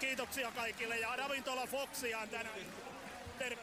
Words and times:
kiitoksia 0.00 0.50
kaikille 0.50 0.96
ja 0.98 1.16
Ravintola 1.16 1.66
Foxia 1.66 2.18
on 2.18 2.28
tänään. 2.28 2.58
Terve. 3.38 3.62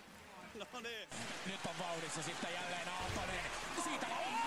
No 0.53 0.79
niin. 0.81 1.09
Nyt 1.45 1.65
on 1.65 1.75
vauhdissa 1.79 2.23
sitten 2.23 2.53
jälleen 2.53 2.87
Aaltonen. 2.89 3.45
Siitä 3.83 4.07
Aalto! 4.07 4.40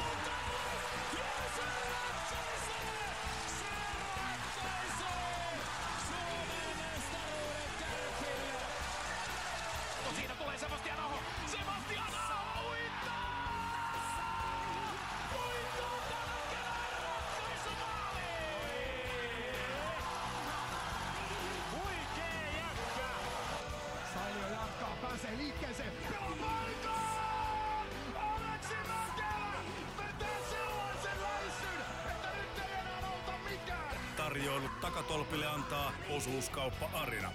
Tarjoilut 34.54 34.80
takatolpille 34.80 35.46
antaa 35.46 35.92
osuuskauppa 36.16 36.90
Arina. 36.92 37.32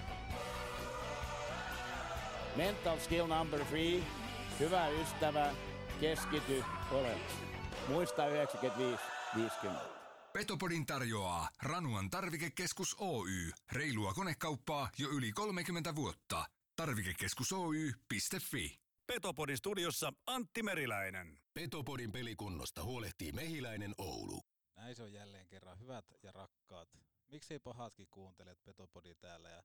Mental 2.56 2.98
skill 2.98 3.26
number 3.26 3.64
three. 3.64 4.02
Hyvä 4.60 4.88
ystävä, 4.88 5.54
keskity 6.00 6.64
olevaksi. 6.90 7.36
Muista 7.88 8.22
95-50. 9.36 9.70
Petopodin 10.32 10.86
tarjoaa 10.86 11.48
Ranuan 11.62 12.10
tarvikekeskus 12.10 12.96
Oy. 12.98 13.50
Reilua 13.72 14.14
konekauppaa 14.14 14.90
jo 14.98 15.08
yli 15.08 15.32
30 15.32 15.94
vuotta. 15.94 16.44
Tarvikekeskus 16.76 17.52
Oy.fi. 17.52 18.80
Petopodin 19.06 19.56
studiossa 19.58 20.12
Antti 20.26 20.62
Meriläinen. 20.62 21.38
Petopodin 21.54 22.12
pelikunnosta 22.12 22.84
huolehtii 22.84 23.32
Mehiläinen 23.32 23.94
Oulu. 23.98 24.42
Näin 24.76 24.94
se 24.94 25.02
on 25.02 25.12
jälleen 25.12 25.46
kerran. 25.48 25.80
Hyvät 25.80 26.04
ja 26.22 26.32
rakkaat. 26.32 26.88
Miksei 27.30 27.58
pahatkin 27.58 28.08
kuuntelet 28.10 28.64
Petopodi 28.64 29.14
täällä. 29.14 29.48
Ja 29.48 29.62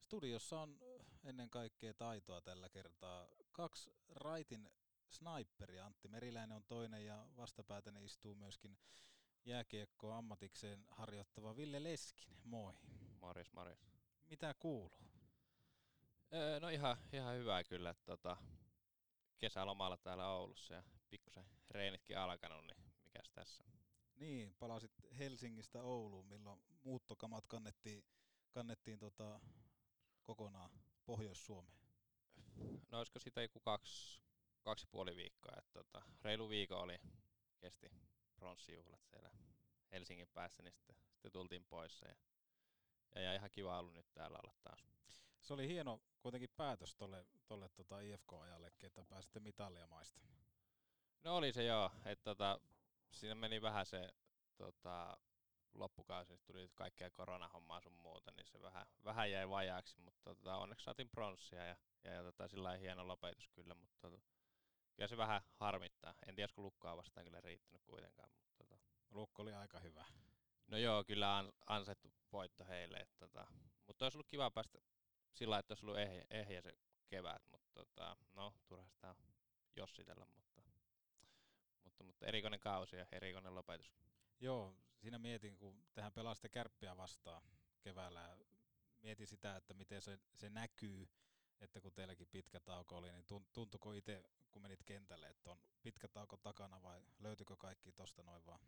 studiossa 0.00 0.60
on 0.60 0.78
ennen 1.24 1.50
kaikkea 1.50 1.94
taitoa 1.94 2.40
tällä 2.40 2.68
kertaa. 2.68 3.28
Kaksi 3.52 3.90
raitin 4.08 4.70
sniperia. 5.08 5.86
Antti 5.86 6.08
Meriläinen 6.08 6.56
on 6.56 6.64
toinen 6.64 7.06
ja 7.06 7.26
vastapäätäni 7.36 8.04
istuu 8.04 8.34
myöskin 8.34 8.78
jääkiekkoa 9.44 10.18
ammatikseen 10.18 10.84
harjoittava 10.90 11.56
Ville 11.56 11.82
Leskinen. 11.82 12.38
Moi. 12.44 12.74
Morjes, 13.20 13.52
morjes. 13.52 13.86
Mitä 14.30 14.54
kuuluu? 14.54 15.00
Öö, 16.32 16.60
no 16.60 16.68
ihan, 16.68 16.96
ihan 17.12 17.34
hyvää 17.36 17.64
kyllä, 17.64 17.94
tota, 18.04 18.36
kesälomalla 19.38 19.96
täällä 19.96 20.28
Oulussa 20.28 20.74
ja 20.74 20.82
pikkusen 21.10 21.44
reenitkin 21.70 22.18
alkanut, 22.18 22.64
niin 22.66 22.76
mikäs 23.04 23.30
tässä. 23.30 23.64
Niin, 24.24 24.54
palasit 24.58 24.92
Helsingistä 25.18 25.82
Ouluun, 25.82 26.26
milloin 26.26 26.60
muuttokamat 26.84 27.46
kannettiin, 27.46 28.04
kannettiin 28.50 28.98
tota, 28.98 29.40
kokonaan 30.22 30.70
Pohjois-Suomeen. 31.04 31.78
No 32.90 32.98
olisiko 32.98 33.18
siitä 33.18 33.42
joku 33.42 33.60
kaksi, 33.60 34.20
kaksi 34.62 34.86
puoli 34.90 35.16
viikkoa, 35.16 35.54
että 35.58 35.72
tota, 35.72 36.02
reilu 36.22 36.48
viikko 36.48 36.80
oli, 36.80 36.98
kesti 37.60 37.90
pronssijuhlat 38.36 39.04
siellä 39.04 39.30
Helsingin 39.92 40.28
päässä, 40.28 40.62
niin 40.62 40.72
sitten, 40.72 40.96
sitten 41.12 41.32
tultiin 41.32 41.64
pois 41.64 42.02
ja, 42.02 42.14
ja, 43.14 43.20
ja 43.20 43.34
ihan 43.34 43.50
kiva 43.50 43.78
ollut 43.78 43.94
nyt 43.94 44.06
täällä 44.14 44.38
olla 44.44 44.54
taas. 44.62 44.84
Se 45.40 45.54
oli 45.54 45.68
hieno 45.68 46.00
kuitenkin 46.20 46.50
päätös 46.56 46.94
tuolle, 46.94 47.26
tolle, 47.46 47.68
tota 47.68 48.00
IFK-ajallekin, 48.00 48.86
että 48.86 49.04
pääsitte 49.04 49.40
mitalia 49.40 49.86
maistamaan. 49.86 50.38
No 51.24 51.36
oli 51.36 51.52
se 51.52 51.64
joo, 51.64 51.90
että 52.04 52.24
tota, 52.24 52.60
siinä 53.14 53.34
meni 53.34 53.62
vähän 53.62 53.86
se 53.86 54.10
tota, 54.56 55.16
loppukausi, 55.74 56.32
niin 56.32 56.40
tuli 56.46 56.68
kaikkea 56.74 57.10
koronahommaa 57.10 57.80
sun 57.80 57.92
muuta, 57.92 58.30
niin 58.36 58.46
se 58.46 58.62
vähän, 58.62 58.86
vähän 59.04 59.30
jäi 59.30 59.48
vajaaksi, 59.48 60.00
mutta 60.00 60.20
tota, 60.24 60.56
onneksi 60.56 60.84
saatiin 60.84 61.10
pronssia 61.10 61.64
ja, 61.64 61.76
ja, 62.04 62.12
ja 62.12 62.22
tota, 62.22 62.48
sillä 62.48 62.62
lailla 62.62 62.80
hieno 62.80 63.08
lopetus 63.08 63.48
kyllä, 63.48 63.74
mutta 63.74 63.96
tota, 64.00 64.22
kyllä 64.96 65.08
se 65.08 65.16
vähän 65.16 65.42
harmittaa. 65.54 66.14
En 66.26 66.34
tiedä, 66.34 66.52
kun 66.54 66.64
lukkaa 66.64 66.96
vastaan 66.96 67.24
kyllä 67.24 67.40
riittänyt 67.40 67.82
kuitenkaan. 67.82 68.30
Mutta 68.38 68.64
tota. 68.64 68.78
Lukko 69.10 69.42
oli 69.42 69.52
aika 69.52 69.80
hyvä. 69.80 70.04
No 70.66 70.76
joo, 70.76 71.04
kyllä 71.04 71.38
an, 71.38 71.52
ansaittu 71.66 72.12
voitto 72.32 72.64
heille. 72.64 72.96
Että, 72.96 73.18
tota, 73.18 73.46
mutta 73.86 74.04
olisi 74.04 74.18
ollut 74.18 74.28
kiva 74.28 74.50
päästä 74.50 74.78
sillä 75.32 75.50
lailla, 75.50 75.60
että 75.60 75.72
olisi 75.72 75.86
ollut 75.86 75.98
ehjä, 75.98 76.24
ehjä 76.30 76.62
se 76.62 76.72
kevät, 77.08 77.42
mutta 77.50 77.70
tota, 77.74 78.16
no 78.32 78.54
turha 78.66 78.88
sitä 78.88 79.14
jossitella, 79.76 80.26
mutta, 80.36 80.62
mutta, 81.84 82.04
mutta 82.04 82.26
erikoinen 82.26 82.60
kausi 82.60 82.96
ja 82.96 83.06
erikoinen 83.12 83.54
lopetus. 83.54 83.92
Joo, 84.40 84.76
siinä 84.96 85.18
mietin, 85.18 85.56
kun 85.56 85.84
tähän 85.94 86.12
pelasitte 86.12 86.48
kärppiä 86.48 86.96
vastaan 86.96 87.42
keväällä 87.80 88.20
ja 88.20 88.36
mietin 89.02 89.26
sitä, 89.26 89.56
että 89.56 89.74
miten 89.74 90.02
se, 90.02 90.18
se 90.34 90.50
näkyy, 90.50 91.08
että 91.60 91.80
kun 91.80 91.92
teilläkin 91.92 92.28
pitkä 92.28 92.60
tauko 92.60 92.96
oli, 92.96 93.12
niin 93.12 93.26
tuntuko 93.52 93.92
itse, 93.92 94.24
kun 94.50 94.62
menit 94.62 94.82
kentälle, 94.84 95.28
että 95.28 95.50
on 95.50 95.58
pitkä 95.82 96.08
tauko 96.08 96.36
takana 96.36 96.82
vai 96.82 97.02
löytyykö 97.18 97.56
kaikki 97.56 97.92
tosta 97.92 98.22
noin 98.22 98.46
vaan? 98.46 98.60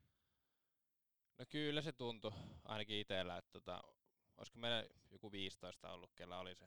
No 1.38 1.44
kyllä 1.48 1.82
se 1.82 1.92
tuntui, 1.92 2.32
ainakin 2.64 2.96
itsellä, 2.96 3.36
että 3.36 3.52
tota, 3.52 3.82
olisiko 4.36 4.58
meillä 4.58 4.88
joku 5.10 5.32
15 5.32 5.92
ollut, 5.92 6.14
kellä 6.14 6.38
oli 6.38 6.54
se 6.54 6.66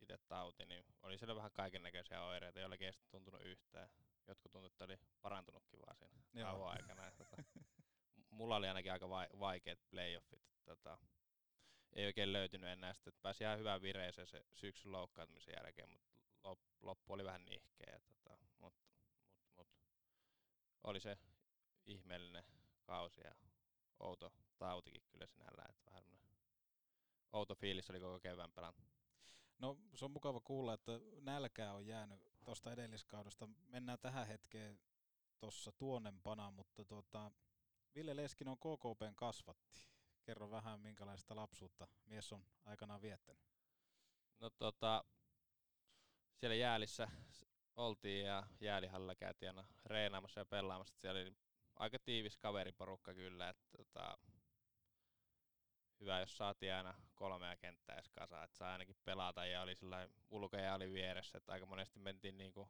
itse 0.00 0.18
tauti, 0.28 0.66
niin 0.66 0.84
oli 1.02 1.18
siellä 1.18 1.36
vähän 1.36 1.50
kaiken 1.52 1.82
näköisiä 1.82 2.22
oireita, 2.22 2.60
joillekin 2.60 2.86
ei 2.86 2.92
tuntunut 3.10 3.42
yhtään. 3.42 3.88
Jotkut 4.28 4.52
tuntui, 4.52 4.66
että 4.66 4.84
oli 4.84 4.98
parantunutkin 5.22 5.80
vaan 5.80 5.96
siinä 5.96 6.44
tauon 6.44 6.70
aikana. 6.70 7.10
Tota, 7.10 7.36
mulla 8.30 8.56
oli 8.56 8.68
ainakin 8.68 8.92
aika 8.92 9.08
vaikeat 9.38 9.78
playoffit. 9.90 10.42
Tota, 10.64 10.98
ei 11.92 12.06
oikein 12.06 12.32
löytynyt 12.32 12.70
enää 12.70 12.94
sitä, 12.94 13.10
että 13.10 13.22
pääsi 13.22 13.44
ihan 13.44 13.58
hyvään 13.58 13.82
vireeseen 13.82 14.26
se 14.26 14.44
syksyn 14.52 14.92
loukkaantumisen 14.92 15.54
jälkeen, 15.56 15.90
mutta 15.90 16.10
loppu 16.82 17.12
oli 17.12 17.24
vähän 17.24 17.44
nihkeä. 17.44 18.00
Tota, 18.00 18.36
mutta 18.38 18.58
mut, 18.58 18.74
mut, 19.56 19.68
oli 20.84 21.00
se 21.00 21.18
ihmeellinen 21.86 22.44
kausi 22.82 23.20
ja 23.24 23.34
outo 24.00 24.32
tautikin 24.58 25.02
kyllä 25.08 25.26
sinällään, 25.26 25.70
että 25.70 25.86
vähän 25.86 26.04
outo 27.32 27.54
fiilis 27.54 27.90
oli 27.90 28.00
koko 28.00 28.20
kevään 28.20 28.52
pelan. 28.52 28.74
No 29.58 29.78
se 29.94 30.04
on 30.04 30.10
mukava 30.10 30.40
kuulla, 30.40 30.74
että 30.74 30.92
nälkää 31.20 31.74
on 31.74 31.86
jäänyt 31.86 32.33
tuosta 32.44 32.72
edelliskaudesta. 32.72 33.48
Mennään 33.68 33.98
tähän 33.98 34.26
hetkeen 34.26 34.80
tuossa 35.38 35.72
tuonnempana, 35.72 36.50
mutta 36.50 36.84
tuota, 36.84 37.30
Ville 37.94 38.16
Leskin 38.16 38.48
on 38.48 38.58
KKPn 38.58 39.14
kasvatti. 39.14 39.88
Kerro 40.22 40.50
vähän, 40.50 40.80
minkälaista 40.80 41.36
lapsuutta 41.36 41.88
mies 42.04 42.32
on 42.32 42.46
aikanaan 42.64 43.02
viettänyt. 43.02 43.42
No 44.40 44.50
tota, 44.50 45.04
siellä 46.34 46.54
jäälissä 46.54 47.08
oltiin 47.76 48.26
ja 48.26 48.46
jäälihalla 48.60 49.14
käytiin 49.14 49.48
aina 49.48 49.68
reenaamassa 49.84 50.40
ja 50.40 50.46
pelaamassa. 50.46 51.00
Siellä 51.00 51.20
oli 51.20 51.36
aika 51.76 51.98
tiivis 51.98 52.36
kaveriporukka 52.36 53.14
kyllä, 53.14 53.48
että 53.48 53.64
tota, 53.76 54.18
hyvä, 56.00 56.20
jos 56.20 56.36
saatiin 56.36 56.74
aina 56.74 56.94
kolmea 57.14 57.56
kenttää 57.56 57.96
edes 57.96 58.10
kasaan, 58.10 58.44
että 58.44 58.56
saa 58.56 58.72
ainakin 58.72 58.96
pelata 59.04 59.46
ja 59.46 59.62
oli 59.62 59.74
sillä 59.74 60.08
ulkoja 60.30 60.74
oli 60.74 60.92
vieressä, 60.92 61.38
että 61.38 61.52
aika 61.52 61.66
monesti 61.66 61.98
mentiin 61.98 62.38
niinku 62.38 62.68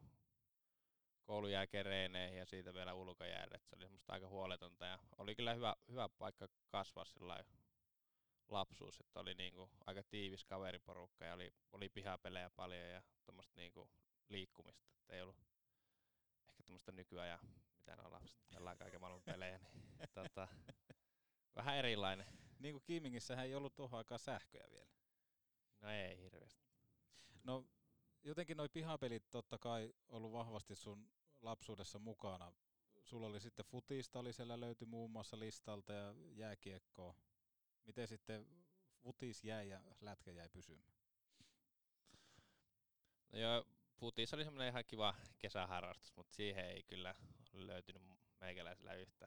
koulun 1.25 1.53
jälkeen 1.53 2.37
ja 2.37 2.47
siitä 2.47 2.75
vielä 2.75 2.95
ulkojäälle, 2.95 3.55
että 3.55 3.69
se 3.69 3.77
oli 3.77 3.84
semmoista 3.84 4.13
aika 4.13 4.29
huoletonta 4.29 4.87
ja 4.87 4.99
oli 5.19 5.34
kyllä 5.34 5.55
hyvä, 5.55 5.77
hyvä 5.89 6.09
paikka 6.09 6.49
kasvaa 6.69 7.05
sillä 7.05 7.45
lapsuus, 8.49 9.01
että 9.01 9.21
oli 9.21 9.34
niinku 9.34 9.71
aika 9.87 10.03
tiivis 10.03 10.45
kaveriporukka 10.45 11.25
ja 11.25 11.34
oli, 11.34 11.54
oli 11.72 11.89
pihapelejä 11.89 12.51
paljon 12.51 12.89
ja 12.89 13.03
tuommoista 13.25 13.53
niinku 13.57 13.91
liikkumista, 14.28 14.91
että 14.93 15.13
ei 15.13 15.22
ollut 15.22 15.37
ehkä 16.51 16.63
tuommoista 16.65 16.93
nykyajan, 16.93 17.39
mitä 17.77 18.03
on 18.04 18.13
lapset, 18.13 18.41
pelaa 18.54 18.77
kaiken 18.77 19.01
maailman 19.01 19.22
pelejä, 19.22 19.59
niin 19.59 20.09
tota, 20.15 20.48
vähän 21.57 21.77
erilainen. 21.77 22.44
Niin 22.59 22.74
kuin 22.74 22.83
Kiimingissähän 22.83 23.45
ei 23.47 23.54
ollut 23.54 23.74
tuohon 23.74 23.98
aikaan 23.98 24.18
sähköjä 24.18 24.71
vielä. 24.71 24.91
No 25.80 25.91
ei 25.91 26.18
hirveästi. 26.18 26.65
No 27.45 27.65
jotenkin 28.22 28.56
noi 28.56 28.68
pihapelit 28.68 29.30
totta 29.30 29.59
kai 29.59 29.95
ollut 30.09 30.33
vahvasti 30.33 30.74
sun 30.74 31.10
lapsuudessa 31.42 31.98
mukana. 31.98 32.53
Sulla 33.03 33.27
oli 33.27 33.41
sitten 33.41 33.65
futista, 33.65 34.18
oli 34.18 34.33
siellä 34.33 34.60
löytyi 34.60 34.86
muun 34.86 35.10
muassa 35.10 35.39
listalta 35.39 35.92
ja 35.92 36.15
jääkiekkoa. 36.33 37.15
Miten 37.84 38.09
sitten 38.09 38.47
futis 39.03 39.45
jäi 39.45 39.68
ja 39.68 39.80
lätkä 40.00 40.30
jäi 40.30 40.48
pysymään? 40.48 40.95
No 43.33 43.39
joo, 43.39 43.66
futis 43.95 44.34
oli 44.34 44.45
semmoinen 44.45 44.68
ihan 44.68 44.84
kiva 44.84 45.15
kesäharrastus, 45.39 46.16
mutta 46.16 46.34
siihen 46.34 46.66
ei 46.66 46.83
kyllä 46.83 47.15
löytynyt 47.53 48.03
meikäläisellä 48.41 48.95
yhtä. 48.95 49.27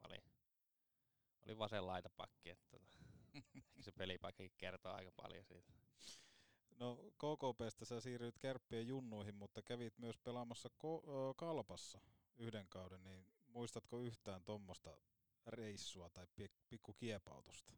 Mä 0.00 0.06
olin, 0.06 0.22
olin 1.48 1.58
vasen 1.58 1.86
laitapakki. 1.86 2.50
Että... 2.50 2.66
Tota. 2.70 2.98
Ehkä 3.56 3.82
se 3.82 3.92
pelipaikkakin 3.92 4.52
kertoo 4.58 4.92
aika 4.92 5.12
paljon 5.16 5.44
siitä. 5.44 5.72
No 6.70 6.96
KKPstä 6.96 7.84
sä 7.84 8.00
siirryit 8.00 8.38
kärppien 8.38 8.88
junnuihin, 8.88 9.34
mutta 9.34 9.62
kävit 9.62 9.98
myös 9.98 10.18
pelaamassa 10.18 10.68
ko- 10.68 11.34
kalpassa 11.36 12.00
yhden 12.36 12.68
kauden, 12.68 13.04
niin 13.04 13.26
muistatko 13.46 14.00
yhtään 14.00 14.44
tuommoista 14.44 14.96
reissua 15.46 16.10
tai 16.10 16.26
pi- 16.34 16.52
pikku 16.68 16.92
kiepautusta? 16.92 17.74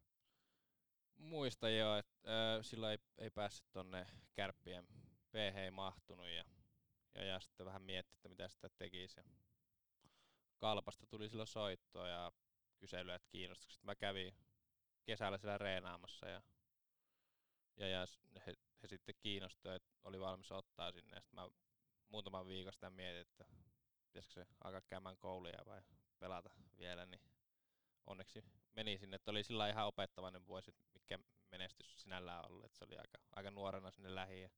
Muistan 1.17 1.77
jo, 1.77 1.97
että 1.97 2.19
äh, 2.57 2.65
silloin 2.65 2.91
ei, 2.91 2.97
ei 3.17 3.29
päässyt 3.29 3.71
tonne 3.71 4.07
kärppien 4.33 4.87
PH 5.31 5.57
ei 5.57 5.71
mahtunut 5.71 6.27
ja, 6.27 6.45
ja, 7.15 7.23
ja 7.23 7.39
sitten 7.39 7.65
vähän 7.65 7.81
mietti, 7.81 8.15
että 8.15 8.29
mitä 8.29 8.47
sitä 8.47 8.69
tekisi. 8.69 9.19
Ja 9.19 9.23
kalpasta 10.57 11.07
tuli 11.07 11.29
silloin 11.29 11.47
soittoa 11.47 12.07
ja 12.07 12.31
kyselyä, 12.81 13.15
että 13.15 13.29
kiinnostukset. 13.31 13.83
Mä 13.83 13.95
kävin 13.95 14.35
kesällä 15.03 15.37
siellä 15.37 15.57
reenaamassa 15.57 16.27
ja, 16.27 16.41
ja, 17.77 17.87
ja 17.87 18.07
he, 18.47 18.53
he 18.83 18.87
sitten 18.87 19.15
kiinnostuivat, 19.19 19.75
että 19.75 19.99
oli 20.03 20.19
valmis 20.19 20.51
ottaa 20.51 20.91
sinne. 20.91 21.15
Ja 21.15 21.21
sitten 21.21 21.39
mä 21.39 21.49
muutaman 22.09 22.47
viikon 22.47 22.73
sitä 22.73 22.89
mietin, 22.89 23.21
että 23.21 23.45
pitäisikö 24.05 24.33
se 24.33 24.47
alkaa 24.63 24.81
käymään 24.81 25.17
kouluja 25.17 25.65
vai 25.65 25.81
pelata 26.19 26.49
vielä, 26.77 27.05
niin 27.05 27.21
onneksi 28.07 28.43
meni 28.75 28.97
sinne, 28.97 29.15
että 29.15 29.31
oli 29.31 29.43
sillä 29.43 29.69
ihan 29.69 29.87
opettavainen 29.87 30.47
vuosi, 30.47 30.75
mikä 30.93 31.19
menestys 31.51 32.01
sinällään 32.01 32.45
ollut, 32.45 32.65
että 32.65 32.77
se 32.77 32.85
oli 32.85 32.97
aika, 32.97 33.17
aika 33.35 33.51
nuorena 33.51 33.91
sinne 33.91 34.15
lähi. 34.15 34.41
Ja, 34.41 34.49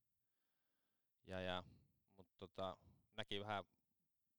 ja, 1.26 1.40
ja 1.40 1.62
mutta 2.16 2.34
tota, 2.38 2.76
näki 3.16 3.40
vähän 3.40 3.64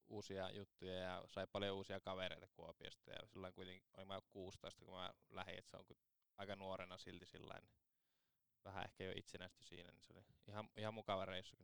uusia 0.09 0.51
juttuja 0.51 0.93
ja 0.93 1.23
sai 1.27 1.47
paljon 1.47 1.75
uusia 1.75 1.99
kavereita 1.99 2.47
Kuopiosta 2.47 3.11
ja 3.11 3.27
silloin 3.27 3.53
kuitenkin 3.53 3.83
olin 3.93 4.07
mä 4.07 4.21
16, 4.29 4.85
kun 4.85 4.93
mä 4.93 5.13
lähdin, 5.29 5.59
että 5.59 5.71
se 5.71 5.77
on 5.77 5.85
aika 6.37 6.55
nuorena 6.55 6.97
silti 6.97 7.25
sillä 7.25 7.53
niin 7.61 7.75
vähän 8.65 8.83
ehkä 8.83 9.03
jo 9.03 9.11
itsenäisty 9.15 9.63
siinä, 9.63 9.91
niin 9.91 10.03
se 10.03 10.13
oli 10.13 10.23
ihan, 10.47 10.69
ihan 10.77 10.93
mukava 10.93 11.25
reissu. 11.25 11.57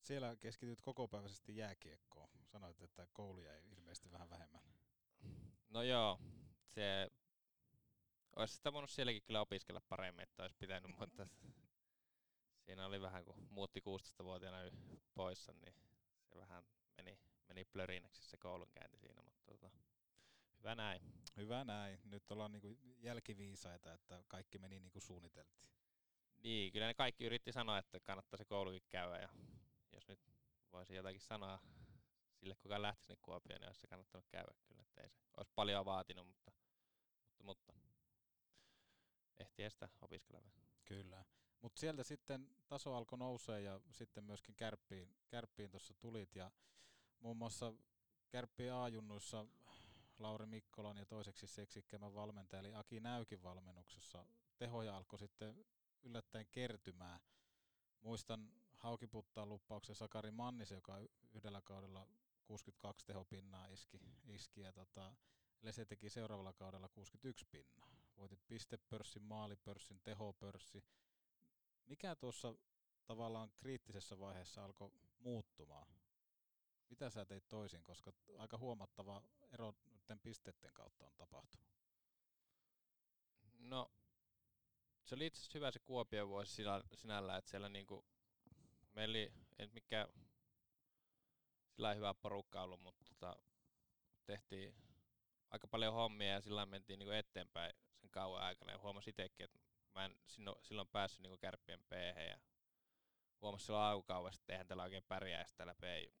Siellä 0.00 0.36
keskityt 0.36 0.80
kokopäiväisesti 0.80 1.56
jääkiekkoon. 1.56 2.28
Sanoit, 2.44 2.82
että 2.82 3.06
kouluja 3.12 3.54
ei 3.54 3.70
ilmeisesti 3.70 4.12
vähän 4.12 4.30
vähemmän. 4.30 4.62
No 5.68 5.82
joo, 5.82 6.18
se 6.66 7.10
olisi 8.36 8.54
sitä 8.54 8.72
voinut 8.72 8.90
sielläkin 8.90 9.22
kyllä 9.22 9.40
opiskella 9.40 9.80
paremmin, 9.88 10.22
että 10.22 10.42
olisi 10.42 10.56
pitänyt, 10.58 10.98
mutta 10.98 11.28
siinä 12.60 12.86
oli 12.86 13.00
vähän, 13.00 13.24
kun 13.24 13.46
muutti 13.50 13.80
16-vuotiaana 13.80 14.58
poissa, 15.14 15.52
niin 15.52 15.74
se 16.24 16.36
vähän 16.38 16.64
meni, 16.96 17.18
meni 17.54 17.64
plörinäksi 17.64 18.24
se 18.24 18.36
koulunkäynti 18.36 18.98
siinä, 18.98 19.22
mutta 19.22 19.44
tota, 19.46 19.70
hyvä 20.58 20.74
näin. 20.74 21.02
Hyvä 21.36 21.64
näin. 21.64 22.00
Nyt 22.04 22.30
ollaan 22.30 22.52
niinku 22.52 22.78
jälkiviisaita, 22.98 23.92
että 23.94 24.24
kaikki 24.28 24.58
meni 24.58 24.80
niin 24.80 24.92
kuin 24.92 25.02
suunniteltiin. 25.02 25.70
Niin, 26.38 26.72
kyllä 26.72 26.86
ne 26.86 26.94
kaikki 26.94 27.24
yritti 27.24 27.52
sanoa, 27.52 27.78
että 27.78 28.00
kannattaa 28.00 28.38
se 28.38 28.44
koulukin 28.44 28.82
käydä 28.88 29.18
ja 29.18 29.28
jos 29.92 30.08
nyt 30.08 30.20
voisi 30.72 30.94
jotakin 30.94 31.20
sanoa 31.20 31.58
sille, 32.34 32.54
kuka 32.54 32.82
lähti 32.82 33.04
sinne 33.04 33.18
Kuopioon, 33.22 33.60
niin 33.60 33.68
olisi 33.68 33.80
se 33.80 33.86
kannattanut 33.86 34.26
käydä 34.28 34.52
kyllä, 34.64 34.82
että 34.82 35.00
ei 35.02 35.10
se 35.10 35.18
olisi 35.36 35.52
paljon 35.54 35.84
vaatinut, 35.84 36.26
mutta, 36.26 36.52
mutta, 37.42 37.44
mutta 37.44 37.72
ehtiä 39.38 39.70
sitä 39.70 39.88
opiskella 40.00 40.50
Kyllä. 40.84 41.24
Mutta 41.60 41.80
sieltä 41.80 42.04
sitten 42.04 42.48
taso 42.68 42.94
alkoi 42.94 43.18
nousee 43.18 43.60
ja 43.60 43.80
sitten 43.90 44.24
myöskin 44.24 44.54
kärppiin, 44.56 45.16
kärppiin 45.28 45.70
tuossa 45.70 45.94
tulit 45.94 46.36
ja 46.36 46.50
muun 47.22 47.36
muassa 47.36 47.72
kärppiin 48.28 48.72
A-junnuissa 48.72 49.46
Lauri 50.18 50.46
Mikkolan 50.46 50.96
ja 50.96 51.06
toiseksi 51.06 51.46
seksikkäämän 51.46 52.14
valmentaja 52.14 52.60
eli 52.60 52.74
Aki 52.74 53.00
Näykin 53.00 53.42
valmennuksessa 53.42 54.26
tehoja 54.56 54.96
alkoi 54.96 55.18
sitten 55.18 55.64
yllättäen 56.02 56.46
kertymään. 56.52 57.20
Muistan 58.00 58.52
Haukiputtaan 58.82 59.48
luppauksen 59.48 59.94
Sakari 59.96 60.30
Mannisen, 60.30 60.76
joka 60.76 60.98
yhdellä 61.32 61.60
kaudella 61.60 62.08
62 62.44 63.06
tehopinnaa 63.06 63.66
iski, 63.66 64.00
iski 64.24 64.60
ja 64.60 64.72
tota, 64.72 65.14
Lese 65.62 65.84
teki 65.84 66.10
seuraavalla 66.10 66.52
kaudella 66.52 66.88
61 66.88 67.46
pinnaa. 67.50 67.96
Voitit 68.16 68.46
pistepörssin, 68.46 69.22
maalipörssin, 69.22 70.00
tehopörssi. 70.00 70.84
Mikä 71.86 72.16
tuossa 72.16 72.54
tavallaan 73.06 73.50
kriittisessä 73.56 74.18
vaiheessa 74.18 74.64
alkoi 74.64 74.90
muuttumaan? 75.18 75.86
Mitä 76.92 77.10
sä 77.10 77.24
teit 77.24 77.48
toisin, 77.48 77.82
koska 77.82 78.12
aika 78.38 78.58
huomattava 78.58 79.22
ero 79.52 79.74
nyt 80.08 80.22
pisteiden 80.22 80.72
kautta 80.72 81.06
on 81.06 81.14
tapahtunut? 81.16 81.68
No, 83.58 83.92
se 85.04 85.14
oli 85.14 85.26
itse 85.26 85.38
asiassa 85.40 85.58
hyvä 85.58 85.70
se 85.70 85.78
Kuopion 85.78 86.28
vuosi 86.28 86.64
sinällä, 86.94 87.36
että 87.36 87.50
siellä 87.50 87.68
niinku, 87.68 88.04
meillä 88.92 89.12
oli, 89.12 89.32
ei 89.58 89.66
mikään 89.66 90.08
sillä 91.70 91.94
hyvä 91.94 92.14
porukka 92.14 92.62
ollut, 92.62 92.80
mutta 92.80 93.04
tota, 93.04 93.36
tehtiin 94.26 94.74
aika 95.50 95.66
paljon 95.66 95.94
hommia 95.94 96.32
ja 96.32 96.40
sillä 96.40 96.66
mentiin 96.66 96.98
niinku 96.98 97.12
eteenpäin 97.12 97.72
sen 98.00 98.10
kauan 98.10 98.42
aikana 98.42 98.72
ja 98.72 98.78
huomasin 98.78 99.10
itsekin, 99.10 99.44
että 99.44 99.58
mä 99.94 100.04
en 100.04 100.16
silloin 100.62 100.88
päässyt 100.88 101.22
niinku 101.22 101.38
kärppien 101.38 101.84
p 101.84 101.92
ja 102.28 102.38
huomasin 103.42 103.66
silloin 103.66 103.84
alkukaudesta, 103.84 104.42
että 104.42 104.52
eihän 104.52 104.66
tällä 104.66 104.82
oikein 104.82 105.04
pärjäisi 105.08 105.54
täällä 105.56 105.74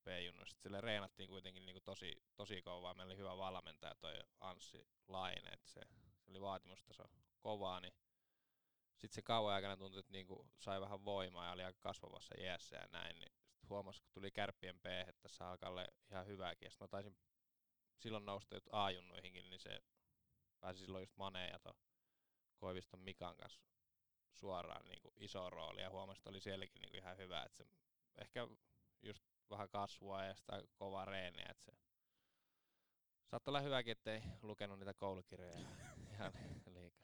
P-junnuissa. 0.04 0.60
Sille 0.60 0.80
reenattiin 0.80 1.28
kuitenkin 1.28 1.66
niinku 1.66 1.80
tosi, 1.80 2.22
tosi 2.36 2.62
kovaa. 2.62 2.94
Meillä 2.94 3.10
oli 3.10 3.18
hyvä 3.18 3.36
valmentaja 3.36 3.94
toi 3.94 4.14
Anssi 4.40 4.88
Laine, 5.08 5.50
että 5.50 5.70
se, 5.70 5.80
se 6.18 6.30
oli 6.30 6.40
vaatimustaso 6.40 7.04
kovaa, 7.40 7.80
niin 7.80 7.94
sitten 8.96 9.14
se 9.14 9.22
kauan 9.22 9.54
aikana 9.54 9.76
tuntui, 9.76 10.00
että 10.00 10.12
niinku 10.12 10.50
sai 10.58 10.80
vähän 10.80 11.04
voimaa 11.04 11.46
ja 11.46 11.52
oli 11.52 11.64
aika 11.64 11.78
kasvavassa 11.80 12.34
iässä 12.38 12.76
ja 12.76 12.88
näin, 12.92 13.18
niin 13.18 13.32
sitten 13.52 13.68
huomasi, 13.68 14.02
kun 14.02 14.12
tuli 14.12 14.30
kärppien 14.30 14.80
P, 14.80 14.86
että 14.86 15.22
tässä 15.22 15.48
alkaa 15.48 15.70
olla 15.70 15.86
ihan 16.10 16.26
hyvääkin. 16.26 16.66
Ja 16.66 16.70
sitten 16.70 16.84
mä 16.84 16.88
taisin 16.88 17.16
silloin 17.98 18.24
nousta 18.24 18.56
A-junnuihinkin, 18.72 19.50
niin 19.50 19.60
se 19.60 19.80
pääsi 20.60 20.80
silloin 20.80 21.02
just 21.02 21.16
Maneen 21.16 21.50
ja 21.52 21.58
to 21.58 21.76
Koiviston 22.56 23.00
Mikan 23.00 23.36
kanssa 23.36 23.60
suoraan 24.32 24.88
niin 24.88 25.02
kuin 25.02 25.14
iso 25.16 25.50
rooli 25.50 25.80
ja 25.80 25.90
huomasi, 25.90 26.18
että 26.18 26.30
oli 26.30 26.40
sielläkin 26.40 26.80
niin 26.80 26.90
kuin 26.90 27.00
ihan 27.00 27.16
hyvä, 27.16 27.42
että 27.42 27.56
se 27.56 27.66
ehkä 28.18 28.48
just 29.02 29.24
vähän 29.50 29.68
kasvua 29.68 30.24
ja 30.24 30.34
sitä 30.34 30.62
kovaa 30.74 31.04
reeniä, 31.04 31.46
että 31.50 31.64
se 31.64 31.72
saattoi 33.24 33.52
olla 33.52 33.60
hyväkin, 33.60 33.92
ettei 33.92 34.22
lukenut 34.42 34.78
niitä 34.78 34.94
koulukirjoja 34.94 35.58
ihan 36.12 36.32
liikaa. 36.66 37.02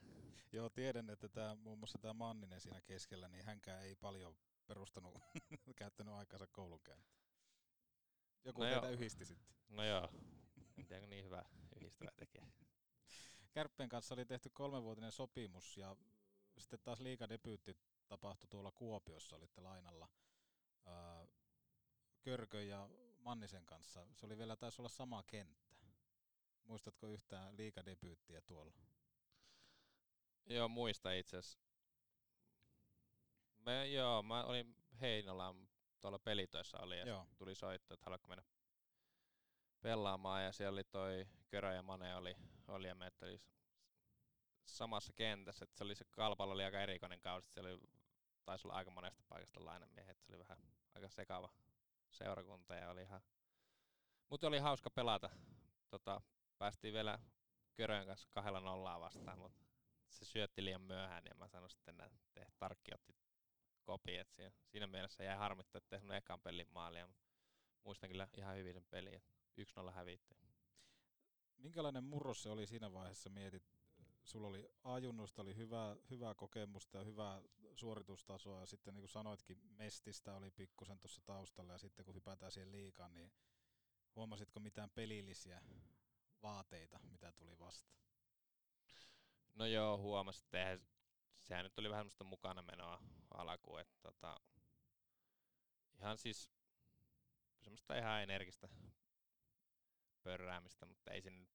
Joo, 0.53 0.71
tiedän, 0.71 1.11
että 1.11 1.29
tämä, 1.29 1.55
muun 1.55 1.79
muassa 1.79 1.99
tämä 1.99 2.15
Manninen 2.15 2.61
siinä 2.61 2.81
keskellä, 2.81 3.29
niin 3.29 3.45
hänkään 3.45 3.83
ei 3.83 3.97
paljon 3.97 4.37
perustanut, 4.67 5.19
käyttänyt 5.77 6.15
aikansa 6.15 6.47
koulunkäyntiin. 6.47 7.19
Joku 8.45 8.63
no 8.63 8.71
teitä 8.71 8.89
yhdisti 8.89 9.25
sitten. 9.25 9.57
No 9.69 9.85
joo, 9.85 10.09
en 10.79 10.87
tiedä 10.87 11.07
niin 11.07 11.25
hyvä 11.25 11.45
yhdistävä 11.77 12.11
tekijä. 12.17 12.47
Kärppien 13.53 13.89
kanssa 13.89 14.15
oli 14.15 14.25
tehty 14.25 14.51
kolmenvuotinen 14.51 15.13
sopimus 15.13 15.77
ja 15.77 15.97
sitten 16.59 16.81
taas 16.83 17.01
liikadebyytti 17.01 17.77
tapahtui 18.09 18.49
tuolla 18.49 18.73
Kuopiossa, 18.73 19.37
olitte 19.37 19.61
lainalla 19.61 20.09
ää, 20.87 21.27
Körkö 22.23 22.63
ja 22.63 22.89
Mannisen 23.19 23.67
kanssa. 23.67 24.07
Se 24.15 24.27
oli 24.27 24.39
vielä, 24.39 24.57
taisi 24.57 24.83
olla 24.83 24.89
sama 24.89 25.23
kenttä. 25.23 25.77
Muistatko 26.65 27.07
yhtään 27.07 27.57
liikadebyyttiä 27.57 28.41
tuolla? 28.41 28.73
Joo, 30.47 30.69
muista 30.69 31.13
itse 31.13 31.37
asiassa. 31.37 31.59
Me, 33.57 33.87
joo, 33.87 34.23
mä 34.23 34.45
olin 34.45 34.77
Heinolan 35.01 35.69
tuolla 36.01 36.19
pelitöissä 36.19 36.79
oli 36.79 36.99
ja 36.99 37.27
tuli 37.37 37.55
soitto, 37.55 37.95
että 37.95 38.05
haluatko 38.05 38.29
mennä 38.29 38.45
pelaamaan 39.81 40.45
ja 40.45 40.53
siellä 40.53 40.75
oli 40.75 40.85
toi 40.85 41.27
Körö 41.49 41.75
ja 41.75 41.83
Mane 41.83 42.17
oli, 42.17 42.37
oli 42.69 42.89
ja 42.89 42.95
me 42.95 43.11
oli 43.23 43.41
samassa 44.77 45.13
kentässä, 45.13 45.65
että 45.65 45.79
se 45.79 45.85
oli 45.85 45.95
se 45.95 46.05
kalpalla 46.11 46.55
oli 46.55 46.65
aika 46.65 46.81
erikoinen 46.81 47.21
kausi, 47.21 47.51
se 47.51 47.61
oli, 47.61 47.81
taisi 48.45 48.67
olla 48.67 48.77
aika 48.77 48.91
monesta 48.91 49.23
paikasta 49.29 49.65
lainamiehet, 49.65 50.21
se 50.21 50.33
oli 50.33 50.39
vähän 50.39 50.59
aika 50.95 51.09
sekava 51.09 51.53
seurakunta 52.11 52.75
ja 52.75 52.91
oli 52.91 53.03
ihan, 53.03 53.21
mutta 54.31 54.47
oli 54.47 54.59
hauska 54.59 54.91
pelata. 54.91 55.31
Tota, 55.91 56.21
päästiin 56.59 56.95
vielä 56.95 57.19
Körön 57.75 58.07
kanssa 58.07 58.29
kahdella 58.33 58.61
nollaa 58.61 59.01
vastaan, 59.01 59.39
mutta 59.39 59.65
se 60.09 60.25
syötti 60.25 60.65
liian 60.65 60.83
myöhään 60.83 61.23
ja 61.25 61.35
mä 61.35 61.49
sanoin 61.49 61.71
sitten, 61.71 62.01
että 62.01 62.47
Tarkki 62.59 62.95
otti 62.95 63.17
kopi, 63.83 64.17
että 64.17 64.37
siinä, 64.37 64.51
siinä 64.67 64.87
mielessä 64.87 65.25
jäi 65.25 65.37
harmittaa, 65.37 65.79
että 65.79 65.97
tehnyt 65.97 66.17
ekan 66.17 66.41
pelin 66.41 66.67
maalia, 66.71 67.07
mutta 67.07 67.27
muistan 67.85 68.11
kyllä 68.11 68.29
ihan 68.37 68.57
hyvin 68.57 68.75
sen 68.75 68.87
pelin, 68.91 69.15
että 69.15 69.33
1-0 69.89 69.91
hävittiin. 69.93 70.41
Minkälainen 71.57 72.05
murros 72.05 72.43
se 72.43 72.51
oli 72.51 72.67
siinä 72.67 72.93
vaiheessa, 72.93 73.31
mietit, 73.31 73.78
sulla 74.29 74.49
oli 74.49 74.69
ajunnusta, 74.85 75.43
oli 75.43 75.57
hyvää, 75.57 75.97
hyvää 76.11 76.35
kokemusta 76.35 76.99
ja 76.99 77.05
hyvää 77.05 77.43
suoritustasoa 77.75 78.61
ja 78.61 78.67
sitten 78.67 78.95
niin 78.95 79.03
kuin 79.03 79.11
sanoitkin, 79.11 79.61
Mestistä 79.79 80.35
oli 80.35 80.51
pikkusen 80.51 80.99
tuossa 80.99 81.23
taustalla 81.25 81.73
ja 81.73 81.79
sitten 81.79 82.05
kun 82.05 82.15
hypätään 82.15 82.53
siihen 82.53 82.73
liikaan, 82.73 83.15
niin 83.15 83.33
huomasitko 84.17 84.61
mitään 84.61 84.91
pelillisiä 84.91 85.63
vaateita, 86.43 87.01
mitä 87.03 87.33
tuli 87.33 87.59
vastaan? 87.59 88.03
No 89.55 89.67
joo, 89.67 89.99
huomasin, 89.99 90.45
että 90.45 90.59
eihän, 90.59 90.81
sehän 91.39 91.65
nyt 91.65 91.79
oli 91.79 91.91
vähän 91.91 92.01
semmoista 92.01 92.25
mukana 92.25 92.63
menoa 92.63 93.03
alkuun, 93.35 93.81
että 93.81 93.99
tota, 94.03 94.41
ihan 95.99 96.19
siis 96.19 96.51
semmoista 97.63 97.99
ihan 97.99 98.23
energistä 98.23 98.69
pörräämistä, 100.23 100.87
mutta 100.87 101.11
ei 101.11 101.23
sinne 101.23 101.49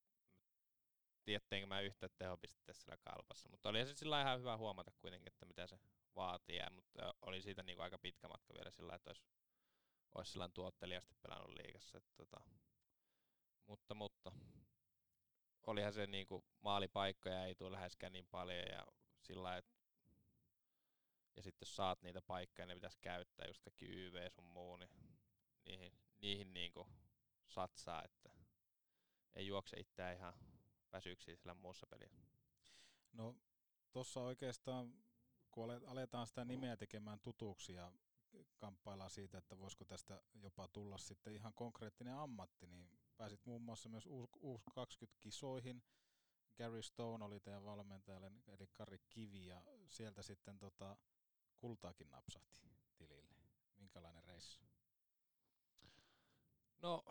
tietteenkö 1.23 1.67
mä 1.67 1.81
yhtä 1.81 2.09
tehopistettä 2.09 2.73
siellä 2.73 2.97
kalpassa, 2.97 3.49
mutta 3.49 3.69
oli 3.69 3.85
se 3.85 3.93
sillä 3.95 4.21
ihan 4.21 4.39
hyvä 4.39 4.57
huomata 4.57 4.91
kuitenkin, 4.99 5.27
että 5.27 5.45
mitä 5.45 5.67
se 5.67 5.79
vaatii, 6.15 6.59
mutta 6.71 7.13
oli 7.21 7.41
siitä 7.41 7.63
niin 7.63 7.75
kuin 7.75 7.83
aika 7.83 7.97
pitkä 7.97 8.27
matka 8.27 8.53
vielä 8.53 8.71
sillä 8.71 8.95
että 8.95 9.09
olisi, 9.09 9.23
olisi 10.15 10.31
sillä 10.31 10.49
tuottelijasti 10.49 11.15
pelannut 11.21 11.57
liigassa. 11.57 11.97
Että, 11.97 12.11
tota, 12.17 12.37
mutta, 13.65 13.93
mutta 13.93 14.31
olihan 15.67 15.93
se 15.93 16.07
niin 16.07 16.27
kuin 16.27 16.43
maalipaikkoja 16.61 17.45
ei 17.45 17.55
tule 17.55 17.71
läheskään 17.71 18.13
niin 18.13 18.27
paljon 18.27 18.67
ja 18.71 18.85
sillä 19.21 19.57
että 19.57 19.83
ja 21.35 21.43
sitten 21.43 21.65
jos 21.65 21.75
saat 21.75 22.01
niitä 22.01 22.21
paikkoja, 22.21 22.65
ne 22.65 22.75
pitäisi 22.75 22.97
käyttää, 23.01 23.47
just 23.47 23.63
kaikki 23.63 23.85
YV 23.85 24.29
sun 24.31 24.43
muu, 24.43 24.75
niin 24.75 24.89
niihin, 25.65 25.93
niihin 26.21 26.53
niin 26.53 26.71
kuin 26.71 26.87
satsaa, 27.47 28.03
että 28.03 28.29
ei 29.35 29.47
juokse 29.47 29.79
itseään 29.79 30.15
ihan 30.15 30.33
väsyksiä 30.93 31.35
sillä 31.35 31.53
muussa 31.53 31.87
pelissä. 31.87 32.23
No 33.13 33.35
tuossa 33.91 34.21
oikeastaan, 34.21 34.93
kun 35.51 35.69
aletaan 35.87 36.27
sitä 36.27 36.45
nimeä 36.45 36.77
tekemään 36.77 37.19
tutuksi 37.19 37.73
ja 37.73 37.91
kamppaillaan 38.57 39.11
siitä, 39.11 39.37
että 39.37 39.59
voisiko 39.59 39.85
tästä 39.85 40.21
jopa 40.33 40.67
tulla 40.67 40.97
sitten 40.97 41.33
ihan 41.33 41.53
konkreettinen 41.53 42.13
ammatti, 42.13 42.67
niin 42.67 42.89
pääsit 43.17 43.45
muun 43.45 43.61
muassa 43.61 43.89
myös 43.89 44.05
uusi 44.39 44.63
20 44.73 45.19
kisoihin. 45.21 45.83
Gary 46.57 46.83
Stone 46.83 47.25
oli 47.25 47.39
teidän 47.39 47.63
valmentajalle, 47.63 48.31
eli 48.47 48.67
Kari 48.67 48.99
Kivi, 49.09 49.47
ja 49.47 49.63
sieltä 49.87 50.23
sitten 50.23 50.59
tota, 50.59 50.97
kultaakin 51.57 52.09
napsahti 52.11 52.75
tilille. 52.95 53.35
Minkälainen 53.77 54.23
reissu? 54.23 54.61
No, 56.81 57.03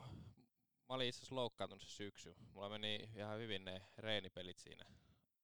mä 0.88 0.94
olin 0.94 1.08
itse 1.08 1.18
asiassa 1.18 1.34
loukkaantunut 1.34 1.82
se 1.82 1.90
syksy. 1.90 2.34
Mulla 2.52 2.68
meni 2.68 3.10
ihan 3.16 3.38
hyvin 3.38 3.64
ne 3.64 3.86
reenipelit 3.98 4.58
siinä. 4.58 4.84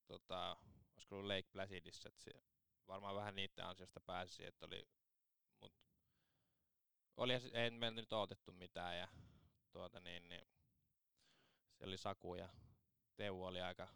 Tota, 0.07 0.57
olisiko 0.93 1.17
ollut 1.17 1.29
Lake 1.29 1.49
Placidissa, 1.53 2.09
että 2.09 2.31
varmaan 2.89 3.15
vähän 3.15 3.37
niiden 3.37 3.65
ansiosta 3.65 4.01
pääsi, 4.01 4.45
että 4.45 4.67
oli, 4.67 4.89
mut 5.61 5.73
oli, 7.17 7.33
ei 7.53 7.71
meillä 7.71 8.01
nyt 8.01 8.13
odotettu 8.13 8.53
mitään 8.53 8.99
ja 8.99 9.09
tuota 9.73 10.01
niin, 10.01 10.29
niin 10.29 10.49
se 11.79 11.85
oli 11.85 11.99
Saku 11.99 12.35
ja 12.35 12.49
Teuvo 13.17 13.47
oli 13.47 13.61
aika... 13.61 13.89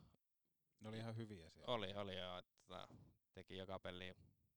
Ne 0.81 0.89
oli 0.89 0.99
ihan 0.99 1.17
hyviä 1.17 1.51
siellä. 1.51 1.73
Oli, 1.75 1.95
oli 1.95 2.17
joo, 2.17 2.39
että 2.39 2.53
tota, 2.57 2.89
teki 3.35 3.57
joka 3.57 3.79
peliin 3.79 4.15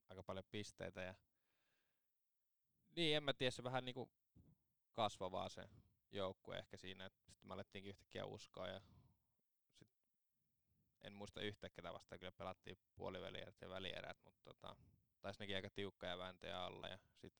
aika 0.10 0.24
paljon 0.24 0.46
pisteitä 0.51 1.01
ja 1.01 1.15
niin, 2.96 3.18
en 3.18 3.24
mä 3.24 3.34
tiedä, 3.34 3.51
se 3.51 3.63
vähän 3.63 3.86
niinku 3.86 4.10
kasvavaa 4.94 5.50
se 5.50 5.70
joukkue 6.15 6.57
ehkä 6.57 6.77
siinä, 6.77 7.05
että 7.05 7.24
sitten 7.25 7.48
me 7.48 7.53
alettiinkin 7.53 7.89
yhtäkkiä 7.89 8.25
uskoa 8.25 8.67
ja 8.67 8.81
sit 9.72 9.88
en 11.03 11.13
muista 11.13 11.41
yhtä 11.41 11.69
ketä 11.69 11.93
vastaan, 11.93 12.19
kyllä 12.19 12.31
pelattiin 12.31 12.77
puolivälierät 12.95 13.62
ja 13.62 13.69
välierät, 13.69 14.17
mutta 14.24 14.43
tota, 14.43 14.75
taisi 15.22 15.39
nekin 15.39 15.55
aika 15.55 15.69
tiukkoja 15.69 16.17
vääntöjä 16.17 16.63
alla 16.63 16.88
ja 16.88 16.98
sitten 16.98 17.31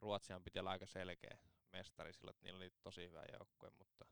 Ruotsihan 0.00 0.44
piti 0.44 0.58
olla 0.58 0.70
aika 0.70 0.86
selkeä 0.86 1.38
mestari 1.72 2.12
sillä, 2.12 2.30
että 2.30 2.44
niillä 2.44 2.56
oli 2.56 2.70
tosi 2.82 3.08
hyvä 3.08 3.24
joukkue, 3.32 3.70
mutta 3.78 4.04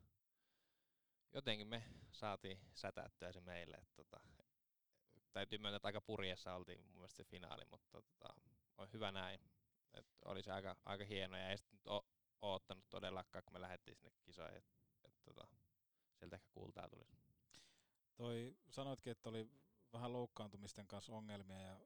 jotenkin 1.32 1.68
me 1.68 1.84
saatiin 2.12 2.60
sätättyä 2.74 3.32
se 3.32 3.40
meille, 3.40 3.76
että 3.76 3.94
tota, 3.96 4.20
täytyy 5.32 5.58
myöntää, 5.58 5.76
että 5.76 5.88
aika 5.88 6.00
purjessa 6.00 6.54
oltiin 6.54 6.80
mun 6.80 6.94
mielestä 6.94 7.16
se 7.16 7.24
finaali, 7.24 7.64
mutta 7.70 7.88
tota, 7.90 8.34
on 8.76 8.88
hyvä 8.92 9.12
näin. 9.12 9.40
Et 9.94 10.06
oli 10.24 10.42
se 10.42 10.52
aika, 10.52 10.76
aika 10.84 11.04
hieno 11.04 11.36
ja 11.36 11.50
ei 11.50 11.58
sitten 11.58 11.80
oottanut 12.42 12.88
todellakaan, 12.88 13.44
kun 13.44 13.52
me 13.52 13.60
lähdettiin 13.60 13.96
sinne 13.96 14.12
kisoihin, 14.22 14.58
että 14.58 14.74
et, 15.04 15.14
tota, 15.22 15.48
sieltä 16.18 16.36
ehkä 16.36 16.48
kultaa 16.50 16.88
tulisi. 16.88 17.16
Toi 18.16 18.56
sanoitkin, 18.70 19.10
että 19.10 19.28
oli 19.28 19.50
vähän 19.92 20.12
loukkaantumisten 20.12 20.86
kanssa 20.86 21.12
ongelmia 21.12 21.60
ja 21.60 21.80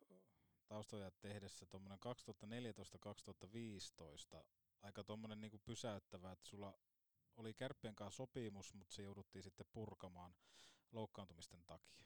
taustoja 0.67 1.11
tehdessä 1.11 1.67
tuommoinen 1.67 1.99
2014-2015 4.39 4.45
aika 4.83 5.05
tuommoinen 5.05 5.41
niinku 5.41 5.59
pysäyttävä, 5.59 6.33
että 6.33 6.49
sulla 6.49 6.79
oli 7.37 7.55
kärppien 7.55 7.97
kanssa 7.97 8.17
sopimus, 8.17 8.75
mutta 8.75 8.95
se 8.95 9.03
jouduttiin 9.03 9.43
sitten 9.43 9.67
purkamaan 9.73 10.35
loukkaantumisten 10.93 11.65
takia. 11.65 12.05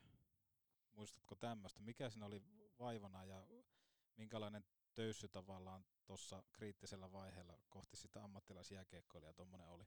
Muistatko 0.93 1.37
tämmöistä? 1.37 1.81
Mikä 1.81 2.11
siinä 2.11 2.27
oli 2.27 2.43
vaivana 2.79 3.25
ja 3.25 3.47
minkälainen 4.17 4.65
töyssy 4.99 5.29
tavallaan 5.29 5.85
tuossa 6.07 6.43
kriittisellä 6.53 7.13
vaiheella 7.13 7.59
kohti 7.69 7.97
sitä 7.97 8.25
ammattilaisjääkiekkoilijaa 8.25 9.35
tuommoinen 9.35 9.69
oli? 9.69 9.85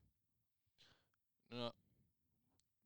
No, 1.50 1.74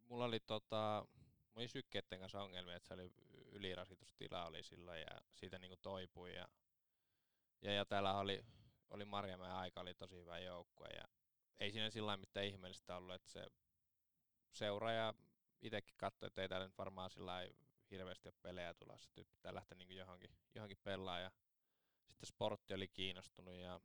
mulla 0.03 0.25
oli 0.25 0.39
tota, 0.39 1.05
mulla 1.07 1.55
oli 1.55 1.67
sykkeiden 1.67 2.19
kanssa 2.19 2.41
ongelmia, 2.41 2.75
että 2.75 2.87
se 2.87 2.93
oli 2.93 3.13
ylirasitustila 3.51 4.45
oli 4.45 4.63
silloin 4.63 4.99
ja 4.99 5.21
siitä 5.33 5.59
niinku 5.59 5.77
toipui 5.81 6.35
ja, 6.35 6.47
ja, 7.61 7.73
ja 7.73 7.85
täällä 7.85 8.17
oli, 8.17 8.45
oli 8.89 9.05
Marjamäen 9.05 9.51
aika 9.51 9.81
oli 9.81 9.93
tosi 9.93 10.15
hyvä 10.15 10.39
joukkue 10.39 10.87
ja 10.87 11.03
ei 11.59 11.71
siinä 11.71 11.89
sillä 11.89 12.17
mitään 12.17 12.45
ihmeellistä 12.45 12.97
ollut, 12.97 13.15
että 13.15 13.29
se 13.29 13.47
seuraaja 14.51 15.13
itsekin 15.61 15.95
katsoi, 15.97 16.27
että 16.27 16.41
ei 16.41 16.49
täällä 16.49 16.67
nyt 16.67 16.77
varmaan 16.77 17.09
sillä 17.09 17.47
hirveästi 17.91 18.29
ole 18.29 18.35
pelejä 18.41 18.73
tulossa, 18.73 19.09
että 19.09 19.33
pitää 19.33 19.55
lähteä 19.55 19.77
niin 19.77 19.95
johonkin, 19.95 20.37
johonkin 20.55 20.77
pelaamaan. 20.83 21.23
Ja 21.23 21.31
sitten 22.07 22.27
sportti 22.27 22.73
oli 22.73 22.87
kiinnostunut 22.87 23.55
ja 23.55 23.79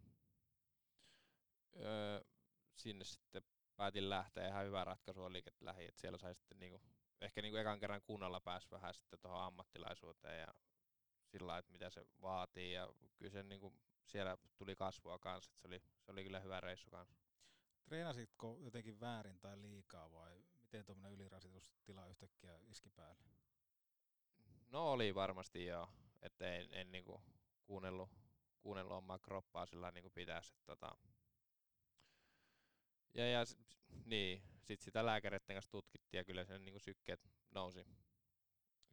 öö, 1.77 2.21
sinne 2.77 3.05
sitten 3.05 3.43
päätin 3.77 4.11
lähteä. 4.11 4.49
Ihan 4.49 4.67
hyvä 4.67 4.85
ratkaisu 4.85 5.23
oli, 5.23 5.39
että 5.39 5.65
lähi, 5.65 5.85
että 5.85 6.01
siellä 6.01 6.19
sai 6.19 6.35
sitten 6.35 6.59
niinku, 6.59 6.81
ehkä 7.21 7.43
niinku 7.43 7.57
ekan 7.57 7.81
kerran 7.81 8.03
kunnalla 8.03 8.41
pääsi 8.41 8.71
vähän 8.71 8.95
sitten 8.95 9.19
tuohon 9.19 9.43
ammattilaisuuteen 9.43 10.41
ja 10.41 10.55
sillä 11.27 11.59
että 11.59 11.73
mitä 11.73 11.91
se 11.91 12.07
vaatii 12.21 12.73
ja 12.73 12.89
kyllä 13.17 13.31
se 13.31 13.43
niinku 13.43 13.75
siellä 14.07 14.39
tuli 14.57 14.77
kasvua 14.77 15.19
kanssa, 15.19 15.51
että 15.51 15.61
se 15.63 15.69
oli, 15.69 15.83
se 16.01 16.13
oli 16.13 16.23
kyllä 16.23 16.41
hyvä 16.41 16.61
reissu 16.61 16.91
kanssa. 16.91 17.17
Treenasitko 17.85 18.59
jotenkin 18.61 19.01
väärin 19.01 19.41
tai 19.41 19.61
liikaa 19.61 20.13
vai 20.13 20.45
miten 20.63 20.85
tuommoinen 20.85 21.13
ylirasitustila 21.13 22.07
yhtäkkiä 22.07 22.59
iski 22.69 22.91
päälle? 22.91 23.25
No 24.69 24.93
oli 24.93 25.15
varmasti 25.15 25.67
joo, 25.67 25.89
että 26.23 26.55
en, 26.55 26.69
en 26.73 26.93
niinku 26.93 27.23
kuunnellut, 27.71 28.11
kuunnellut 28.61 28.97
omaa 28.97 29.19
kroppaa 29.19 29.67
sillä 29.67 29.91
niinku 29.91 30.11
pitäisi. 30.11 30.55
Tota. 30.67 30.97
Ja, 33.15 33.31
ja 33.31 33.45
niin, 34.05 34.43
sit 34.63 34.81
sitä 34.81 35.07
lääkäreiden 35.07 35.57
kanssa 35.57 35.71
tutkittiin 35.71 36.19
ja 36.19 36.25
kyllä 36.25 36.45
se 36.45 36.59
niinku 36.59 36.79
sykkeet 36.79 37.21
nousi. 37.51 37.87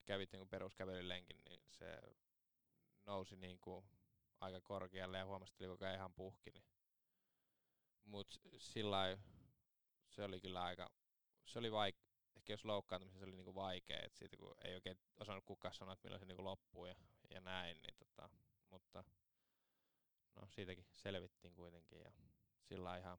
Kävit 0.06 0.32
niinku 0.32 0.46
peruskävelylenkin, 0.46 1.38
niin 1.46 1.62
se 1.70 2.02
nousi 3.06 3.36
niinku 3.36 3.86
aika 4.40 4.62
korkealle 4.62 5.18
ja 5.18 5.26
huomasi, 5.26 5.54
että 5.54 5.88
oli 5.88 5.96
ihan 5.96 6.14
puhki. 6.14 6.52
Niin. 6.52 6.66
Mut 8.06 8.42
sillä 8.58 9.18
se 10.10 10.24
oli 10.24 10.42
kyllä 10.42 10.64
aika, 10.64 10.90
se 11.46 11.60
oli 11.60 11.72
vaik, 11.72 11.96
ehkä 12.36 12.54
jos 12.54 12.66
loukkaantumisen 12.66 13.20
se 13.20 13.26
oli 13.26 13.36
niinku 13.36 13.56
vaikea, 13.56 14.00
että 14.04 14.20
siitä 14.20 14.38
kun 14.38 14.56
ei 14.64 14.76
oikein 14.76 15.00
osannut 15.20 15.46
kukaan 15.46 15.74
sanoa, 15.74 15.94
että 15.94 16.06
milloin 16.06 16.20
se 16.20 16.26
niinku 16.26 16.44
loppuu 16.44 16.86
ja, 16.86 16.96
ja 17.30 17.42
näin, 17.42 17.82
niin 17.82 17.96
tota, 17.96 18.30
mutta 18.78 19.04
no 20.36 20.48
siitäkin 20.48 20.86
selvittiin 20.94 21.56
kuitenkin 21.56 22.00
ja 22.00 22.12
sillä 22.62 22.98
ihan 22.98 23.18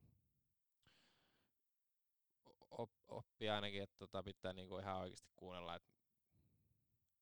op, 2.69 2.91
oppi 3.07 3.49
ainakin, 3.49 3.83
että 3.83 3.97
tota 3.97 4.23
pitää 4.23 4.53
niinku 4.53 4.77
ihan 4.77 4.97
oikeasti 4.97 5.29
kuunnella, 5.35 5.75
että 5.75 5.89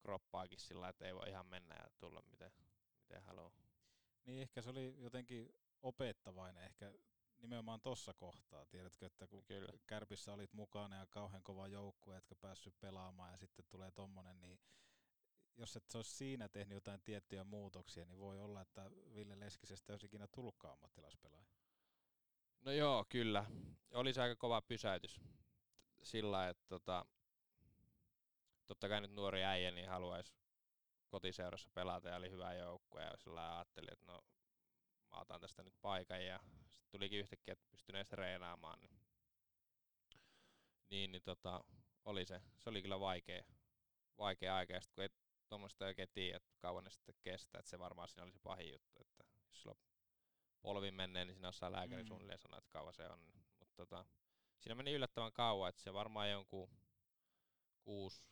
kroppaakin 0.01 0.59
sillä 0.59 0.89
että 0.89 1.05
ei 1.05 1.15
voi 1.15 1.29
ihan 1.29 1.47
mennä 1.47 1.75
ja 1.75 1.89
tulla 1.99 2.21
miten, 2.21 2.51
miten 3.01 3.23
haluaa. 3.23 3.51
Niin 4.25 4.41
ehkä 4.41 4.61
se 4.61 4.69
oli 4.69 4.95
jotenkin 4.97 5.53
opettavainen 5.81 6.63
ehkä 6.63 6.93
nimenomaan 7.37 7.81
tuossa 7.81 8.13
kohtaa. 8.13 8.65
Tiedätkö, 8.65 9.05
että 9.05 9.27
kun 9.27 9.43
Kyllä. 9.43 9.73
Kärpissä 9.87 10.33
olit 10.33 10.53
mukana 10.53 10.95
ja 10.95 11.05
kauhean 11.05 11.43
kova 11.43 11.67
joukkue, 11.67 12.17
etkä 12.17 12.35
päässyt 12.35 12.79
pelaamaan 12.79 13.31
ja 13.31 13.37
sitten 13.37 13.65
tulee 13.69 13.91
tommonen, 13.91 14.41
niin 14.41 14.59
jos 15.67 15.75
et 15.75 15.89
se 15.89 15.97
olisi 15.97 16.11
siinä 16.11 16.49
tehnyt 16.49 16.75
jotain 16.75 17.01
tiettyjä 17.01 17.43
muutoksia, 17.43 18.05
niin 18.05 18.19
voi 18.19 18.39
olla, 18.39 18.61
että 18.61 18.91
Ville 19.15 19.39
Leskisestä 19.39 19.93
olisi 19.93 20.05
ikinä 20.05 20.27
tullutkaan 20.27 20.73
ammattilaispelaaja. 20.73 21.45
No 22.61 22.71
joo, 22.71 23.05
kyllä. 23.09 23.45
Oli 23.93 24.13
se 24.13 24.21
aika 24.21 24.35
kova 24.35 24.61
pysäytys 24.61 25.21
sillä, 26.03 26.49
että 26.49 26.63
tota, 26.67 27.05
totta 28.65 28.89
kai 28.89 29.01
nyt 29.01 29.11
nuori 29.11 29.43
äijä 29.43 29.71
niin 29.71 29.89
haluaisi 29.89 30.33
kotiseurassa 31.07 31.69
pelata 31.73 32.09
ja 32.09 32.15
oli 32.15 32.31
hyvä 32.31 32.53
joukkue 32.53 33.03
ja 33.03 33.17
sillä 33.17 33.55
ajattelin, 33.55 33.93
että 33.93 34.11
no 34.11 34.21
mä 35.11 35.19
otan 35.19 35.41
tästä 35.41 35.63
nyt 35.63 35.75
paikan 35.81 36.25
ja 36.25 36.39
sitten 36.71 36.91
tulikin 36.91 37.19
yhtäkkiä, 37.19 37.51
että 37.51 37.67
pystyn 37.71 37.95
edes 37.95 38.07
treenaamaan. 38.07 38.79
Niin, 38.79 38.99
niin, 40.89 41.11
niin 41.11 41.23
tota, 41.23 41.63
oli 42.05 42.25
se, 42.25 42.41
se 42.57 42.69
oli 42.69 42.81
kyllä 42.81 42.99
vaikea, 42.99 43.43
vaikea 44.17 44.55
aika, 44.55 44.73
ja 44.73 44.81
kun 44.95 45.03
ei 45.03 45.09
tuommoista 45.49 45.85
oikein 45.85 46.09
tiedä, 46.13 46.37
että 46.37 46.55
kauan 46.59 46.83
ne 46.83 46.89
sitten 46.89 47.15
kestää, 47.21 47.59
että 47.59 47.69
se 47.69 47.79
varmaan 47.79 48.07
siinä 48.07 48.23
oli 48.23 48.31
se 48.31 48.39
pahin 48.39 48.71
juttu, 48.71 49.01
että 49.01 49.23
jos 49.49 49.61
sulla 49.61 49.75
polvi 50.61 50.91
menee, 50.91 51.25
niin 51.25 51.35
siinä 51.35 51.47
osaa 51.47 51.71
lääkäri 51.71 52.03
Mm. 52.03 52.07
suunnilleen 52.07 52.39
sanoa, 52.39 52.57
että 52.57 52.71
kauan 52.71 52.93
se 52.93 53.09
on. 53.09 53.19
Mutta 53.59 53.75
tota, 53.75 54.05
siinä 54.59 54.75
meni 54.75 54.91
yllättävän 54.93 55.33
kauan, 55.33 55.69
että 55.69 55.81
se 55.81 55.93
varmaan 55.93 56.31
jonkun 56.31 56.69
kuusi, 57.81 58.23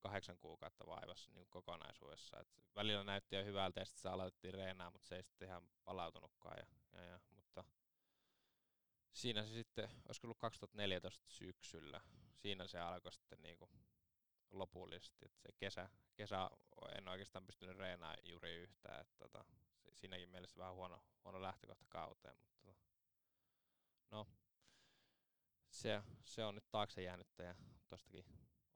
kahdeksan 0.00 0.38
kuukautta 0.38 0.86
vaivassa 0.86 1.30
niin 1.32 1.46
kokonaisuudessa. 1.50 2.40
Et 2.40 2.48
välillä 2.76 3.04
näytti 3.04 3.36
jo 3.36 3.44
hyvältä 3.44 3.80
ja 3.80 3.84
sitten 3.84 4.02
se 4.02 4.08
aloitettiin 4.08 4.54
reenaa, 4.54 4.90
mutta 4.90 5.08
se 5.08 5.16
ei 5.16 5.22
sitten 5.22 5.48
ihan 5.48 5.68
palautunutkaan. 5.84 6.58
Ja, 6.58 6.66
ja, 6.92 7.04
ja, 7.06 7.20
mutta 7.34 7.64
siinä 9.12 9.42
se 9.44 9.52
sitten, 9.52 9.90
olisiko 10.08 10.26
ollut 10.26 10.38
2014 10.38 11.30
syksyllä, 11.30 12.00
siinä 12.36 12.66
se 12.66 12.78
alkoi 12.78 13.12
sitten 13.12 13.42
niin 13.42 13.56
kuin 13.58 13.70
lopullisesti. 14.50 15.24
Et 15.26 15.36
se 15.36 15.52
kesä, 15.52 15.88
kesä 16.14 16.50
en 16.98 17.08
oikeastaan 17.08 17.46
pystynyt 17.46 17.76
reenaamaan 17.76 18.18
juuri 18.24 18.56
yhtään. 18.56 19.00
Et 19.00 19.16
tota, 19.18 19.44
siinäkin 19.94 20.28
mielessä 20.28 20.58
vähän 20.58 20.74
huono, 20.74 21.02
huono 21.24 21.42
lähtökohta 21.42 21.86
kauteen, 21.88 22.36
mutta 22.38 22.62
tota, 22.62 22.84
no, 24.10 24.26
se, 25.68 26.02
se 26.24 26.44
on 26.44 26.54
nyt 26.54 26.70
taakse 26.70 27.02
jäänyttä 27.02 27.42
ja 27.42 27.54
tostakin 27.88 28.24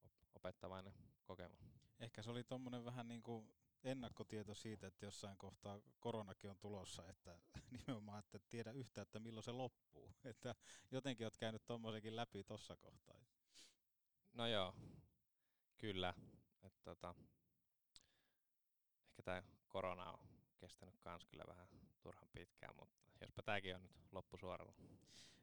op- 0.05 0.13
opettavainen 0.35 0.95
kokemus. 1.25 1.61
Ehkä 2.01 2.23
se 2.23 2.31
oli 2.31 2.45
tommonen 2.45 2.85
vähän 2.85 3.09
niin 3.09 3.23
kuin 3.23 3.55
ennakkotieto 3.85 4.55
siitä, 4.55 4.87
että 4.87 5.07
jossain 5.07 5.37
kohtaa 5.37 5.81
koronakin 6.01 6.51
on 6.51 6.59
tulossa, 6.59 7.09
että 7.09 7.39
nimenomaan, 7.87 8.19
että 8.19 8.37
et 8.37 8.49
tiedä 8.49 8.73
yhtään, 8.73 9.03
että 9.03 9.21
milloin 9.21 9.45
se 9.45 9.53
loppuu. 9.53 10.15
Että 10.25 10.55
jotenkin 10.91 11.27
oot 11.27 11.37
käynyt 11.37 11.67
tommosenkin 11.67 12.17
läpi 12.17 12.45
tossa 12.45 12.77
kohtaa. 12.77 13.25
No 14.33 14.47
joo, 14.47 14.75
kyllä. 15.85 16.15
Et 16.63 16.83
tota, 16.83 17.15
ehkä 19.09 19.23
tämä 19.25 19.43
korona 19.69 20.13
on 20.13 20.29
kestänyt 20.59 20.99
kans 20.99 21.27
kyllä 21.27 21.45
vähän 21.49 21.69
turhan 22.03 22.29
pitkään, 22.33 22.77
mutta 22.77 22.97
jospa 23.21 23.43
tämäkin 23.43 23.75
on 23.75 23.83
nyt 23.83 23.93
loppusuoralla. 24.13 24.75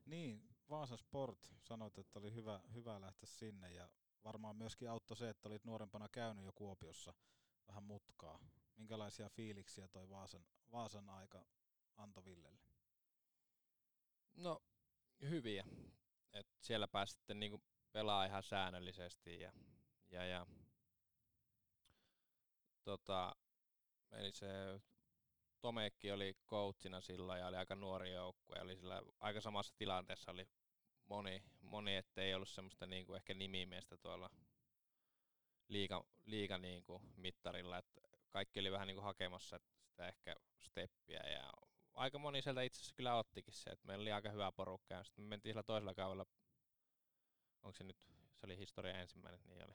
Niin, 0.06 0.56
Vaasa 0.70 0.98
Sport 0.98 1.50
sanoit, 1.60 1.98
että 1.98 2.20
oli 2.20 2.34
hyvä, 2.34 2.62
hyvä 2.74 3.02
lähteä 3.02 3.28
sinne 3.30 3.74
ja 3.74 3.90
varmaan 4.24 4.56
myöskin 4.56 4.90
auttoi 4.90 5.18
se, 5.18 5.30
että 5.30 5.50
olit 5.50 5.66
nuorempana 5.66 6.10
käynyt 6.10 6.46
jo 6.46 6.52
Kuopiossa 6.56 7.14
vähän 7.68 7.84
mutkaa. 7.84 8.40
Minkälaisia 8.76 9.30
fiiliksiä 9.30 9.88
toi 9.88 10.10
Vaasan, 10.10 10.46
Vaasan 10.72 11.10
aika 11.10 11.46
antoi 11.98 12.26
Villelle? 12.26 12.62
No 14.36 14.62
hyviä. 15.22 15.66
Et 16.34 16.48
siellä 16.62 16.88
pääsi 16.88 17.14
sitten 17.14 17.40
niinku 17.40 17.62
pelaa 17.92 18.26
ihan 18.26 18.44
säännöllisesti 18.44 19.40
ja, 19.40 19.54
ja, 20.12 20.26
ja. 20.26 20.46
Tota, 22.84 23.36
eli 24.12 24.32
se 24.32 24.48
Tomekki 25.62 26.12
oli 26.12 26.38
coachina 26.48 27.02
silloin 27.02 27.40
ja 27.40 27.48
oli 27.48 27.56
aika 27.56 27.76
nuori 27.76 28.14
joukkue 28.14 28.56
ja 28.56 28.62
oli 28.62 28.76
sillä 28.76 29.02
aika 29.20 29.42
samassa 29.42 29.74
tilanteessa 29.78 30.32
oli 30.32 30.48
moni, 31.06 31.44
moni 31.62 31.96
ettei 31.96 32.34
ollut 32.34 32.50
semmoista 32.50 32.86
niinku 32.86 33.14
ehkä 33.14 33.34
nimimiestä 33.34 33.98
tuolla 33.98 34.30
liiga, 35.68 36.04
liiga 36.26 36.58
niinku 36.58 37.02
mittarilla, 37.16 37.78
että 37.78 38.02
kaikki 38.30 38.60
oli 38.60 38.72
vähän 38.72 38.88
niinku 38.88 39.02
hakemassa 39.02 39.60
sitä 39.84 40.08
ehkä 40.08 40.36
steppiä 40.60 41.20
ja 41.20 41.54
aika 41.94 42.20
moni 42.20 42.42
sieltä 42.42 42.62
itse 42.62 42.78
asiassa 42.78 42.96
kyllä 42.96 43.16
ottikin 43.16 43.54
se, 43.54 43.70
että 43.70 43.88
meillä 43.88 44.02
oli 44.02 44.12
aika 44.12 44.30
hyvä 44.30 44.52
porukka 44.52 44.94
ja 44.94 45.04
sitten 45.04 45.24
me 45.24 45.30
mentiin 45.30 45.54
sillä 45.54 45.64
toisella 45.64 45.94
kaudella, 45.94 46.26
onko 47.64 47.78
se 47.78 47.84
nyt, 47.84 47.98
se 48.34 48.46
oli 48.46 48.58
historia 48.58 49.00
ensimmäinen, 49.00 49.42
niin 49.48 49.64
oli 49.64 49.74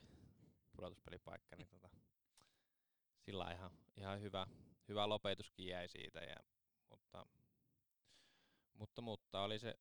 pudotuspelipaikka, 0.76 1.56
niin 1.56 1.68
tota, 1.68 1.88
sillä 3.18 3.52
ihan, 3.52 3.70
ihan 3.96 4.20
hyvä, 4.20 4.46
hyvä 4.88 5.08
lopetuskin 5.08 5.66
jäi 5.66 5.88
siitä, 5.88 6.20
ja, 6.20 6.36
mutta, 6.90 7.26
mutta, 8.74 9.02
mutta 9.02 9.42
oli 9.42 9.58
se, 9.58 9.74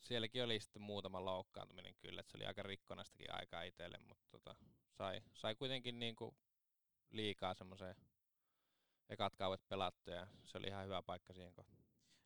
sielläkin 0.00 0.44
oli 0.44 0.60
sitten 0.60 0.82
muutama 0.82 1.24
loukkaantuminen 1.24 1.94
kyllä, 1.94 2.20
että 2.20 2.30
se 2.30 2.36
oli 2.36 2.46
aika 2.46 2.62
rikkonastakin 2.62 3.34
aikaa 3.34 3.62
itselle, 3.62 3.98
mutta 3.98 4.26
tota, 4.30 4.56
sai, 4.90 5.22
sai 5.34 5.54
kuitenkin 5.54 5.98
niinku 5.98 6.36
liikaa 7.10 7.54
semmoiseen 7.54 7.96
ekat 9.08 9.36
kauet 9.36 9.68
pelattu 9.68 10.10
ja 10.10 10.26
se 10.44 10.58
oli 10.58 10.66
ihan 10.66 10.84
hyvä 10.84 11.02
paikka 11.02 11.32
siihen 11.32 11.54
kohtaan. 11.54 11.84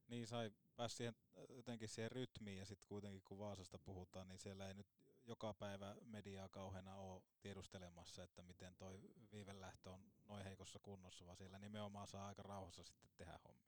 Niin 0.08 0.26
sai 0.26 0.50
pääsi 0.76 0.96
siihen, 0.96 1.14
jotenkin 1.48 1.88
siihen 1.88 2.12
rytmiin 2.12 2.58
ja 2.58 2.66
sitten 2.66 2.88
kuitenkin 2.88 3.22
kun 3.24 3.38
Vaasasta 3.38 3.78
puhutaan, 3.78 4.28
niin 4.28 4.38
siellä 4.38 4.68
ei 4.68 4.74
nyt 4.74 4.86
joka 5.28 5.54
päivä 5.54 5.96
mediaa 6.04 6.48
kauheena 6.48 6.94
ole 6.94 7.22
tiedustelemassa, 7.40 8.22
että 8.22 8.42
miten 8.42 8.76
toi 8.76 9.00
viivelähtö 9.32 9.90
on 9.90 10.12
noin 10.28 10.44
heikossa 10.44 10.78
kunnossa, 10.78 11.26
vaan 11.26 11.36
siellä 11.36 11.58
nimenomaan 11.58 12.08
saa 12.08 12.26
aika 12.26 12.42
rauhassa 12.42 12.82
sitten 12.84 13.10
tehdä 13.16 13.38
hommi. 13.44 13.62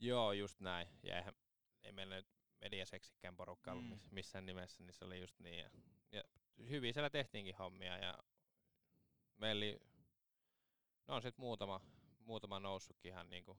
Joo, 0.00 0.32
just 0.32 0.60
näin. 0.60 0.88
Ja 1.02 1.16
eihän, 1.16 1.34
ei 1.82 1.92
meillä 1.92 2.14
nyt 2.16 2.28
mediaseksikään 2.60 3.36
porukka 3.36 3.72
ollut 3.72 3.84
Mm. 3.84 3.92
miss- 3.92 4.08
missään 4.10 4.46
nimessä, 4.46 4.82
niin 4.82 4.94
se 4.94 5.04
oli 5.04 5.20
just 5.20 5.38
niin. 5.38 5.58
Ja, 5.58 5.70
ja 6.12 6.22
hyvin 6.68 6.94
siellä 6.94 7.10
tehtiinkin 7.10 7.56
hommia 7.56 7.98
ja 7.98 8.18
meillä 9.36 9.58
oli, 9.58 9.80
no 11.08 11.14
on 11.14 11.22
sitten 11.22 11.42
muutama, 11.42 11.80
muutama 12.18 12.60
noussutkin 12.60 13.12
ihan 13.12 13.30
niinku 13.30 13.58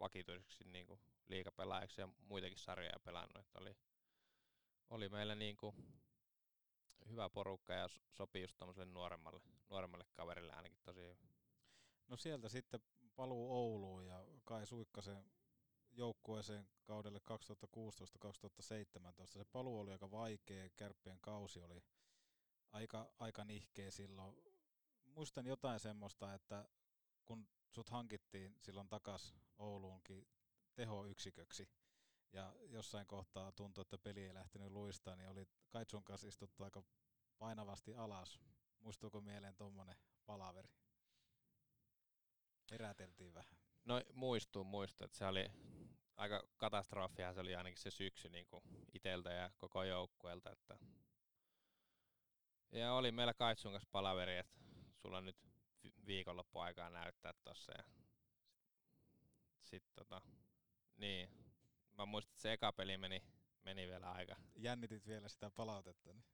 vakituiseksi 0.00 0.64
niinku 0.64 1.00
liikapelaajaksi 1.28 2.00
ja 2.00 2.08
muitakin 2.18 2.58
sarjoja 2.58 3.00
pelannut. 3.04 3.36
Että 3.46 3.58
oli, 3.58 3.76
oli 4.90 5.08
meillä 5.08 5.34
niinku 5.34 5.74
hyvä 7.08 7.30
porukka 7.30 7.72
ja 7.72 7.88
sopii 8.10 8.42
just 8.42 8.56
tommoselle 8.58 8.92
nuoremmalle, 8.92 9.40
nuoremmalle 9.70 10.04
kaverille 10.12 10.52
ainakin 10.52 10.78
tosi 10.84 11.00
hyvin. 11.00 11.18
No 12.08 12.16
sieltä 12.16 12.48
sitten 12.48 12.80
paluu 13.16 13.52
Ouluun 13.52 14.06
ja 14.06 14.24
Kai 14.44 14.66
Suikkasen 14.66 15.24
joukkueeseen 15.92 16.68
kaudelle 16.84 17.20
2016-2017. 19.24 19.26
Se 19.26 19.44
paluu 19.44 19.80
oli 19.80 19.92
aika 19.92 20.10
vaikea, 20.10 20.68
kärppien 20.76 21.20
kausi 21.20 21.62
oli 21.62 21.82
aika, 22.72 23.10
aika 23.18 23.44
nihkeä 23.44 23.90
silloin. 23.90 24.36
Muistan 25.04 25.46
jotain 25.46 25.80
semmoista, 25.80 26.34
että 26.34 26.68
kun 27.24 27.48
sut 27.70 27.90
hankittiin 27.90 28.56
silloin 28.62 28.88
takas 28.88 29.34
Ouluunkin 29.58 30.26
tehoyksiköksi 30.74 31.68
ja 32.32 32.52
jossain 32.68 33.06
kohtaa 33.06 33.52
tuntui, 33.52 33.82
että 33.82 33.98
peli 33.98 34.24
ei 34.24 34.34
lähtenyt 34.34 34.70
luistaa, 34.70 35.16
niin 35.16 35.28
oli 35.28 35.48
Kaitsun 35.68 36.04
kanssa 36.04 36.28
istuttu 36.28 36.64
aika 36.64 36.82
painavasti 37.38 37.94
alas. 37.94 38.40
Muistuuko 38.80 39.20
mieleen 39.20 39.56
tuommoinen 39.56 39.96
palaveri? 40.26 40.68
Heräteltiin 42.70 43.34
vähän. 43.34 43.58
No 43.84 44.02
muistuu, 44.12 44.64
muistuu, 44.64 45.04
että 45.04 45.18
se 45.18 45.26
oli 45.26 45.50
aika 46.16 46.42
katastrofia, 46.56 47.34
se 47.34 47.40
oli 47.40 47.56
ainakin 47.56 47.78
se 47.78 47.90
syksy 47.90 48.28
niin 48.28 48.46
kuin 48.46 48.62
iteltä 48.94 49.32
ja 49.32 49.50
koko 49.58 49.84
joukkueelta. 49.84 50.50
Että 50.50 50.78
ja 52.72 52.92
oli 52.92 53.12
meillä 53.12 53.34
Kaitsun 53.34 53.72
kanssa 53.72 53.88
palaveri, 53.92 54.38
että 54.38 54.60
sulla 54.94 55.18
on 55.18 55.24
nyt 55.24 55.36
vi- 55.82 55.94
viikonloppuaikaa 56.06 56.90
näyttää 56.90 57.32
tossa. 57.44 57.72
Ja 57.72 57.84
tota, 59.94 60.22
niin. 60.96 61.47
Mä 61.98 62.06
muistan, 62.06 62.32
että 62.32 62.42
se 62.42 62.52
eka 62.52 62.72
peli 62.72 62.98
meni, 62.98 63.22
meni 63.62 63.88
vielä 63.88 64.12
aika. 64.12 64.36
Jännitit 64.56 65.06
vielä 65.06 65.28
sitä 65.28 65.50
palautetta. 65.50 66.12
Niin. 66.12 66.24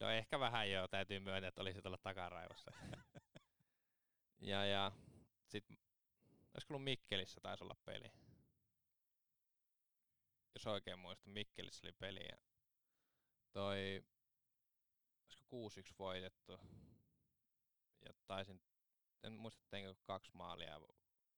No 0.00 0.10
ehkä 0.10 0.40
vähän 0.40 0.70
joo, 0.70 0.88
täytyy 0.88 1.20
myöntää, 1.20 1.48
että 1.48 1.60
olisi 1.60 1.82
tuolla 1.82 1.98
takaraivossa. 1.98 2.70
ja, 4.40 4.64
ja 4.64 4.92
sit, 5.46 5.64
olisiko 6.54 6.74
ollut 6.74 6.84
Mikkelissä 6.84 7.40
taisi 7.40 7.64
olla 7.64 7.76
peli. 7.84 8.12
Jos 10.54 10.66
oikein 10.66 10.98
muistan, 10.98 11.32
Mikkelissä 11.32 11.86
oli 11.86 11.92
peli 11.92 12.24
ja 12.30 12.38
toi, 13.52 14.04
olisiko 15.24 15.68
6-1 15.92 15.94
voitettu. 15.98 16.60
Ja 18.06 18.14
taisin, 18.26 18.62
en 19.22 19.32
muista 19.32 19.66
teinkö 19.70 19.94
kaksi 20.04 20.30
maalia, 20.34 20.80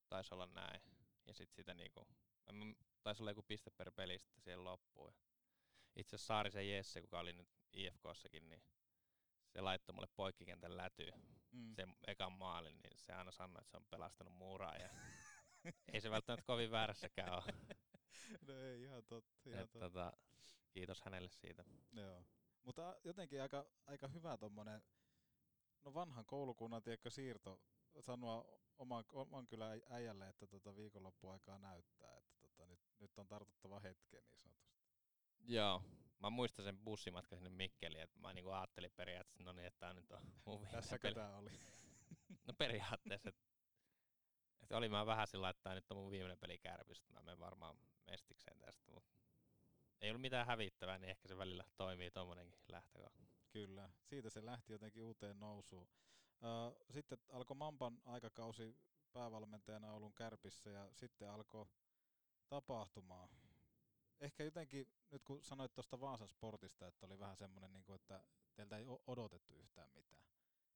taisi 0.08 0.34
olla 0.34 0.46
näin. 0.46 0.82
Ja 1.26 1.34
sit 1.34 1.52
sitä 1.52 1.74
niinku, 1.74 2.06
en 2.46 2.76
taisi 3.02 3.22
olla 3.22 3.30
joku 3.30 3.42
piste 3.42 3.70
per 3.70 3.90
peli 3.92 4.18
sitten 4.18 4.42
siihen 4.42 4.64
loppuun. 4.64 5.14
Itse 5.96 6.16
asiassa 6.16 6.26
Saarisen 6.26 6.70
Jesse, 6.70 7.00
kuka 7.00 7.18
oli 7.20 7.32
nyt 7.32 7.48
IFKssakin, 7.72 8.48
niin 8.48 8.62
se 9.48 9.60
laittoi 9.60 9.94
mulle 9.94 10.08
poikkikentän 10.16 10.76
lätyy 10.76 11.10
Mm. 11.52 11.74
sen 11.74 11.94
ekan 12.06 12.32
maalin, 12.32 12.78
niin 12.82 12.98
se 12.98 13.12
aina 13.12 13.30
sanoi, 13.30 13.60
että 13.60 13.70
se 13.70 13.76
on 13.76 13.84
pelastanut 13.90 14.34
muuraa. 14.34 14.76
Ja 14.76 14.88
ei 15.92 16.00
se 16.00 16.10
välttämättä 16.10 16.46
kovin 16.46 16.70
väärässäkään 16.70 17.32
ole. 17.32 17.42
No 18.48 18.54
ei, 18.58 18.82
ihan 18.82 19.04
totta. 19.04 19.40
Ihan 19.50 19.60
Et, 19.64 19.70
totta. 19.70 19.90
tota, 19.90 20.12
kiitos 20.70 21.02
hänelle 21.02 21.28
siitä. 21.28 21.64
Joo. 21.92 22.24
Mutta 22.62 22.96
jotenkin 23.04 23.42
aika, 23.42 23.66
aika 23.86 24.08
hyvä 24.08 24.36
tommonen, 24.36 24.82
no 25.84 25.94
vanhan 25.94 26.24
koulukunnan 26.26 26.82
tiedätkö, 26.82 27.10
siirto, 27.10 27.60
sanoa 28.00 28.44
oman, 28.78 29.04
oman 29.12 29.46
kylän 29.46 29.78
äi- 29.78 29.84
äijälle, 29.92 30.28
että 30.28 30.46
tota 30.46 30.76
viikonloppuaikaa 30.76 31.58
näyttää, 31.58 32.16
että 32.16 32.39
tota 32.60 32.70
nyt, 32.72 32.80
nyt 33.00 33.18
on 33.18 33.28
tartuttava 33.28 33.80
hetken 33.80 34.22
niin 34.30 34.38
sanotusti. 34.38 34.80
Joo, 35.40 35.82
mä 36.18 36.30
muistan 36.30 36.64
sen 36.64 36.78
bussimatkan 36.78 37.38
sinne 37.38 37.50
Mikkeliin, 37.50 38.02
että 38.02 38.18
mä 38.20 38.32
niinku 38.32 38.50
ajattelin 38.50 38.92
periaatteessa, 38.96 39.44
no 39.44 39.52
niin, 39.52 39.66
että 39.66 39.78
tää 39.80 39.94
nyt 39.94 40.10
on 40.12 40.22
mun 40.44 40.60
viimeinen 40.60 40.82
Tässäkö 40.82 41.02
peli. 41.08 41.14
tää 41.14 41.36
oli? 41.36 41.50
No 42.46 42.54
periaatteessa, 42.58 43.28
että 43.28 43.42
et 44.62 44.72
oli 44.72 44.88
mä 44.88 45.06
vähän 45.06 45.26
sillä, 45.26 45.48
että 45.48 45.74
nyt 45.74 45.90
on 45.90 45.96
mun 45.96 46.10
viimeinen 46.10 46.38
peli 46.38 46.58
kärpistä, 46.58 47.12
mä 47.12 47.22
menen 47.22 47.38
varmaan 47.38 47.76
mestikseen 48.06 48.58
tästä, 48.60 48.92
mutta 48.92 49.10
ei 50.00 50.10
ollut 50.10 50.20
mitään 50.20 50.46
hävittävää, 50.46 50.98
niin 50.98 51.10
ehkä 51.10 51.28
se 51.28 51.36
välillä 51.36 51.64
toimii 51.76 52.10
tommonenkin 52.10 52.60
lähtökohta. 52.68 53.26
Kyllä, 53.50 53.90
siitä 54.02 54.30
se 54.30 54.44
lähti 54.44 54.72
jotenkin 54.72 55.02
uuteen 55.02 55.38
nousuun. 55.40 55.88
Sitten 56.90 57.18
alkoi 57.28 57.56
Mampan 57.56 58.02
aikakausi 58.04 58.76
päävalmentajana 59.12 59.92
Oulun 59.92 60.14
kärpissä 60.14 60.70
ja 60.70 60.90
sitten 60.94 61.30
alkoi 61.30 61.66
tapahtumaa. 62.50 63.28
Ehkä 64.20 64.44
jotenkin, 64.44 64.88
nyt 65.10 65.24
kun 65.24 65.44
sanoit 65.44 65.74
tuosta 65.74 66.00
Vaasan 66.00 66.28
sportista, 66.28 66.86
että 66.86 67.06
oli 67.06 67.18
vähän 67.18 67.36
semmoinen, 67.36 67.72
niin 67.72 67.94
että 67.94 68.24
teiltä 68.54 68.76
ei 68.78 68.84
odotettu 69.06 69.54
yhtään 69.54 69.90
mitään. 69.94 70.24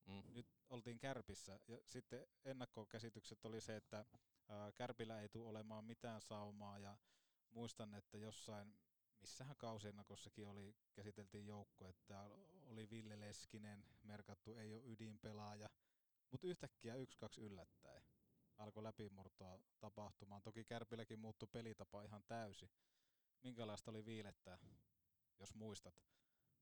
Mm. 0.06 0.22
Nyt 0.34 0.46
oltiin 0.68 0.98
Kärpissä 0.98 1.60
ja 1.68 1.78
sitten 1.86 2.26
ennakkokäsitykset 2.44 3.44
oli 3.44 3.60
se, 3.60 3.76
että 3.76 4.04
ää, 4.48 4.72
Kärpillä 4.72 5.20
ei 5.20 5.28
tule 5.28 5.48
olemaan 5.48 5.84
mitään 5.84 6.20
saumaa 6.20 6.78
ja 6.78 6.96
muistan, 7.50 7.94
että 7.94 8.18
jossain, 8.18 8.74
missähän 9.20 9.56
kausiennakossakin 9.56 10.46
oli, 10.46 10.74
käsiteltiin 10.92 11.46
joukko, 11.46 11.88
että 11.88 12.24
oli 12.66 12.90
Ville 12.90 13.20
Leskinen, 13.20 13.84
merkattu 14.02 14.54
ei 14.54 14.72
ole 14.72 14.82
ydinpelaaja, 14.84 15.68
mutta 16.30 16.46
yhtäkkiä 16.46 16.96
yksi 16.96 17.18
kaksi 17.18 17.40
yllättäen 17.40 18.04
alkoi 18.58 18.82
läpimurtoa 18.82 19.58
tapahtumaan. 19.80 20.42
Toki 20.42 20.64
Kärpilläkin 20.64 21.18
muuttui 21.18 21.48
pelitapa 21.52 22.02
ihan 22.02 22.24
täysi. 22.24 22.70
Minkälaista 23.42 23.90
oli 23.90 24.04
viilettää, 24.04 24.58
jos 25.40 25.54
muistat, 25.54 25.94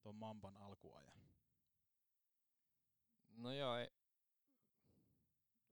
tuon 0.03 0.15
Mampan 0.15 0.57
alkuajan? 0.57 1.23
No 3.37 3.53
joo, 3.53 3.77
ei. 3.77 3.91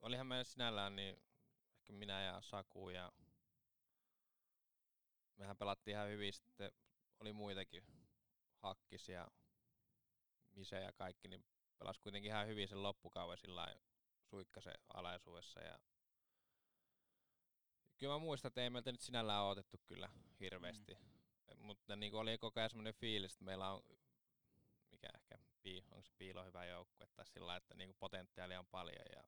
olihan 0.01 0.27
meillä 0.27 0.45
sinällään 0.45 0.97
niin 0.97 1.23
ehkä 1.77 1.93
minä 1.93 2.23
ja 2.23 2.41
Saku 2.41 2.91
ja 2.91 3.13
mehän 5.37 5.57
pelattiin 5.57 5.95
ihan 5.95 6.09
hyvin, 6.09 6.33
sitten 6.33 6.73
oli 7.21 7.33
muitakin, 7.33 7.85
Hakkis 8.57 9.09
ja 9.09 9.29
Mise 10.51 10.81
ja 10.81 10.93
kaikki, 10.93 11.29
niin 11.29 11.45
pelas 11.79 11.99
kuitenkin 11.99 12.31
ihan 12.31 12.47
hyvin 12.47 12.69
sen 12.69 12.83
loppukauden 12.83 13.39
sillä 13.39 13.77
suikkasen 14.23 14.75
alaisuudessa 14.95 15.61
ja 15.61 15.79
kyllä 18.01 18.15
mä 18.15 18.19
muistan, 18.19 18.49
että 18.49 18.63
ei 18.63 18.71
meiltä 18.71 18.93
nyt 18.93 19.01
sinällään 19.01 19.45
odotettu 19.45 19.79
kyllä 19.87 20.09
hirveästi, 20.41 20.95
mm. 20.95 21.67
mutta 21.67 21.97
niin 21.97 22.15
oli 22.15 22.39
koko 22.39 22.61
ajan 22.61 22.71
semmoinen 22.71 22.95
fiilis, 22.95 23.33
että 23.33 23.45
meillä 23.45 23.73
on 23.73 23.83
mikä 24.91 25.09
ehkä 25.15 25.39
pii, 25.63 25.85
onko 25.91 26.05
se 26.05 26.13
piilo 26.19 26.45
hyvä 26.45 26.65
joukkue 26.65 27.07
tai 27.17 27.27
sillä 27.27 27.57
että 27.57 27.75
niinku 27.75 27.97
potentiaalia 27.99 28.59
on 28.59 28.67
paljon 28.67 29.05
ja, 29.17 29.23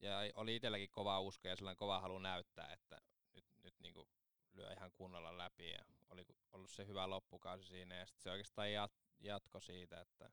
ja 0.00 0.32
oli 0.34 0.56
itselläkin 0.56 0.90
kova 0.90 1.20
usko 1.20 1.48
ja 1.48 1.56
sellainen 1.56 1.76
kova 1.76 2.00
halu 2.00 2.18
näyttää, 2.18 2.72
että 2.72 3.00
nyt, 3.34 3.44
nyt 3.62 3.74
niinku 3.80 4.08
lyö 4.52 4.72
ihan 4.72 4.92
kunnolla 4.92 5.38
läpi 5.38 5.70
ja 5.70 5.84
oli 6.10 6.24
ollut 6.52 6.70
se 6.70 6.86
hyvä 6.86 7.10
loppukausi 7.10 7.68
siinä 7.68 7.94
ja 7.94 8.06
sitten 8.06 8.22
se 8.22 8.30
oikeastaan 8.30 8.72
jat, 8.72 8.92
jatko 9.20 9.60
siitä, 9.60 10.00
että 10.00 10.30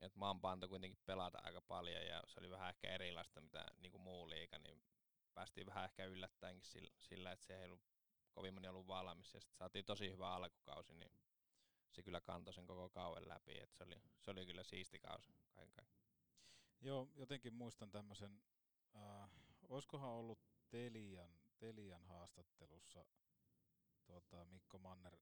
että 0.00 0.18
Mampa 0.18 0.50
antoi 0.50 0.68
kuitenkin 0.68 0.98
pelata 1.06 1.38
aika 1.42 1.60
paljon 1.60 2.06
ja 2.06 2.22
se 2.26 2.40
oli 2.40 2.50
vähän 2.50 2.68
ehkä 2.68 2.88
erilaista 2.88 3.40
mitä 3.40 3.64
niin 3.78 3.92
kuin 3.92 4.02
muu 4.02 4.30
liiga, 4.30 4.58
niin 4.58 4.82
päästiin 5.34 5.66
vähän 5.66 5.84
ehkä 5.84 6.04
yllättäenkin 6.04 6.64
sillä, 6.64 6.90
sillä 7.00 7.32
että 7.32 7.46
se 7.46 7.58
ei 7.58 7.64
ollut 7.64 7.82
kovin 8.30 8.54
moni 8.54 8.68
ollut 8.68 8.86
valmis 8.86 9.34
ja 9.34 9.40
sitten 9.40 9.56
saatiin 9.58 9.84
tosi 9.84 10.10
hyvä 10.10 10.34
alkukausi, 10.34 10.94
niin 10.94 11.12
se 11.90 12.02
kyllä 12.02 12.20
kantoi 12.20 12.54
sen 12.54 12.66
koko 12.66 12.88
kauden 12.88 13.28
läpi, 13.28 13.60
että 13.60 13.76
se 13.76 13.84
oli, 13.84 14.02
se 14.18 14.30
oli 14.30 14.46
kyllä 14.46 14.62
siisti 14.62 14.98
kausi 14.98 15.32
kaiken 15.54 15.72
kaikkiaan. 15.74 16.10
Joo, 16.80 17.08
jotenkin 17.14 17.54
muistan 17.54 17.90
tämmöisen, 17.90 18.42
äh, 18.96 19.30
olisikohan 19.68 20.10
ollut 20.10 20.38
Telian, 20.70 21.40
Telian 21.58 22.04
haastattelussa 22.04 23.04
tuota, 24.04 24.44
Mikko 24.44 24.78
Manner 24.78 25.16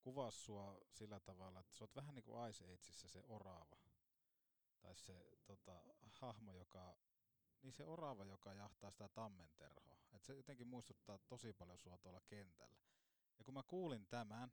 kuvasi 0.00 0.38
sua 0.38 0.78
sillä 0.90 1.20
tavalla, 1.20 1.60
että 1.60 1.74
sä 1.74 1.84
oot 1.84 1.96
vähän 1.96 2.14
niin 2.14 2.24
kuin 2.24 2.50
Ice 2.50 2.64
Ageissa 2.64 3.08
se 3.08 3.22
oraava. 3.24 3.76
Tai 4.80 4.96
se 4.96 5.38
tota, 5.44 5.82
hahmo, 6.08 6.54
joka, 6.54 6.96
niin 7.62 7.72
se 7.72 7.86
oraava, 7.86 8.24
joka 8.24 8.54
jahtaa 8.54 8.90
sitä 8.90 9.08
tammenterhoa. 9.08 9.98
Et 10.12 10.24
se 10.24 10.34
jotenkin 10.34 10.66
muistuttaa 10.66 11.18
tosi 11.18 11.52
paljon 11.52 11.78
sua 11.78 11.98
tuolla 11.98 12.20
kentällä. 12.20 12.78
Ja 13.38 13.44
kun 13.44 13.54
mä 13.54 13.62
kuulin 13.62 14.06
tämän, 14.06 14.52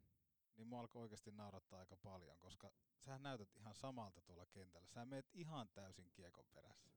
niin 0.57 0.67
mua 0.67 0.79
alkoi 0.79 1.01
oikeasti 1.01 1.31
naurattaa 1.31 1.79
aika 1.79 1.97
paljon, 1.97 2.37
koska 2.37 2.71
sä 2.97 3.19
näytät 3.19 3.55
ihan 3.55 3.75
samalta 3.75 4.21
tuolla 4.21 4.45
kentällä. 4.45 4.87
Sä 4.87 5.05
meet 5.05 5.29
ihan 5.33 5.69
täysin 5.69 6.11
kiekon 6.11 6.45
perässä. 6.53 6.91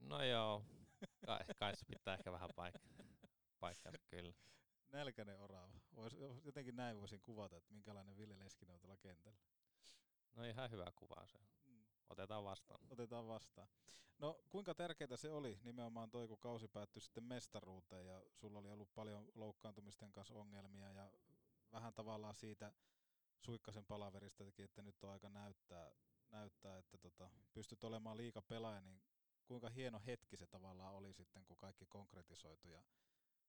No 0.00 0.22
joo, 0.22 0.64
kai, 1.26 1.40
kai 1.56 1.76
se 1.76 1.84
pitää 1.86 2.14
ehkä 2.14 2.32
vähän 2.32 2.50
paik- 2.50 3.04
paikkansa 3.60 3.98
kyllä. 4.06 4.34
Nälkäinen 4.92 5.40
oraava. 5.40 5.80
Vois, 5.96 6.16
jotenkin 6.44 6.76
näin 6.76 6.96
voisin 6.96 7.20
kuvata, 7.20 7.56
että 7.56 7.72
minkälainen 7.72 8.16
Ville 8.16 8.38
Leskinen 8.38 8.74
on 8.74 8.80
tuolla 8.80 8.96
kentällä. 8.96 9.38
No 10.34 10.44
ihan 10.44 10.70
hyvä 10.70 10.92
kuva 10.96 11.26
se. 11.26 11.38
Mm. 11.38 11.84
Otetaan 12.08 12.44
vastaan. 12.44 12.80
Otetaan 12.90 13.26
vastaan. 13.26 13.68
No 14.18 14.40
kuinka 14.48 14.74
tärkeää 14.74 15.16
se 15.16 15.30
oli 15.30 15.58
nimenomaan 15.62 16.10
toi, 16.10 16.28
kun 16.28 16.38
kausi 16.38 16.68
päättyi 16.68 17.02
sitten 17.02 17.24
mestaruuteen 17.24 18.06
ja 18.06 18.22
sulla 18.32 18.58
oli 18.58 18.70
ollut 18.70 18.94
paljon 18.94 19.28
loukkaantumisten 19.34 20.12
kanssa 20.12 20.34
ongelmia 20.34 20.92
ja 20.92 21.10
vähän 21.72 21.94
tavallaan 21.94 22.34
siitä 22.34 22.72
suikkasen 23.40 23.84
palaveristakin, 23.84 24.64
että 24.64 24.82
nyt 24.82 25.04
on 25.04 25.10
aika 25.10 25.28
näyttää, 25.28 25.92
näyttää 26.30 26.78
että 26.78 26.98
tota, 26.98 27.30
pystyt 27.52 27.84
olemaan 27.84 28.16
liika 28.16 28.42
pelaaja, 28.42 28.80
niin 28.80 29.02
kuinka 29.44 29.68
hieno 29.68 30.00
hetki 30.06 30.36
se 30.36 30.46
tavallaan 30.46 30.94
oli 30.94 31.12
sitten, 31.12 31.44
kun 31.44 31.56
kaikki 31.56 31.86
konkretisoitu 31.86 32.68
ja 32.68 32.82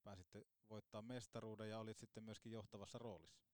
pääsitte 0.06 0.46
voittaa 0.70 1.02
mestaruuden 1.02 1.70
ja 1.70 1.80
olit 1.80 1.98
sitten 1.98 2.24
myöskin 2.24 2.52
johtavassa 2.52 2.98
roolissa? 2.98 3.46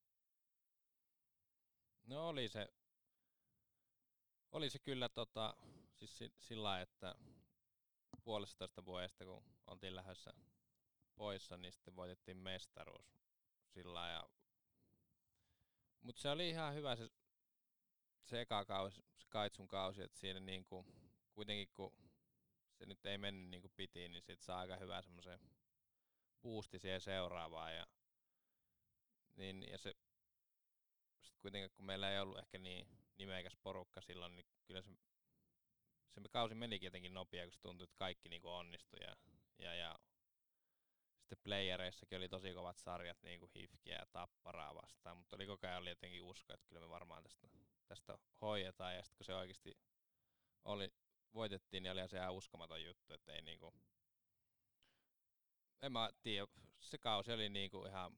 No 2.03 2.27
oli 2.27 2.49
se, 2.49 2.73
oli 4.51 4.69
se 4.69 4.79
kyllä 4.79 5.09
tota, 5.09 5.57
siis 5.93 6.17
si- 6.17 6.33
sillä 6.39 6.81
että 6.81 7.15
puolestatoista 8.23 8.85
vuodesta 8.85 9.25
kun 9.25 9.43
oltiin 9.67 9.95
lähdössä 9.95 10.33
poissa, 11.15 11.57
niin 11.57 11.73
sitten 11.73 11.95
voitettiin 11.95 12.37
mestaruus 12.37 13.17
sillä 13.73 14.09
ja 14.09 14.29
mutta 16.01 16.21
se 16.21 16.29
oli 16.29 16.49
ihan 16.49 16.73
hyvä 16.73 16.95
se, 16.95 17.09
se 18.23 18.41
eka 18.41 18.65
kausi, 18.65 19.01
se 19.17 19.25
Kaitsun 19.29 19.67
kausi, 19.67 20.03
että 20.03 20.19
siinä 20.19 20.39
niinku, 20.39 20.85
kuitenkin 21.31 21.69
kun 21.73 21.93
se 22.73 22.85
nyt 22.85 23.05
ei 23.05 23.17
mennyt 23.17 23.49
niin 23.49 23.61
kuin 23.61 23.73
piti, 23.75 24.09
niin 24.09 24.23
sit 24.23 24.41
saa 24.41 24.59
aika 24.59 24.77
hyvä 24.77 25.01
semmoisen 25.01 25.39
boosti 26.41 26.79
siihen 26.79 27.01
seuraavaan. 27.01 27.75
Ja, 27.75 27.87
niin, 29.35 29.65
ja 29.71 29.77
se, 29.77 29.93
sit 31.21 31.37
kuitenkin 31.41 31.71
kun 31.71 31.85
meillä 31.85 32.11
ei 32.11 32.19
ollut 32.19 32.39
ehkä 32.39 32.57
niin 32.57 32.87
nimekäs 33.17 33.57
porukka 33.63 34.01
silloin, 34.01 34.35
niin 34.35 34.45
kyllä 34.65 34.81
se, 34.81 34.91
se 36.09 36.21
kausi 36.31 36.55
menikin 36.55 36.87
jotenkin 36.87 37.13
nopea, 37.13 37.43
kun 37.43 37.53
se 37.53 37.61
tuntui, 37.61 37.83
että 37.83 37.95
kaikki 37.97 38.29
niin 38.29 38.41
kuin 38.41 38.51
onnistui. 38.51 38.99
Ja, 39.01 39.15
ja, 39.57 39.75
ja 39.75 39.99
sitten 41.31 41.43
playereissakin 41.43 42.17
oli 42.17 42.29
tosi 42.29 42.53
kovat 42.53 42.77
sarjat 42.77 43.23
niin 43.23 43.39
kuin 43.39 43.51
Hifkiä 43.55 43.95
ja 43.95 44.05
Tapparaa 44.11 44.75
vastaan, 44.75 45.17
mutta 45.17 45.35
oli 45.35 45.45
koko 45.45 45.67
ajan 45.67 45.81
oli 45.81 45.89
jotenkin 45.89 46.21
usko, 46.21 46.53
että 46.53 46.67
kyllä 46.67 46.81
me 46.81 46.89
varmaan 46.89 47.23
tästä, 47.23 47.47
tästä 47.87 48.17
hoidetaan. 48.41 48.95
Ja 48.95 49.03
sitten 49.03 49.17
kun 49.17 49.25
se 49.25 49.35
oikeasti 49.35 49.77
oli, 50.63 50.93
voitettiin, 51.33 51.83
niin 51.83 51.91
oli 51.91 52.07
se 52.07 52.17
ihan 52.17 52.33
uskomaton 52.33 52.83
juttu, 52.83 53.13
että 53.13 53.33
ei 53.33 53.41
niinku... 53.41 53.73
En 55.81 55.91
mä 55.91 56.09
tiedä, 56.21 56.47
se 56.79 56.97
kausi 56.97 57.31
oli 57.31 57.49
niinku 57.49 57.85
ihan 57.85 58.17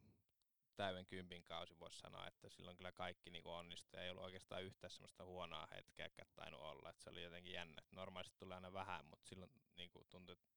täyden 0.75 1.05
kympin 1.05 1.43
kausi, 1.43 1.79
voisi 1.79 1.97
sanoa, 1.97 2.27
että 2.27 2.49
silloin 2.49 2.77
kyllä 2.77 2.91
kaikki 2.91 3.29
niinku 3.29 3.49
onnistui. 3.49 3.99
Ei 3.99 4.09
ollut 4.09 4.23
oikeastaan 4.23 4.63
yhtään 4.63 4.91
semmoista 4.91 5.25
huonoa 5.25 5.67
hetkeäkään 5.75 6.27
tainnut 6.35 6.61
olla, 6.61 6.89
että 6.89 7.03
se 7.03 7.09
oli 7.09 7.23
jotenkin 7.23 7.53
jännä. 7.53 7.75
Että 7.77 7.95
normaalisti 7.95 8.35
tulee 8.39 8.55
aina 8.55 8.73
vähän, 8.73 9.05
mutta 9.05 9.27
silloin 9.27 9.51
niinku 9.75 10.05
tuntui, 10.09 10.33
että 10.33 10.47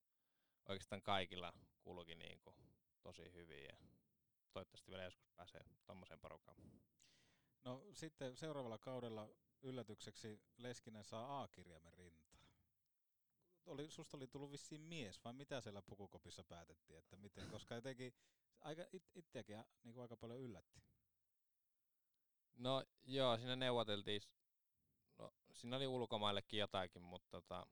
oikeastaan 0.68 1.02
kaikilla 1.02 1.52
kulki 1.80 2.14
niinku 2.14 2.54
tosi 3.02 3.32
hyvin 3.32 3.64
ja 3.64 3.76
toivottavasti 4.52 4.90
vielä 4.90 5.04
joskus 5.04 5.30
pääsee 5.36 5.60
tommoseen 5.86 6.20
porukkaan. 6.20 6.56
No 7.64 7.82
sitten 7.92 8.36
seuraavalla 8.36 8.78
kaudella 8.78 9.28
yllätykseksi 9.62 10.40
Leskinen 10.56 11.04
saa 11.04 11.42
A-kirjaimen. 11.42 11.92
Oli, 13.66 13.90
susta 13.90 14.16
oli 14.16 14.26
tullut 14.26 14.50
vissiin 14.52 14.80
mies, 14.80 15.24
vai 15.24 15.32
mitä 15.32 15.60
siellä 15.60 15.82
pukukopissa 15.82 16.44
päätettiin, 16.44 16.98
että 16.98 17.16
miten, 17.16 17.50
koska 17.50 17.74
jotenkin 17.74 18.14
aika 18.60 18.84
it, 18.92 19.02
itseäkin 19.14 19.64
niin 19.84 19.98
aika 20.00 20.16
paljon 20.16 20.40
yllätti. 20.40 20.82
No 22.56 22.84
joo, 23.04 23.36
siinä 23.36 23.56
neuvoteltiin, 23.56 24.22
no 25.18 25.32
siinä 25.54 25.76
oli 25.76 25.86
ulkomaillekin 25.86 26.60
jotakin, 26.60 27.02
mutta 27.02 27.30
tota, 27.30 27.66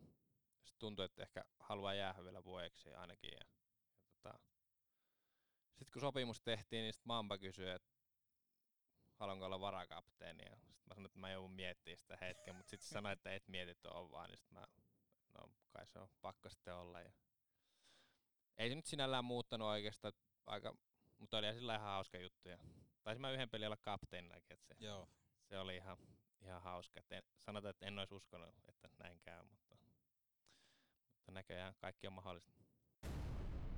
sitten 0.64 0.78
tuntui, 0.78 1.04
että 1.04 1.22
ehkä 1.22 1.44
haluaa 1.58 1.94
jäädä 1.94 2.24
vielä 2.24 2.44
vuodeksi 2.44 2.94
ainakin. 2.94 3.30
Ja, 3.32 3.40
ja 3.40 4.06
tota, 4.08 4.38
Sitten 5.74 5.92
kun 5.92 6.00
sopimus 6.00 6.40
tehtiin, 6.40 6.82
niin 6.82 6.92
sit 6.92 7.04
Mamba 7.04 7.38
kysyi, 7.38 7.68
että 7.70 7.94
haluanko 9.14 9.44
olla 9.46 9.60
varakapteeni. 9.60 10.42
Ja 10.50 10.56
sitten 10.56 10.84
mä 10.86 10.94
sanoin, 10.94 11.06
että 11.06 11.18
mä 11.18 11.30
joudun 11.30 11.52
miettimään 11.52 11.98
sitä 11.98 12.18
hetken, 12.20 12.54
mutta 12.54 12.70
sitten 12.70 12.88
sanoi, 12.88 13.12
että 13.12 13.34
et 13.34 13.48
mieti 13.48 13.74
tuon 13.74 14.10
vaan. 14.10 14.30
Niin 14.30 14.38
sitten 14.38 14.58
mä, 14.58 14.66
no 15.34 15.50
kai 15.72 15.86
se 15.86 15.98
on 15.98 16.08
pakko 16.20 16.48
sitten 16.48 16.74
olla. 16.74 17.00
Ja 17.00 17.12
ei 18.56 18.68
se 18.68 18.74
nyt 18.74 18.86
sinällään 18.86 19.24
muuttanut 19.24 19.68
oikeastaan 19.68 20.12
aika, 20.46 20.76
mutta 21.18 21.38
oli 21.38 21.54
sillä 21.54 21.74
ihan 21.74 21.88
hauska 21.88 22.18
juttu. 22.18 22.48
Ja 22.48 22.58
taisin 23.02 23.20
mä 23.20 23.30
yhden 23.30 23.50
pelin 23.50 23.66
olla 23.66 23.76
kapteeninakin, 23.76 24.54
että 24.54 24.74
se, 24.74 24.84
Joo. 24.84 25.08
se 25.42 25.58
oli 25.58 25.76
ihan, 25.76 25.96
ihan 26.42 26.62
hauska. 26.62 27.00
Et 27.00 27.12
en, 27.12 27.22
sanotaan, 27.38 27.70
että 27.70 27.86
en 27.86 27.98
olisi 27.98 28.14
uskonut, 28.14 28.48
että 28.68 28.88
näin 28.98 29.20
käy, 29.20 29.42
mutta, 29.42 29.76
mutta 31.14 31.32
näköjään 31.32 31.74
kaikki 31.78 32.06
on 32.06 32.12
mahdollista. 32.12 32.64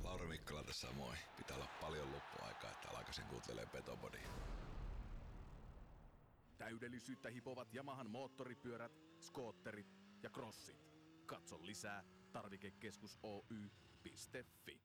Lauri 0.02 0.26
Mikkola 0.26 0.64
tässä 0.64 0.92
moi. 0.92 1.16
Pitää 1.36 1.56
olla 1.56 1.68
paljon 1.80 2.12
loppuaikaa, 2.12 2.70
että 2.70 2.90
alkaisin 2.90 3.26
kuuntelemaan 3.26 3.70
Petobody. 3.70 4.18
Täydellisyyttä 6.58 7.30
hipovat 7.30 7.74
Yamahan 7.74 8.10
moottoripyörät, 8.10 8.92
skootterit 9.20 9.86
ja 10.22 10.30
crossit. 10.30 10.85
Katso 11.26 11.58
lisää 11.60 12.04
tarvikekeskus 12.32 13.18
Oy.fi. 13.22 14.80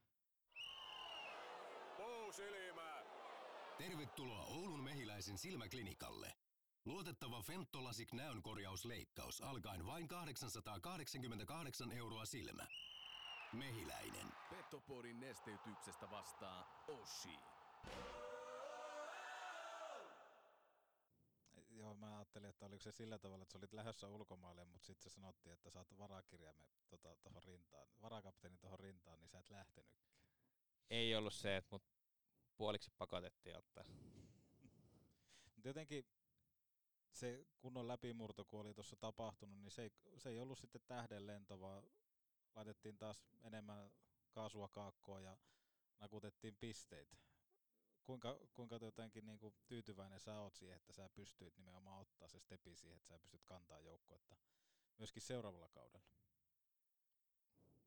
Puusilmä! 1.98 3.04
Tervetuloa 3.78 4.46
Oulun 4.46 4.84
mehiläisen 4.84 5.38
silmäklinikalle. 5.38 6.34
Luotettava 6.86 7.42
Fentolasik 7.42 8.14
näönkorjausleikkaus 8.14 9.42
alkaen 9.42 9.86
vain 9.86 10.08
888 10.08 11.92
euroa 11.92 12.26
silmä. 12.26 12.68
Mehiläinen. 13.54 14.28
Petopodin 14.50 15.20
nesteytyksestä 15.20 16.10
vastaa 16.12 16.86
Oshi. 16.88 17.40
Joo, 21.92 21.96
mä 21.96 22.18
ajattelin, 22.18 22.50
että 22.50 22.66
oliko 22.66 22.84
se 22.84 22.92
sillä 22.92 23.20
tavalla, 23.20 23.44
että 23.44 23.52
sä 23.52 23.58
olit 23.58 23.74
lähdössä 23.74 24.08
ulkomaille, 24.08 24.66
mutta 24.66 24.86
sitten 24.86 25.04
se 25.04 25.16
sanottiin, 25.16 25.54
että 25.54 25.70
saat 25.70 25.98
varakirjamme 25.98 26.66
tuohon 26.90 27.18
tota, 27.24 27.40
rintaan, 27.40 27.88
varakapteeni 28.02 28.58
tuohon 28.58 28.80
rintaan, 28.80 29.20
niin 29.20 29.30
sä 29.30 29.40
et 29.40 29.50
lähtenytkään. 29.50 30.16
Ei 30.90 31.16
ollut 31.16 31.34
se, 31.34 31.58
että 31.58 31.70
mut 31.72 31.84
puoliksi 32.58 32.92
pakotettiin 32.98 33.58
ottaa. 33.58 33.84
Mutta 35.56 35.70
jotenkin 35.70 36.06
se 37.12 37.46
kunnon 37.60 37.88
läpimurto, 37.88 38.46
kun 38.46 38.60
oli 38.60 38.74
tuossa 38.74 38.96
tapahtunut, 38.96 39.60
niin 39.60 39.72
se 39.72 39.82
ei, 39.82 39.92
se 40.18 40.30
ei 40.30 40.40
ollut 40.40 40.60
sitten 40.60 40.82
tähdenlento, 40.88 41.60
vaan 41.60 41.84
laitettiin 42.56 42.98
taas 42.98 43.26
enemmän 43.44 43.92
kaasua 44.32 44.68
kaakkoon 44.70 45.24
ja 45.24 45.38
nakutettiin 46.00 46.56
pisteitä. 46.56 47.18
Kuinka, 48.12 48.40
kuinka 48.54 48.76
jotenkin 48.82 49.26
niin 49.26 49.40
kuin 49.40 49.56
tyytyväinen 49.68 50.20
sä 50.20 50.40
oot 50.40 50.56
siihen, 50.56 50.78
että 50.78 50.94
sä 50.94 51.10
pystyit 51.10 51.58
nimenomaan 51.58 52.02
ottaa 52.02 52.28
se 52.28 52.40
stepi 52.40 52.76
siihen, 52.76 52.98
että 52.98 53.08
sä 53.08 53.20
pystyt 53.20 53.44
kantaa 53.44 53.80
joukkuetta 53.80 54.36
myöskin 54.98 55.22
seuraavalla 55.22 55.70
kaudella? 55.70 56.06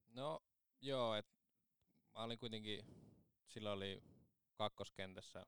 No 0.06 0.42
joo, 0.80 1.14
et 1.14 1.26
mä 2.14 2.22
olin 2.22 2.38
kuitenkin, 2.38 2.86
silloin 3.46 3.76
oli 3.76 4.02
kakkoskentässä 4.54 5.46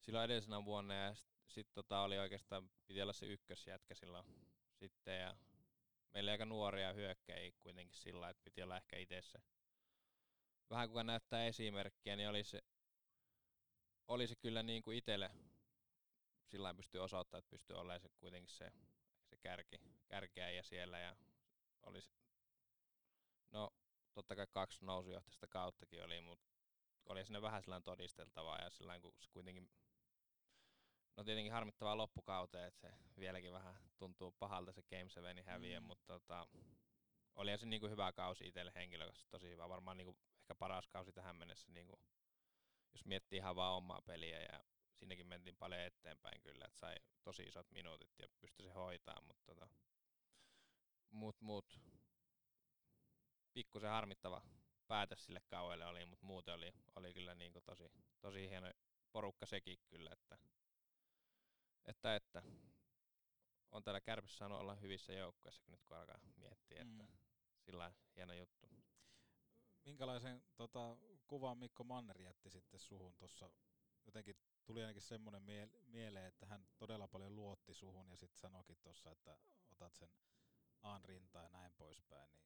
silloin 0.00 0.24
edellisenä 0.24 0.64
vuonna 0.64 0.94
ja 0.94 1.14
sitten 1.14 1.44
sit 1.48 1.72
tota 1.72 2.00
oli 2.00 2.18
oikeastaan, 2.18 2.70
piti 2.86 3.02
olla 3.02 3.12
se 3.12 3.26
ykkösjätkä 3.26 3.94
silloin 3.94 4.24
sitten 4.72 5.20
ja 5.20 5.36
meillä 6.14 6.28
oli 6.28 6.32
aika 6.32 6.46
nuoria 6.46 6.92
hyökkäjiä 6.92 7.52
kuitenkin 7.60 7.98
sillä 7.98 8.30
että 8.30 8.44
piti 8.44 8.62
olla 8.62 8.76
ehkä 8.76 8.96
itse 8.96 9.22
se 9.22 9.40
vähän 10.70 10.88
kuka 10.88 11.04
näyttää 11.04 11.46
esimerkkiä, 11.46 12.16
niin 12.16 12.28
oli 12.28 12.44
se, 12.44 12.60
oli 14.10 14.26
se 14.26 14.36
kyllä 14.36 14.62
niin 14.62 14.82
kuin 14.82 14.96
itselle 14.96 15.30
sillä 16.46 16.74
pystyy 16.74 17.00
osoittamaan, 17.00 17.38
että 17.38 17.50
pystyy 17.50 17.76
olemaan 17.76 18.00
se 18.00 18.08
kuitenkin 18.08 18.50
se, 18.50 18.72
se 19.24 19.36
kärki, 19.36 19.80
kärkeäjä 20.08 20.62
siellä 20.62 20.98
ja 20.98 21.16
olisi, 21.82 22.10
no 23.50 23.70
totta 24.12 24.36
kai 24.36 24.46
kaksi 24.50 24.84
nousujohtajista 24.84 25.46
kauttakin 25.46 26.04
oli, 26.04 26.20
mutta 26.20 26.48
oli 27.06 27.24
sinne 27.24 27.42
vähän 27.42 27.62
sellainen 27.62 27.84
todisteltavaa 27.84 28.58
ja 28.62 28.70
sellainen, 28.70 29.02
kun 29.02 29.14
se 29.20 29.30
kuitenkin, 29.30 29.70
no 31.16 31.24
tietenkin 31.24 31.52
harmittavaa 31.52 31.96
loppukauteen, 31.96 32.68
että 32.68 32.88
se 33.06 33.20
vieläkin 33.20 33.52
vähän 33.52 33.74
tuntuu 33.98 34.32
pahalta 34.38 34.72
se 34.72 34.82
Game 34.82 35.08
7 35.08 35.44
häviä, 35.44 35.80
mm. 35.80 35.86
mutta 35.86 36.06
tota, 36.06 36.46
oli 37.34 37.58
se 37.58 37.66
niin 37.66 37.80
kuin 37.80 37.92
hyvä 37.92 38.12
kausi 38.12 38.46
itselle 38.46 38.72
henkilökohtaisesti 38.74 39.30
tosi 39.30 39.48
hyvä, 39.48 39.68
varmaan 39.68 39.96
niin 39.96 40.06
kuin 40.06 40.18
ehkä 40.40 40.54
paras 40.54 40.88
kausi 40.88 41.12
tähän 41.12 41.36
mennessä, 41.36 41.72
niin 41.72 41.86
kuin, 41.86 42.00
jos 42.92 43.04
miettii 43.04 43.36
ihan 43.36 43.56
vaan 43.56 43.76
omaa 43.76 44.02
peliä 44.02 44.40
ja 44.40 44.64
siinäkin 44.94 45.26
mentiin 45.26 45.56
paljon 45.56 45.80
eteenpäin 45.80 46.42
kyllä, 46.42 46.64
että 46.64 46.78
sai 46.78 46.94
tosi 47.22 47.42
isot 47.42 47.70
minuutit 47.70 48.18
ja 48.18 48.28
pystyi 48.40 48.66
se 48.66 48.72
hoitaa, 48.72 49.20
mutta 49.20 49.44
tota, 49.46 49.68
mut, 51.10 51.40
mut, 51.40 51.80
pikkusen 53.52 53.90
harmittava 53.90 54.42
päätös 54.86 55.24
sille 55.24 55.40
kauelle 55.40 55.86
oli, 55.86 56.06
mutta 56.06 56.26
muuten 56.26 56.54
oli, 56.54 56.72
oli 56.96 57.14
kyllä 57.14 57.34
niin 57.34 57.52
kuin 57.52 57.64
tosi, 57.64 57.90
tosi 58.20 58.48
hieno 58.48 58.70
porukka 59.12 59.46
sekin 59.46 59.78
kyllä, 59.88 60.10
että, 60.12 60.38
että, 61.86 62.14
että 62.16 62.42
on 63.70 63.82
täällä 63.82 64.00
Kärpissä 64.00 64.38
saanut 64.38 64.60
olla 64.60 64.74
hyvissä 64.74 65.12
joukkueissa, 65.12 65.62
nyt 65.66 65.82
kun 65.84 65.96
alkaa 65.96 66.20
miettiä, 66.36 66.82
että 66.82 67.02
mm. 67.02 67.08
sillä 67.58 67.92
hieno 68.16 68.32
juttu. 68.32 68.68
Minkälaisen 69.84 70.42
tota, 70.56 70.96
kuvan 71.30 71.58
Mikko 71.58 71.84
Manner 71.84 72.20
jätti 72.20 72.50
sitten 72.50 72.80
suhun 72.80 73.14
tuossa? 73.16 73.50
Jotenkin 74.04 74.36
tuli 74.64 74.80
ainakin 74.80 75.02
semmoinen 75.02 75.42
mie- 75.42 75.68
mieleen, 75.86 76.26
että 76.26 76.46
hän 76.46 76.68
todella 76.78 77.08
paljon 77.08 77.36
luotti 77.36 77.74
suhun 77.74 78.08
ja 78.08 78.16
sitten 78.16 78.40
sanoikin 78.40 78.76
tuossa, 78.82 79.10
että 79.10 79.38
otat 79.72 79.94
sen 79.94 80.10
Aan 80.82 81.04
rintaan 81.04 81.44
ja 81.44 81.50
näin 81.50 81.72
poispäin. 81.72 82.30
Niin 82.32 82.42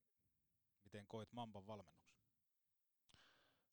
miten 0.85 1.07
koit 1.07 1.33
Mamban 1.33 1.67
valmennuksen? 1.67 2.21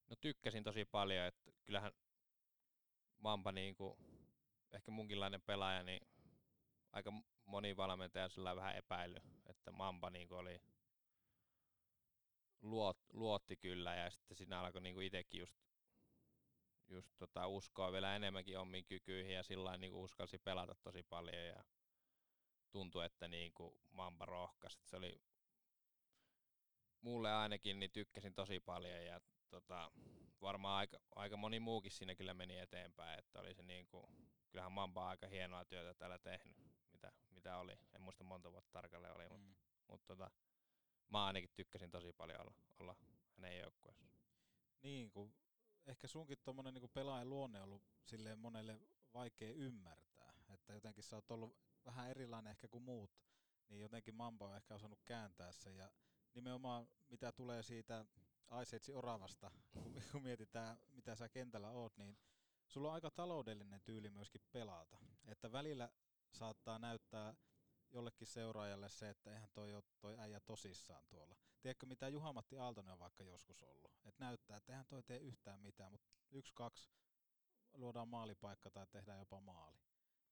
No 0.10 0.16
tykkäsin 0.16 0.64
tosi 0.64 0.86
paljon, 0.86 1.26
että 1.26 1.52
kyllähän 1.66 1.92
Mamba 3.18 3.52
niin 3.52 3.76
kuin, 3.76 3.98
ehkä 4.72 4.92
munkinlainen 4.92 5.42
pelaaja, 5.42 5.84
niin 5.84 6.08
aika 6.92 7.14
moni 7.46 7.78
valmentaja 7.78 8.30
sillä 8.30 8.56
vähän 8.56 8.76
epäily, 8.76 9.18
että 9.46 9.72
Mamba 9.72 10.10
niin 10.10 10.28
kuin 10.28 10.40
oli 10.40 10.62
luot, 12.62 12.98
luotti 13.14 13.56
kyllä 13.56 13.96
ja 13.96 14.10
sitten 14.10 14.38
siinä 14.38 14.60
alkoi 14.60 14.82
niin 14.82 14.96
kuin 14.96 15.08
itsekin 15.08 15.40
just, 15.40 15.56
just 16.88 17.12
tota, 17.18 17.48
uskoa 17.48 17.92
vielä 17.92 18.16
enemmänkin 18.16 18.60
omiin 18.60 18.86
kykyihin 18.86 19.36
ja 19.36 19.44
sillä 19.44 19.78
niin 19.78 19.92
kuin 19.92 20.04
uskalsi 20.04 20.38
pelata 20.38 20.76
tosi 20.76 21.04
paljon 21.04 21.46
ja 21.46 21.64
tuntui, 22.72 23.06
että 23.06 23.28
niin 23.28 23.54
kuin 23.54 23.80
Mamba 23.90 24.26
rohkaisi. 24.26 24.80
Se 24.86 24.96
oli 24.96 25.22
mulle 27.02 27.34
ainakin 27.34 27.80
niin 27.80 27.92
tykkäsin 27.92 28.34
tosi 28.34 28.60
paljon 28.60 29.06
ja 29.06 29.22
tota, 29.50 29.92
varmaan 30.42 30.78
aika, 30.78 30.98
aika 31.16 31.38
moni 31.38 31.60
muukin 31.60 31.92
siinä 31.92 32.16
kyllä 32.16 32.34
meni 32.34 32.58
eteenpäin, 32.58 33.20
että 33.20 33.40
oli 33.40 33.54
se 33.54 33.64
niin 33.64 33.88
kuin, 33.88 34.06
kyllähän 34.50 34.72
Mamba 34.72 35.10
aika 35.10 35.28
hienoa 35.28 35.66
työtä 35.66 35.94
täällä 35.94 36.20
tehnyt, 36.20 36.58
mitä, 36.92 37.12
mitä 37.30 37.58
oli. 37.58 37.78
En 37.94 38.02
muista 38.02 38.24
monta 38.24 38.52
vuotta 38.52 38.72
tarkalleen 38.72 39.16
oli, 39.16 39.30
mm. 39.30 39.36
mutta, 39.36 39.64
mutta 39.88 40.08
tota, 40.08 40.32
mä 41.12 41.26
ainakin 41.26 41.50
tykkäsin 41.56 41.92
tosi 41.92 42.14
paljon 42.14 42.42
olla, 42.42 42.54
olla 42.80 42.96
hänen 43.36 43.60
joukkueessa. 43.60 44.08
Niin, 44.82 45.12
kun 45.12 45.34
ehkä 45.86 46.08
sunkin 46.08 46.38
tuommoinen 46.44 46.74
niin 46.74 46.90
pelaajan 46.94 47.30
luonne 47.30 47.60
on 47.60 47.64
ollut 47.64 47.84
silleen 48.04 48.40
monelle 48.40 48.80
vaikea 49.14 49.54
ymmärtää, 49.54 50.34
että 50.50 50.74
jotenkin 50.74 51.04
sä 51.04 51.16
oot 51.16 51.32
ollut 51.32 51.58
vähän 51.86 52.10
erilainen 52.10 52.52
ehkä 52.52 52.68
kuin 52.68 52.84
muut, 52.84 53.12
niin 53.70 53.82
jotenkin 53.82 54.16
Mamba 54.16 54.48
on 54.48 54.56
ehkä 54.56 54.76
osannut 54.76 55.02
kääntää 55.06 55.52
sen 55.52 55.78
ja 55.78 55.92
nimenomaan 56.34 56.90
mitä 57.10 57.32
tulee 57.32 57.64
siitä 57.64 58.06
Ice 58.62 58.96
Oravasta, 58.96 59.52
kun, 59.72 59.94
kun 60.12 60.24
mietitään 60.24 60.78
mitä 60.92 61.16
sä 61.16 61.30
kentällä 61.30 61.70
oot, 61.70 61.98
niin 61.98 62.18
sulla 62.68 62.88
on 62.88 62.94
aika 62.94 63.12
taloudellinen 63.12 63.82
tyyli 63.82 64.10
myöskin 64.10 64.42
pelata. 64.52 64.98
Että 65.26 65.52
välillä 65.52 65.90
saattaa 66.32 66.80
näyttää 66.80 67.36
jollekin 67.92 68.28
seuraajalle 68.28 68.90
se, 68.90 69.10
että 69.10 69.34
eihän 69.34 69.50
toi 69.54 69.74
ole 69.74 69.84
toi 70.00 70.18
äijä 70.20 70.40
tosissaan 70.40 71.06
tuolla. 71.10 71.36
Tiedätkö 71.62 71.86
mitä 71.86 72.08
Juhamatti 72.08 72.58
Aaltonen 72.58 72.94
on 72.94 73.00
vaikka 73.00 73.24
joskus 73.24 73.64
ollut? 73.64 73.92
Että 74.06 74.26
näyttää, 74.26 74.58
että 74.58 74.72
eihän 74.72 74.86
toi 74.86 75.04
tee 75.04 75.18
yhtään 75.18 75.62
mitään, 75.62 75.92
mutta 75.92 76.08
yksi, 76.32 76.54
kaksi 76.54 76.90
luodaan 77.74 78.08
maalipaikka 78.08 78.72
tai 78.72 78.88
tehdään 78.88 79.20
jopa 79.20 79.42
maali. 79.42 79.78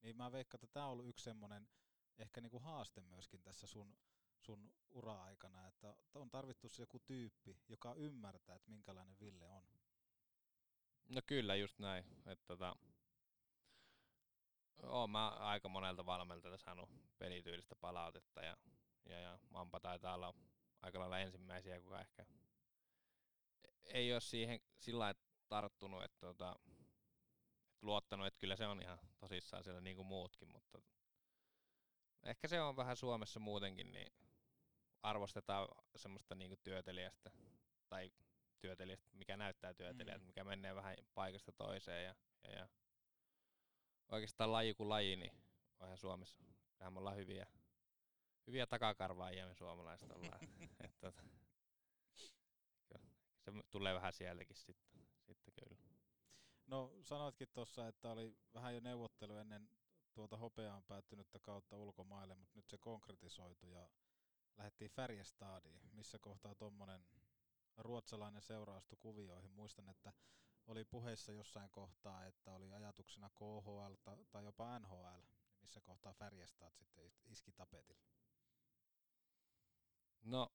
Niin 0.01 0.17
mä 0.17 0.31
veikkaan, 0.31 0.57
että 0.63 0.73
tämä 0.73 0.85
on 0.85 0.91
ollut 0.91 1.07
yksi 1.07 1.23
semmoinen 1.23 1.69
ehkä 2.17 2.41
niinku 2.41 2.59
haaste 2.59 3.01
myöskin 3.01 3.43
tässä 3.43 3.67
sun 3.67 3.97
sun 4.39 4.71
ura-aikana, 4.89 5.67
että 5.67 5.95
on 6.13 6.29
tarvittu 6.29 6.69
se 6.69 6.81
joku 6.81 6.99
tyyppi, 6.99 7.61
joka 7.67 7.93
ymmärtää, 7.93 8.55
että 8.55 8.69
minkälainen 8.69 9.19
Ville 9.19 9.49
on. 9.49 9.63
No 11.15 11.21
kyllä, 11.25 11.55
just 11.55 11.79
näin. 11.79 12.03
Että 12.25 12.45
tota, 12.47 12.75
oon 14.83 15.09
mä 15.09 15.29
aika 15.29 15.69
monelta 15.69 16.05
valmentajalta 16.05 16.63
saanut 16.63 16.89
pelityylistä 17.17 17.75
palautetta 17.75 18.41
ja, 18.41 18.57
ja, 19.05 19.19
ja 19.19 19.39
Mampa 19.49 19.79
taitaa 19.79 20.15
olla 20.15 20.33
aika 20.81 20.99
lailla 20.99 21.19
ensimmäisiä, 21.19 21.81
kuka 21.81 22.01
ehkä 22.01 22.25
ei 23.85 24.13
ole 24.13 24.21
siihen 24.21 24.59
sillä 24.77 25.09
että 25.09 25.29
tarttunut, 25.47 26.03
että 26.03 26.19
tota, 26.19 26.55
et 27.71 27.83
luottanut, 27.83 28.27
että 28.27 28.39
kyllä 28.39 28.55
se 28.55 28.67
on 28.67 28.81
ihan 28.81 28.99
tosissaan 29.17 29.63
siellä 29.63 29.81
niin 29.81 29.95
kuin 29.95 30.07
muutkin, 30.07 30.51
mutta 30.51 30.81
ehkä 32.23 32.47
se 32.47 32.61
on 32.61 32.75
vähän 32.75 32.97
Suomessa 32.97 33.39
muutenkin, 33.39 33.91
niin 33.91 34.13
arvostetaan 35.03 35.67
semmoista 35.95 36.35
niin 36.35 36.49
kuin 36.49 36.59
työtelijästä 36.63 37.31
tai 37.89 38.11
työtelijästä, 38.59 39.09
mikä 39.13 39.37
näyttää 39.37 39.73
työtelijältä, 39.73 40.23
mm. 40.23 40.27
mikä 40.27 40.43
menee 40.43 40.75
vähän 40.75 40.95
paikasta 41.13 41.51
toiseen 41.51 42.05
ja, 42.05 42.15
ja, 42.43 42.51
ja 42.51 42.67
oikeastaan 44.09 44.51
laji 44.51 44.73
kuin 44.73 44.89
laji, 44.89 45.15
niin 45.15 45.33
on 45.79 45.87
ihan 45.87 45.97
Suomessa. 45.97 46.43
Kyllähän 46.73 46.93
me 46.93 46.99
ollaan 46.99 47.17
hyviä, 47.17 47.47
hyviä 48.47 48.67
takakarvaajia 48.67 49.47
me 49.47 49.53
suomalaiset 49.53 50.11
ollaan. 50.11 50.39
et, 50.85 50.99
tota, 50.99 51.23
se 53.39 53.51
tulee 53.69 53.93
vähän 53.93 54.13
sieltäkin 54.13 54.55
sitten, 54.55 55.07
sitten 55.21 55.53
kyllä. 55.53 55.77
No 56.67 56.93
sanoitkin 57.01 57.47
tuossa, 57.53 57.87
että 57.87 58.11
oli 58.11 58.37
vähän 58.53 58.73
jo 58.73 58.79
neuvottelu 58.79 59.37
ennen 59.37 59.69
tuota 60.13 60.37
hopeaan 60.37 60.83
päättynyttä 60.83 61.39
kautta 61.39 61.77
ulkomaille, 61.77 62.35
mutta 62.35 62.55
nyt 62.55 62.69
se 62.69 62.77
konkretisoitu 62.77 63.67
ja 63.67 63.89
lähdettiin 64.57 64.91
Färjestadiin. 64.91 65.81
Missä 65.91 66.19
kohtaa 66.19 66.55
tuommoinen 66.55 67.05
ruotsalainen 67.77 68.41
seura 68.41 68.77
astui 68.77 68.97
kuvioihin? 68.99 69.51
Muistan, 69.51 69.89
että 69.89 70.13
oli 70.69 70.85
puheissa 70.85 71.31
jossain 71.31 71.69
kohtaa, 71.69 72.25
että 72.25 72.53
oli 72.53 72.73
ajatuksena 72.73 73.29
KHL 73.29 73.93
tai 74.31 74.43
jopa 74.43 74.79
NHL. 74.79 75.21
Missä 75.61 75.81
kohtaa 75.81 76.13
Färjestad 76.13 76.73
sitten 76.73 77.11
iski 77.25 77.51
tapetille? 77.51 78.03
No, 80.23 80.51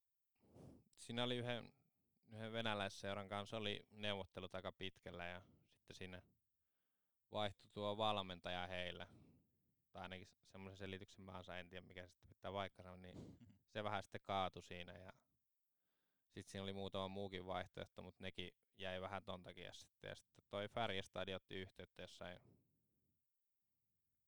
siinä 0.96 1.24
oli 1.24 1.36
yhden, 1.36 1.72
yhden 2.32 2.52
venäläisseuran 2.52 3.28
kanssa 3.28 3.56
oli 3.56 3.86
neuvottelut 3.90 4.54
aika 4.54 4.72
pitkällä 4.72 5.26
ja 5.26 5.42
sitten 5.72 5.96
sinne 5.96 6.22
vaihtui 7.32 7.68
tuo 7.72 7.96
valmentaja 7.96 8.66
heillä. 8.66 9.06
Tai 9.92 10.02
ainakin 10.02 10.28
semmoisen 10.46 10.78
selityksen 10.78 11.24
mä 11.24 11.42
en 11.58 11.68
tiedä 11.68 11.86
mikä 11.86 12.06
sitten 12.06 12.28
pitää 12.28 12.52
vaikka 12.52 12.96
niin 12.96 13.38
se 13.68 13.84
vähän 13.84 14.02
sitten 14.02 14.20
kaatui 14.24 14.62
siinä 14.62 14.92
ja 14.92 15.12
sitten 16.34 16.52
siinä 16.52 16.62
oli 16.62 16.72
muutama 16.72 17.08
muukin 17.08 17.46
vaihtoehto, 17.46 18.02
mutta 18.02 18.22
nekin 18.24 18.50
jäi 18.78 19.00
vähän 19.00 19.24
ton 19.24 19.42
takia 19.42 19.72
sitten. 19.72 20.08
Ja 20.08 20.14
sitten 20.14 20.44
toi 20.50 20.68
Färjestad 20.68 21.28
otti 21.28 21.54
yhteyttä 21.54 22.02
jossain 22.02 22.38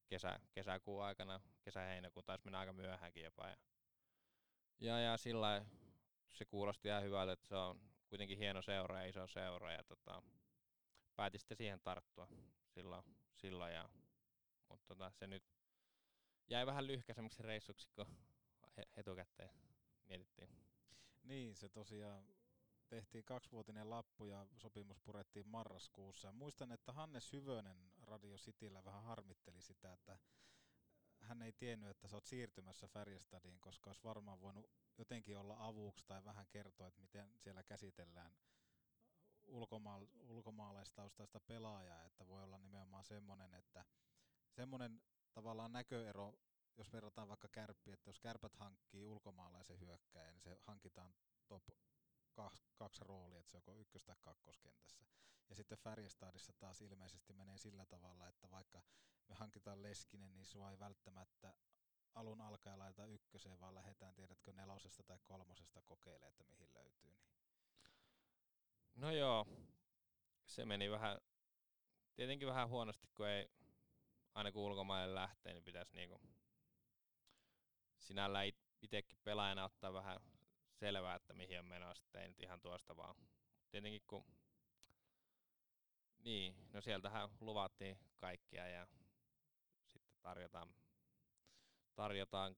kesä, 0.08 0.40
kesäkuun 0.52 1.04
aikana, 1.04 1.40
kesä-heinäkuun, 1.62 2.24
taisi 2.24 2.44
mennä 2.44 2.58
aika 2.58 2.72
myöhäänkin 2.72 3.24
jopa. 3.24 3.48
Ja, 3.48 3.56
ja, 4.80 5.00
ja 5.00 5.16
sillä 5.16 5.64
se 6.32 6.44
kuulosti 6.44 6.88
ihan 6.88 7.02
hyvältä, 7.02 7.32
että 7.32 7.46
se 7.46 7.56
on 7.56 7.80
kuitenkin 8.08 8.38
hieno 8.38 8.62
seura 8.62 9.00
ja 9.00 9.08
iso 9.08 9.26
seura. 9.26 9.72
Ja 9.72 9.84
tota, 9.84 10.22
päätin 11.16 11.40
sitten 11.40 11.56
siihen 11.56 11.80
tarttua 11.80 12.28
silloin, 12.68 13.02
silloin 13.34 13.74
ja, 13.74 13.88
mutta 14.68 14.86
tota, 14.86 15.10
se 15.10 15.26
nyt 15.26 15.44
jäi 16.48 16.66
vähän 16.66 16.86
lyhkäisemmäksi 16.86 17.42
reissuksi, 17.42 17.88
kun 17.94 18.06
etukäteen 18.96 19.50
mietittiin. 20.06 20.48
Niin, 21.26 21.56
se 21.56 21.68
tosiaan 21.68 22.24
tehtiin 22.88 23.24
kaksivuotinen 23.24 23.90
lappu 23.90 24.26
ja 24.26 24.46
sopimus 24.56 25.00
purettiin 25.00 25.48
marraskuussa. 25.48 26.32
Muistan, 26.32 26.72
että 26.72 26.92
Hannes 26.92 27.32
Hyvönen 27.32 27.92
Radio 28.02 28.36
Cityllä 28.36 28.84
vähän 28.84 29.02
harmitteli 29.02 29.62
sitä, 29.62 29.92
että 29.92 30.18
hän 31.20 31.42
ei 31.42 31.52
tiennyt, 31.52 31.90
että 31.90 32.08
sä 32.08 32.16
oot 32.16 32.26
siirtymässä 32.26 32.88
Färjestadiin, 32.88 33.60
koska 33.60 33.90
olisi 33.90 34.04
varmaan 34.04 34.40
voinut 34.40 34.70
jotenkin 34.98 35.36
olla 35.36 35.56
avuksi 35.58 36.04
tai 36.06 36.24
vähän 36.24 36.46
kertoa, 36.46 36.86
että 36.88 37.00
miten 37.00 37.30
siellä 37.38 37.62
käsitellään 37.62 38.32
ulkomaal- 39.46 40.08
ulkomaalaistaustaista 40.20 41.40
pelaajaa, 41.40 42.04
että 42.04 42.26
voi 42.28 42.42
olla 42.42 42.58
nimenomaan 42.58 43.04
semmoinen, 43.04 43.54
että 43.54 43.84
semmoinen 44.50 45.02
tavallaan 45.32 45.72
näköero, 45.72 46.34
jos 46.76 46.92
verrataan 46.92 47.28
vaikka 47.28 47.48
kärppi, 47.48 47.92
että 47.92 48.08
jos 48.08 48.20
kärpät 48.20 48.54
hankkii 48.54 49.04
ulkomaalaisen 49.04 49.80
hyökkäjän, 49.80 50.34
niin 50.34 50.42
se 50.42 50.58
hankitaan 50.62 51.14
top 51.46 51.62
kaksi 52.74 53.04
roolia, 53.04 53.40
että 53.40 53.60
se 53.60 53.70
on 53.70 53.78
ykkös- 53.80 54.04
tai 54.04 54.16
kakkoskentässä. 54.20 55.06
Ja 55.48 55.54
sitten 55.54 55.78
Färjestadissa 55.78 56.52
taas 56.52 56.80
ilmeisesti 56.80 57.32
menee 57.32 57.58
sillä 57.58 57.86
tavalla, 57.86 58.28
että 58.28 58.50
vaikka 58.50 58.82
me 59.28 59.34
hankitaan 59.34 59.82
Leskinen, 59.82 60.34
niin 60.34 60.46
sua 60.46 60.70
ei 60.70 60.78
välttämättä 60.78 61.54
alun 62.14 62.40
alkaen 62.40 62.78
laita 62.78 63.06
ykköseen, 63.06 63.60
vaan 63.60 63.74
lähdetään, 63.74 64.14
tiedätkö, 64.14 64.52
nelosesta 64.52 65.02
tai 65.02 65.18
kolmosesta 65.24 65.82
kokeilemaan, 65.82 66.30
että 66.30 66.44
mihin 66.44 66.74
löytyy. 66.74 67.10
Niin. 67.10 67.26
No 68.94 69.10
joo, 69.10 69.46
se 70.44 70.64
meni 70.64 70.90
vähän, 70.90 71.18
tietenkin 72.14 72.48
vähän 72.48 72.68
huonosti, 72.68 73.08
kun 73.14 73.28
ei 73.28 73.50
aina 74.34 74.52
kun 74.52 74.62
ulkomaille 74.62 75.14
lähtee, 75.14 75.52
niin 75.52 75.64
pitäisi 75.64 75.96
niinku 75.96 76.20
sinällään 78.06 78.52
itsekin 78.82 79.18
pelaajana 79.24 79.64
ottaa 79.64 79.92
vähän 79.92 80.20
selvää, 80.72 81.14
että 81.14 81.34
mihin 81.34 81.58
on 81.58 81.64
menossa, 81.64 82.20
ei 82.20 82.28
nyt 82.28 82.40
ihan 82.40 82.60
tuosta 82.60 82.96
vaan. 82.96 83.16
Tietenkin 83.70 84.02
kun, 84.06 84.24
niin, 86.18 86.56
no 86.72 86.80
sieltähän 86.80 87.28
luvattiin 87.40 87.98
kaikkia 88.16 88.68
ja 88.68 88.86
sitten 89.86 90.16
tarjotaan, 90.22 90.74
tarjotaan 91.94 92.56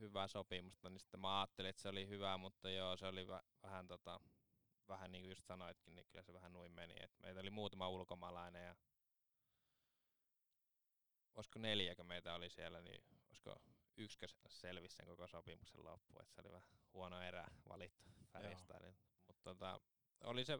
hyvää 0.00 0.28
sopimusta, 0.28 0.90
niin 0.90 1.00
sitten 1.00 1.20
mä 1.20 1.40
ajattelin, 1.40 1.68
että 1.68 1.82
se 1.82 1.88
oli 1.88 2.08
hyvä, 2.08 2.38
mutta 2.38 2.70
joo, 2.70 2.96
se 2.96 3.06
oli 3.06 3.28
v- 3.28 3.62
vähän 3.62 3.88
tota, 3.88 4.20
vähän 4.88 5.12
niin 5.12 5.22
kuin 5.22 5.30
just 5.30 5.44
sanoitkin, 5.46 5.94
niin 5.94 6.06
kyllä 6.06 6.22
se 6.22 6.32
vähän 6.32 6.52
nuin 6.52 6.72
meni. 6.72 6.94
Et 7.00 7.18
meitä 7.18 7.40
oli 7.40 7.50
muutama 7.50 7.88
ulkomaalainen 7.88 8.66
ja 8.66 8.76
olisiko 11.34 11.58
neljäkö 11.58 12.04
meitä 12.04 12.34
oli 12.34 12.50
siellä, 12.50 12.80
niin 12.80 13.04
olisiko 13.28 13.56
yksikö 13.98 14.26
selvisi 14.48 14.96
sen 14.96 15.06
koko 15.06 15.26
sopimuksen 15.26 15.84
loppuun, 15.84 16.22
että 16.22 16.34
se 16.34 16.40
oli 16.40 16.52
vähän 16.52 16.68
huono 16.92 17.22
erä 17.22 17.44
valittu 17.68 18.08
Färjestadin. 18.32 18.86
Niin, 18.86 18.98
mutta 19.26 19.42
tota, 19.42 19.80
oli 20.24 20.44
se, 20.44 20.58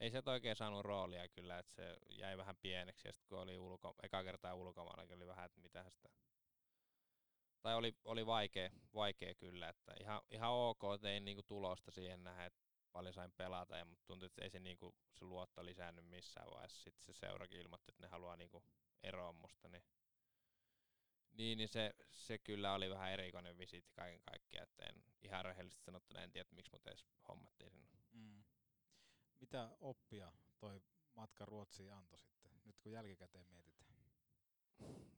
ei 0.00 0.10
se 0.10 0.22
oikein 0.26 0.56
saanut 0.56 0.84
roolia 0.84 1.28
kyllä, 1.28 1.58
että 1.58 1.74
se 1.74 1.96
jäi 2.08 2.38
vähän 2.38 2.56
pieneksi, 2.56 3.08
ja 3.08 3.12
sitten 3.12 3.28
kun 3.28 3.38
oli 3.38 3.58
ulko, 3.58 3.94
eka 4.02 4.24
kertaa 4.24 4.54
ulkomailla, 4.54 5.04
niin 5.04 5.16
oli 5.16 5.26
vähän, 5.26 5.46
että 5.46 5.60
mitä 5.60 5.90
sitä 5.90 6.08
tai 7.62 7.74
oli, 7.74 7.96
oli 8.04 8.26
vaikea, 8.26 8.70
vaikea 8.94 9.34
kyllä, 9.34 9.68
että 9.68 9.94
ihan, 10.00 10.22
ihan 10.30 10.50
ok 10.50 10.82
tein 11.00 11.24
niinku 11.24 11.42
tulosta 11.42 11.90
siihen 11.90 12.24
nähdä, 12.24 12.46
että 12.46 12.60
paljon 12.92 13.14
sain 13.14 13.32
pelata, 13.32 13.76
ja, 13.76 13.84
mutta 13.84 14.04
tuntui, 14.06 14.26
että 14.26 14.44
ei 14.44 14.50
se, 14.50 14.60
niinku, 14.60 14.94
se 15.12 15.24
luotto 15.24 15.64
lisännyt 15.64 16.04
missään 16.04 16.50
vaiheessa. 16.50 16.82
Sitten 16.82 17.14
se 17.14 17.18
seurakin 17.18 17.60
ilmoitti, 17.60 17.90
että 17.90 18.02
ne 18.02 18.08
haluaa 18.08 18.36
niinku 18.36 18.64
eroa 19.02 19.32
musta, 19.32 19.68
niin 19.68 19.84
niin, 21.32 21.58
niin 21.58 21.68
se, 21.68 21.94
se 22.10 22.38
kyllä 22.38 22.72
oli 22.72 22.90
vähän 22.90 23.12
erikoinen 23.12 23.58
visiitti 23.58 23.92
kaiken 23.92 24.20
kaikkiaan, 24.20 24.68
että 24.68 24.84
en 24.84 25.04
ihan 25.22 25.44
rehellisesti 25.44 25.84
sanottuna 25.84 26.22
en 26.22 26.32
tiedä, 26.32 26.48
miksi 26.52 26.72
mut 26.72 26.86
edes 26.86 27.06
hommattiin 27.28 27.70
sinne. 27.70 27.98
Mm. 28.12 28.44
Mitä 29.40 29.70
oppia 29.80 30.32
toi 30.58 30.82
matka 31.14 31.44
Ruotsiin 31.44 31.92
antoi 31.92 32.18
sitten, 32.18 32.52
nyt 32.64 32.78
kun 32.80 32.92
jälkikäteen 32.92 33.46
mietitään? 33.48 33.92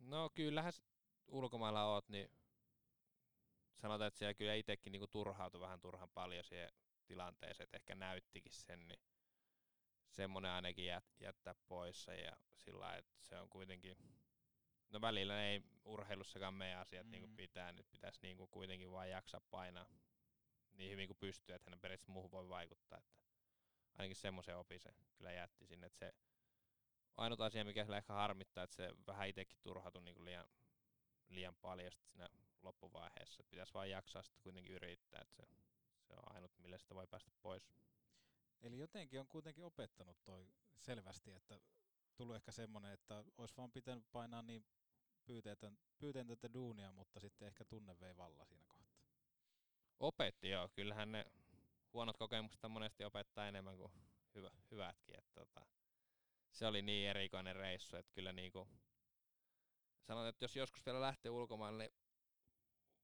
No 0.01 0.31
kyllähän 0.35 0.73
ulkomailla 1.29 1.85
oot, 1.85 2.09
niin 2.09 2.31
sanotaan, 3.77 4.09
että 4.09 4.19
siellä 4.19 4.35
kyllä 4.35 4.55
itsekin 4.55 4.93
niinku 4.93 5.07
turhautui 5.07 5.61
vähän 5.61 5.81
turhan 5.81 6.11
paljon 6.11 6.45
siihen 6.45 6.71
tilanteeseen, 7.07 7.65
että 7.65 7.77
ehkä 7.77 7.95
näyttikin 7.95 8.53
sen, 8.53 8.89
niin 8.89 9.01
semmoinen 10.11 10.51
ainakin 10.51 10.87
jät, 10.87 11.05
jättää 11.21 11.55
poissa 11.69 12.15
ja 12.15 12.37
sillä 12.55 12.97
että 12.97 13.15
se 13.21 13.39
on 13.39 13.49
kuitenkin 13.49 13.97
No 14.95 15.01
välillä 15.01 15.45
ei 15.45 15.63
urheilussakaan 15.85 16.55
mene 16.55 16.75
asiat 16.75 17.07
niin 17.07 17.09
mm. 17.09 17.11
niin 17.11 17.23
kuin 17.23 17.37
pitää. 17.37 17.73
Nyt 17.73 17.91
pitäisi 17.91 18.19
niin 18.23 18.37
kuin 18.37 18.51
kuitenkin 18.51 18.91
vain 18.91 19.11
jaksaa 19.11 19.41
painaa 19.51 19.87
niin 20.73 20.91
hyvin 20.91 21.09
kuin 21.09 21.17
pystyy, 21.17 21.55
että 21.55 21.71
hän 21.71 21.81
periaatteessa 21.81 22.13
muuhun 22.13 22.31
voi 22.31 22.49
vaikuttaa. 22.49 22.99
Että 22.99 23.13
ainakin 23.95 24.17
semmoisen 24.17 24.57
opi 24.57 24.79
se 24.79 24.95
kyllä 25.15 25.33
jätti 25.33 25.67
sinne. 25.67 25.87
Että 25.87 25.99
se 25.99 26.15
ainut 27.17 27.41
asia, 27.41 27.65
mikä 27.65 27.85
sillä 27.85 27.97
ehkä 27.97 28.13
harmittaa, 28.13 28.65
että 28.65 28.77
se 28.77 28.91
vähän 29.07 29.29
itsekin 29.29 29.59
turhautui 29.63 30.03
niin 30.03 30.15
kuin 30.15 30.25
liian, 30.25 30.49
liian 31.29 31.55
paljon 31.55 31.93
siinä 31.93 32.29
loppuvaiheessa. 32.63 33.41
Että 33.41 33.51
pitäisi 33.51 33.75
vain 33.75 33.91
jaksaa 33.91 34.23
sitten 34.23 34.43
kuitenkin 34.43 34.73
yrittää. 34.73 35.21
Että 35.21 35.37
se, 35.37 35.43
se 36.01 36.13
on 36.15 36.35
ainut, 36.35 36.59
millä 36.59 36.79
sitä 36.79 36.95
voi 36.95 37.07
päästä 37.07 37.31
pois. 37.43 37.69
Eli 38.61 38.79
jotenkin 38.79 39.21
on 39.21 39.29
kuitenkin 39.29 39.65
opettanut 39.65 40.25
toi 40.25 40.49
selvästi, 40.79 41.33
että 41.33 41.61
tullut 42.17 42.37
ehkä 42.37 42.53
semmoinen, 42.53 42.93
että 42.93 43.25
olisi 43.39 43.57
vaan 43.57 43.73
pitänyt 43.73 44.05
painaa 44.13 44.43
niin 44.43 44.65
pyyteen 45.99 46.27
tätä 46.27 46.53
duunia, 46.55 46.93
mutta 46.93 47.21
sitten 47.21 47.49
ehkä 47.49 47.65
tunne 47.65 48.01
vei 48.01 48.17
valla 48.17 48.45
siinä 48.45 48.65
kohtaa. 48.69 49.05
Opetti 50.01 50.51
joo, 50.51 50.69
kyllähän 50.69 51.13
ne 51.13 51.27
huonot 51.93 52.17
kokemukset 52.17 52.63
monesti 52.69 53.05
opettaa 53.05 53.49
enemmän 53.49 53.77
kuin 53.77 53.93
hyvä, 54.35 54.51
hyvätkin. 54.71 55.19
Että 55.19 55.35
tota, 55.35 55.67
se 56.53 56.67
oli 56.67 56.83
niin 56.83 57.11
erikoinen 57.11 57.57
reissu, 57.57 57.97
että 57.97 58.13
kyllä 58.13 58.33
niinku, 58.33 58.69
sanon, 60.03 60.29
että 60.29 60.45
jos 60.45 60.57
joskus 60.57 60.87
vielä 60.87 61.01
lähtee 61.01 61.31
ulkomaille, 61.31 61.85
niin 61.85 61.95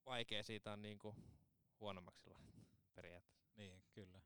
vaikea 0.07 0.43
siitä 0.43 0.73
on 0.73 0.83
niinku 0.83 1.17
huonommaksi 1.81 2.31
periaatteessa. 2.95 3.53
Niin, 3.57 3.83
kyllä. 3.93 4.21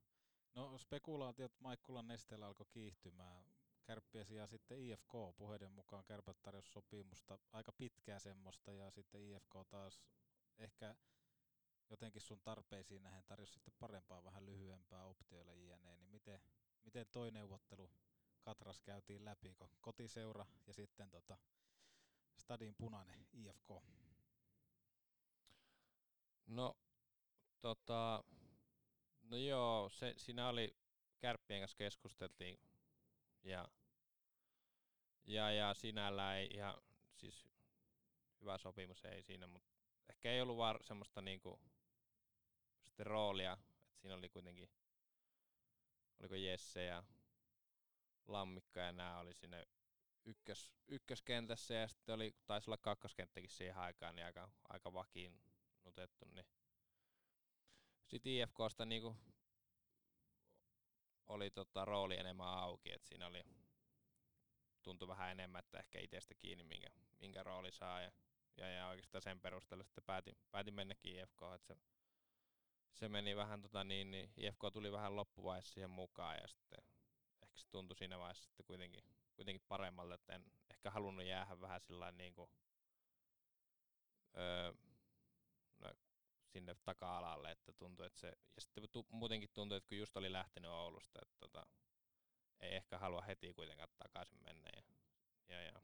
No 0.54 0.78
spekulaatiot 0.78 1.60
Maikkulan 1.60 2.08
nesteellä 2.08 2.46
alkoi 2.46 2.66
kiihtymään. 2.70 3.44
Kärppiä 3.84 4.24
sijaan 4.24 4.48
sitten 4.48 4.78
IFK 4.78 5.12
puheiden 5.36 5.72
mukaan 5.72 6.04
kärpät 6.04 6.42
tarjosi 6.42 6.70
sopimusta, 6.70 7.38
aika 7.52 7.72
pitkää 7.72 8.18
semmoista, 8.18 8.72
ja 8.72 8.90
sitten 8.90 9.20
IFK 9.22 9.54
taas 9.70 10.00
ehkä 10.58 10.94
jotenkin 11.90 12.22
sun 12.22 12.40
tarpeisiin 12.40 13.02
nähen 13.02 13.24
tarjosi 13.24 13.52
sitten 13.52 13.74
parempaa, 13.78 14.24
vähän 14.24 14.46
lyhyempää 14.46 15.04
optioilla 15.04 15.54
jne. 15.54 15.96
Niin 15.96 16.10
miten, 16.10 16.40
miten 16.84 17.06
toi 17.12 17.30
neuvottelu 17.30 17.90
Katras 18.40 18.80
käytiin 18.80 19.24
läpi, 19.24 19.54
kun 19.54 19.70
kotiseura 19.80 20.46
ja 20.66 20.74
sitten 20.74 21.10
tota 21.10 21.38
Stadin 22.38 22.74
punainen 22.74 23.26
IFK? 23.32 23.68
No, 26.46 26.76
tota, 27.60 28.24
no 29.22 29.36
joo, 29.36 29.88
se, 29.88 30.14
siinä 30.16 30.48
oli 30.48 30.76
kärppien 31.18 31.60
kanssa 31.60 31.76
keskusteltiin 31.76 32.58
ja, 33.44 33.68
ja, 35.26 35.52
ja 35.52 35.74
sinällään 35.74 36.36
ei 36.36 36.50
ihan, 36.54 36.74
siis 37.16 37.48
hyvä 38.40 38.58
sopimus 38.58 39.04
ei 39.04 39.22
siinä, 39.22 39.46
mutta 39.46 39.72
ehkä 40.10 40.32
ei 40.32 40.40
ollut 40.40 40.56
vaan 40.56 40.78
semmoista 40.82 41.20
niinku 41.22 41.60
sitten 42.82 43.06
roolia, 43.06 43.52
että 43.52 44.00
siinä 44.00 44.14
oli 44.14 44.28
kuitenkin, 44.28 44.70
oliko 46.20 46.34
Jesse 46.34 46.84
ja 46.84 47.04
Lammikka 48.26 48.80
ja 48.80 48.92
nämä 48.92 49.18
oli 49.18 49.34
sinne 49.34 49.66
ykkös, 50.24 50.72
ykköskentässä 50.88 51.74
ja 51.74 51.88
sitten 51.88 52.14
oli, 52.14 52.36
taisi 52.46 52.70
olla 52.70 52.76
kakkoskenttäkin 52.76 53.50
siihen 53.50 53.76
aikaan, 53.76 54.16
niin 54.16 54.26
aika, 54.26 54.48
aika 54.68 54.92
vakiinnutettu, 54.92 56.24
niin 56.24 56.46
sitten 58.06 58.32
IFKsta 58.32 58.84
niinku 58.84 59.16
oli 61.26 61.50
tota 61.50 61.84
rooli 61.84 62.16
enemmän 62.16 62.48
auki, 62.48 62.92
että 62.92 63.08
siinä 63.08 63.26
oli 63.26 63.44
tuntui 64.82 65.08
vähän 65.08 65.30
enemmän, 65.30 65.58
että 65.58 65.78
ehkä 65.78 66.00
itsestä 66.00 66.34
kiinni, 66.34 66.64
minkä, 66.64 66.88
minkä 67.20 67.42
rooli 67.42 67.72
saa. 67.72 68.02
Ja, 68.02 68.12
ja, 68.56 68.68
ja 68.68 68.88
oikeastaan 68.88 69.22
sen 69.22 69.40
perusteella 69.40 69.84
sitten 69.84 70.04
päätin, 70.04 70.36
päätin 70.50 70.74
mennäkin 70.74 71.20
IFK, 71.20 71.42
että 71.54 71.74
se, 71.74 71.76
se 72.92 73.08
meni 73.08 73.36
vähän 73.36 73.62
tota 73.62 73.84
niin, 73.84 74.10
niin 74.10 74.32
IFK 74.36 74.60
tuli 74.72 74.92
vähän 74.92 75.16
loppuvaiheessa 75.16 75.74
siihen 75.74 75.90
mukaan 75.90 76.36
ja 76.36 76.48
sitten 76.48 76.78
ehkä 77.42 77.58
se 77.58 77.66
tuntui 77.70 77.96
siinä 77.96 78.18
vaiheessa 78.18 78.44
sitten 78.44 78.66
kuitenkin, 78.66 79.04
kuitenkin 79.36 79.66
paremmalta, 79.68 80.14
että 80.14 80.34
en 80.34 80.44
ehkä 80.70 80.90
halunnut 80.90 81.26
jäädä 81.26 81.60
vähän 81.60 81.80
sillä 81.80 82.12
niin 82.12 82.34
kuin, 82.34 82.50
öö, 84.36 84.72
sinne 86.54 86.74
taka-alalle, 86.84 87.50
että 87.50 87.72
tuntui, 87.72 88.06
että 88.06 88.20
se, 88.20 88.28
ja 88.28 88.60
sitten 88.60 88.88
tu, 88.92 89.06
muutenkin 89.10 89.50
tuntui, 89.52 89.78
että 89.78 89.88
kun 89.88 89.98
just 89.98 90.16
oli 90.16 90.32
lähtenyt 90.32 90.70
Oulusta, 90.70 91.18
että 91.22 91.36
tota, 91.40 91.66
ei 92.60 92.74
ehkä 92.76 92.98
halua 92.98 93.22
heti 93.22 93.54
kuitenkaan 93.54 93.88
takaisin 93.98 94.38
mennä. 94.44 94.68
Ja, 94.76 94.82
ja, 95.48 95.62
ja. 95.62 95.82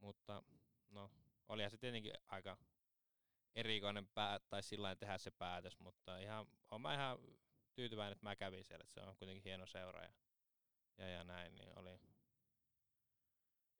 Mutta 0.00 0.42
no, 0.90 1.10
olihan 1.48 1.70
se 1.70 1.78
tietenkin 1.78 2.12
aika 2.26 2.56
erikoinen 3.54 4.06
pää, 4.06 4.38
tai 4.38 4.62
sillä 4.62 4.96
tehdä 4.96 5.18
se 5.18 5.30
päätös, 5.30 5.78
mutta 5.78 6.18
ihan, 6.18 6.46
olen 6.70 6.82
mä 6.82 6.94
ihan 6.94 7.18
tyytyväinen, 7.74 8.12
että 8.12 8.26
mä 8.26 8.36
kävin 8.36 8.64
siellä, 8.64 8.82
että 8.82 8.94
se 8.94 9.00
on 9.00 9.16
kuitenkin 9.16 9.44
hieno 9.44 9.66
seura 9.66 10.02
ja, 10.02 10.12
ja, 10.98 11.08
ja 11.08 11.24
näin, 11.24 11.54
niin 11.54 11.78
oli, 11.78 12.00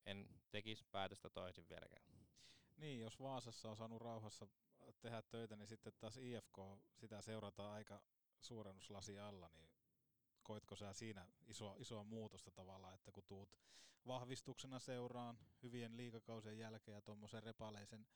en 0.07 0.29
tekisi 0.51 0.85
päätöstä 0.85 1.31
toisin 1.31 1.69
vieläkään. 1.69 2.27
Niin, 2.77 3.01
jos 3.01 3.21
Vaasassa 3.21 3.71
on 3.71 3.77
saanut 3.77 4.03
rauhassa 4.03 4.47
tehdä 5.01 5.23
töitä, 5.23 5.57
niin 5.57 5.69
sitten 5.69 5.93
taas 5.99 6.17
IFK, 6.17 6.59
sitä 6.95 7.23
seurataan 7.23 7.73
aika 7.73 8.03
suurennuslasi 8.41 9.19
alla, 9.19 9.51
niin 9.55 9.71
koitko 10.43 10.77
sä 10.77 10.93
siinä 10.93 11.27
isoa, 11.47 11.77
isoa 11.79 12.05
muutosta 12.05 12.51
tavallaan, 12.51 12.95
että 12.95 13.13
kun 13.13 13.25
tuut 13.27 13.57
vahvistuksena 14.07 14.79
seuraan 14.79 15.39
hyvien 15.63 15.97
liikakausien 15.97 16.59
jälkeen 16.59 16.95
ja 16.95 17.03
tuommoisen 17.03 17.43
repaleisen 17.43 18.07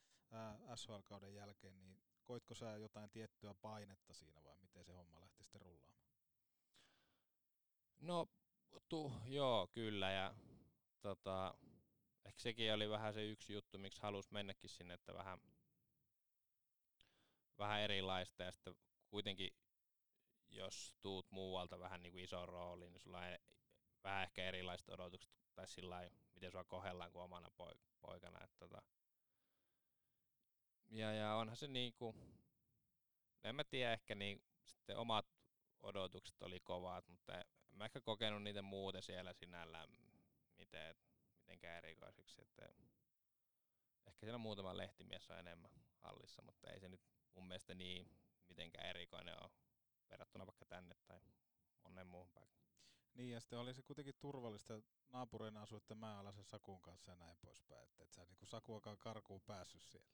SHL-kauden 0.75 1.35
jälkeen, 1.35 1.81
niin 1.81 2.01
koitko 2.25 2.55
sä 2.55 2.77
jotain 2.77 3.11
tiettyä 3.11 3.55
painetta 3.55 4.15
siinä 4.15 4.45
vai 4.45 4.57
miten 4.57 4.85
se 4.85 4.93
homma 4.93 5.21
lähti 5.21 5.43
sitten 5.43 5.61
rullaamaan? 5.61 6.01
No, 8.01 8.27
tu, 8.89 9.13
joo, 9.27 9.69
kyllä 9.73 10.11
ja 10.11 10.35
tota, 11.01 11.55
ehkä 12.25 12.41
sekin 12.41 12.75
oli 12.75 12.91
vähän 12.91 13.15
se 13.15 13.25
yksi 13.25 13.53
juttu, 13.53 13.79
miksi 13.79 14.03
halusi 14.03 14.33
mennäkin 14.33 14.71
sinne, 14.71 14.95
että 14.95 15.15
vähän, 15.15 15.39
vähän 17.61 17.81
erilaista 17.81 18.43
ja 18.43 18.53
sitten 18.53 18.75
kuitenkin 19.09 19.51
jos 20.49 20.95
tuut 21.01 21.31
muualta 21.31 21.81
vähän 21.81 22.03
niin 22.03 22.13
kuin 22.13 22.25
iso 22.25 22.47
rooli, 22.47 22.91
niin 22.91 23.01
sulla 23.01 23.19
on 23.19 23.39
vähän 24.05 24.23
ehkä 24.23 24.45
erilaiset 24.45 24.89
odotukset 24.89 25.33
tai 25.55 25.69
sillä 25.69 26.11
miten 26.35 26.53
sua 26.53 26.65
kohdellaan 26.65 27.13
kuin 27.13 27.23
omana 27.23 27.49
poikana. 28.01 28.45
Että 28.45 28.59
tota. 28.59 28.83
ja, 30.91 31.13
ja 31.13 31.35
onhan 31.35 31.57
se 31.57 31.69
niin 31.69 31.95
kuin, 31.95 32.17
en 33.45 33.55
mä 33.55 33.65
tiedä, 33.65 33.93
ehkä 33.93 34.15
niin, 34.15 34.43
sitten 34.65 34.97
omat 34.97 35.27
odotukset 35.83 36.43
oli 36.43 36.61
kovat, 36.61 37.09
mutta 37.09 37.39
en 37.39 37.45
mä 37.73 37.85
ehkä 37.85 38.01
kokenut 38.01 38.43
niitä 38.43 38.63
muuten 38.63 39.03
siellä 39.03 39.33
sinällään 39.33 39.89
miten, 40.59 40.97
mitenkään 41.39 41.79
erikoisiksi. 41.79 42.43
Että 42.43 42.69
ehkä 44.07 44.27
siellä 44.27 44.39
muutama 44.39 44.77
lehtimies 44.77 45.31
on 45.31 45.39
enemmän 45.39 45.71
hallissa, 45.99 46.43
mutta 46.43 46.71
ei 46.71 46.81
se 46.81 46.89
nyt 46.89 47.01
mun 47.35 47.49
mielestä 47.49 47.75
niin 47.75 48.11
mitenkään 48.49 48.87
erikoinen 48.87 49.43
ole 49.43 49.51
verrattuna 50.11 50.47
vaikka 50.47 50.65
tänne 50.65 50.95
tai 51.07 51.21
monen 51.83 52.07
muuhun 52.07 52.31
paikkaan. 52.31 52.71
Niin, 53.15 53.31
ja 53.31 53.41
sitten 53.41 53.59
oli 53.59 53.75
se 53.75 53.83
kuitenkin 53.83 54.15
turvallista. 54.21 54.83
Naapureina 55.09 55.63
asuitte 55.63 55.95
mäenalaisen 55.95 56.45
Sakun 56.45 56.81
kanssa 56.81 57.11
ja 57.11 57.17
näin 57.17 57.37
poispäin, 57.37 57.85
että 57.85 58.03
et 58.03 58.13
sä 58.13 58.25
niinku 58.25 58.47
Sakuakaan 58.47 58.99
karkuun 58.99 59.41
päässyt 59.41 59.83
siellä. 59.83 60.11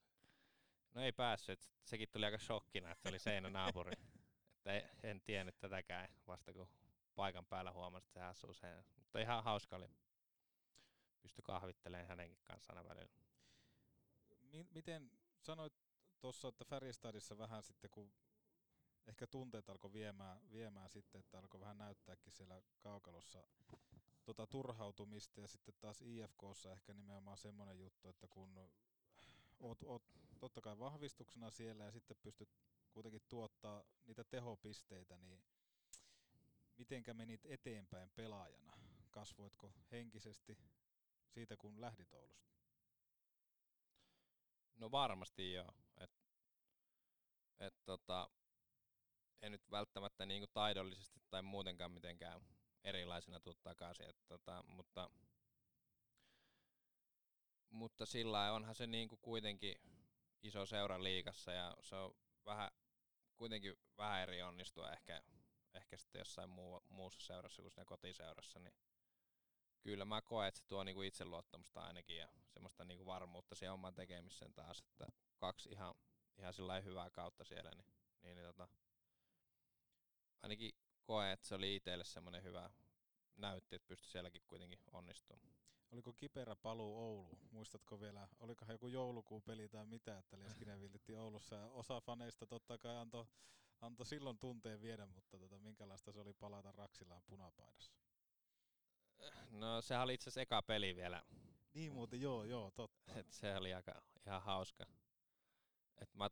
No 0.94 1.02
ei 1.02 1.12
päässyt, 1.12 1.70
sekin 1.84 2.08
tuli 2.08 2.24
aika 2.24 2.38
shokkina, 2.38 2.90
että 2.90 3.08
oli 3.08 3.18
seinä 3.18 3.50
naapuri. 3.50 3.92
että 4.56 4.88
en 5.02 5.20
tiennyt 5.20 5.58
tätäkään 5.58 6.08
vasta 6.26 6.52
kun 6.52 6.68
paikan 7.14 7.46
päällä 7.46 7.72
huomasin, 7.72 8.06
että 8.06 8.20
se 8.20 8.24
asuu 8.24 8.54
sen. 8.54 8.84
Mutta 8.96 9.18
ihan 9.18 9.44
hauska 9.44 9.76
oli. 9.76 9.88
Pysty 11.22 11.42
kahvittelemaan 11.42 12.08
hänenkin 12.08 12.38
kanssa 12.44 12.72
aina 12.72 12.88
välillä. 12.88 13.25
M- 14.52 14.66
miten 14.70 15.10
sanoit 15.40 15.72
tuossa, 16.20 16.48
että 16.48 16.64
Färjestadissa 16.64 17.38
vähän 17.38 17.62
sitten 17.62 17.90
kun 17.90 18.12
ehkä 19.06 19.26
tunteet 19.26 19.68
alkoi 19.68 19.92
viemään, 19.92 20.40
viemään 20.52 20.90
sitten, 20.90 21.18
että 21.18 21.38
alkoi 21.38 21.60
vähän 21.60 21.78
näyttääkin 21.78 22.32
siellä 22.32 22.62
kaukalossa 22.80 23.48
tota 24.24 24.46
turhautumista 24.46 25.40
ja 25.40 25.48
sitten 25.48 25.74
taas 25.80 26.02
IFKssa 26.02 26.72
ehkä 26.72 26.94
nimenomaan 26.94 27.38
semmoinen 27.38 27.78
juttu, 27.78 28.08
että 28.08 28.28
kun 28.28 28.70
oot, 29.60 29.82
oot 29.82 30.02
totta 30.38 30.60
kai 30.60 30.78
vahvistuksena 30.78 31.50
siellä 31.50 31.84
ja 31.84 31.90
sitten 31.90 32.16
pystyt 32.22 32.48
kuitenkin 32.92 33.22
tuottaa 33.28 33.84
niitä 34.06 34.24
tehopisteitä, 34.24 35.18
niin 35.18 35.42
mitenkä 36.76 37.14
menit 37.14 37.46
eteenpäin 37.46 38.10
pelaajana? 38.10 38.72
Kasvoitko 39.10 39.72
henkisesti 39.92 40.58
siitä, 41.28 41.56
kun 41.56 41.80
lähdit 41.80 42.12
Oulusta? 42.12 42.55
No 44.76 44.90
varmasti 44.90 45.52
joo. 45.52 45.72
Et, 45.98 46.10
et 47.60 47.74
tota, 47.84 48.30
en 49.42 49.52
nyt 49.52 49.70
välttämättä 49.70 50.26
niin 50.26 50.40
kuin 50.40 50.50
taidollisesti 50.52 51.20
tai 51.30 51.42
muutenkaan 51.42 51.90
mitenkään 51.90 52.40
erilaisena 52.84 53.40
tuu 53.40 53.54
takaisin. 53.54 54.08
Että, 54.08 54.24
tota, 54.28 54.64
mutta, 54.66 55.10
mutta 57.70 58.06
sillä 58.06 58.52
onhan 58.52 58.74
se 58.74 58.86
niin 58.86 59.08
kuin 59.08 59.20
kuitenkin 59.22 59.76
iso 60.42 60.66
seura 60.66 61.02
liikassa 61.02 61.52
ja 61.52 61.76
se 61.80 61.96
on 61.96 62.16
vähän, 62.44 62.70
kuitenkin 63.36 63.74
vähän 63.98 64.22
eri 64.22 64.42
onnistua 64.42 64.92
ehkä, 64.92 65.22
ehkä 65.74 65.96
sitten 65.96 66.18
jossain 66.18 66.50
muu, 66.50 66.82
muussa 66.88 67.26
seurassa 67.26 67.62
kuin 67.62 67.72
siinä 67.72 67.84
kotiseurassa, 67.84 68.58
niin 68.58 68.74
kyllä 69.86 70.04
mä 70.04 70.22
koen, 70.22 70.48
että 70.48 70.60
se 70.60 70.66
tuo 70.66 70.84
niinku 70.84 71.02
itseluottamusta 71.02 71.80
ainakin 71.80 72.16
ja 72.16 72.28
semmoista 72.48 72.84
niinku 72.84 73.06
varmuutta 73.06 73.54
siihen 73.54 73.72
oman 73.72 73.94
tekemiseen 73.94 74.54
taas, 74.54 74.80
että 74.80 75.06
kaksi 75.36 75.68
ihan, 75.72 75.94
ihan 76.38 76.52
sillä 76.52 76.80
hyvää 76.80 77.10
kautta 77.10 77.44
siellä, 77.44 77.70
niin, 77.70 77.86
niin, 78.22 78.36
niin 78.36 78.46
tota, 78.46 78.68
ainakin 80.42 80.72
koe, 81.02 81.32
että 81.32 81.46
se 81.46 81.54
oli 81.54 81.76
itselle 81.76 82.04
semmoinen 82.04 82.42
hyvä 82.42 82.70
näytti, 83.36 83.76
että 83.76 83.88
pystyi 83.88 84.10
sielläkin 84.10 84.42
kuitenkin 84.46 84.78
onnistumaan. 84.92 85.56
Oliko 85.92 86.12
kiperä 86.12 86.56
paluu 86.56 86.98
Ouluun? 86.98 87.38
Muistatko 87.50 88.00
vielä, 88.00 88.28
oliko 88.38 88.64
joku 88.68 88.88
joulukuun 88.88 89.42
peli 89.42 89.68
tai 89.68 89.86
mitä, 89.86 90.18
että 90.18 90.38
Leskinen 90.38 90.80
villitti 90.80 91.14
Oulussa 91.14 91.56
ja 91.56 91.66
osa 91.66 92.00
faneista 92.00 92.46
totta 92.46 92.78
kai 92.78 92.96
antoi 92.96 93.26
anto 93.80 94.04
silloin 94.04 94.38
tunteen 94.38 94.80
viedä, 94.80 95.06
mutta 95.06 95.38
tota, 95.38 95.58
minkälaista 95.58 96.12
se 96.12 96.20
oli 96.20 96.34
palata 96.34 96.72
Raksilaan 96.72 97.22
punapaidassa? 97.26 97.92
No 99.50 99.80
sehän 99.80 100.04
oli 100.04 100.14
itse 100.14 100.28
asiassa 100.28 100.40
eka 100.40 100.62
peli 100.62 100.96
vielä. 100.96 101.22
Niin 101.74 101.92
muuten, 101.92 102.20
joo, 102.20 102.44
joo, 102.44 102.70
totta. 102.70 103.12
Et 103.14 103.30
se 103.30 103.56
oli 103.56 103.74
aika 103.74 104.02
ihan 104.26 104.42
hauska. 104.42 104.86
Et 105.98 106.14
mä 106.14 106.28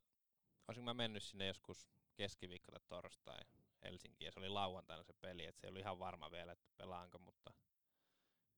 olisinko 0.69 0.85
mä 0.85 0.95
mennyt 0.95 1.23
sinne 1.23 1.47
joskus 1.47 1.89
keskiviikko 2.15 2.73
tai 2.73 2.81
torstai 2.89 3.41
Helsinkiin 3.83 4.27
ja 4.27 4.33
se 4.33 4.39
oli 4.39 4.49
lauantaina 4.49 5.03
se 5.03 5.13
peli, 5.13 5.47
että 5.47 5.61
se 5.61 5.67
ei 5.67 5.69
ollut 5.69 5.81
ihan 5.81 5.99
varma 5.99 6.31
vielä, 6.31 6.53
että 6.53 6.67
pelaanko, 6.77 7.19
mutta 7.19 7.55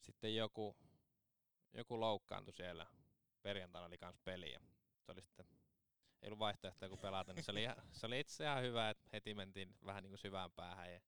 sitten 0.01 0.37
joku, 0.37 0.77
joku 1.73 2.01
loukkaantui 2.01 2.55
siellä. 2.55 2.87
Perjantaina 3.43 3.87
oli 3.87 3.99
kans 3.99 4.19
peli 4.25 4.53
ja 4.53 4.61
se 5.01 5.13
oli 5.13 5.23
sitten, 5.23 5.47
ei 6.23 6.29
ollut 6.29 6.39
vaihtoehtoja 6.39 6.89
kuin 6.89 7.01
pelata, 7.01 7.33
niin 7.33 7.45
se 7.45 7.51
oli, 7.51 7.63
ihan, 7.63 7.77
se 7.93 8.07
oli 8.07 8.21
itse 8.21 8.45
ihan 8.45 8.63
hyvä, 8.63 8.91
että 8.91 9.09
heti 9.13 9.35
mentiin 9.35 9.77
vähän 9.87 10.03
niin 10.03 10.11
kuin 10.11 10.19
syvään 10.19 10.53
päähän. 10.53 10.93
Ja, 10.93 11.01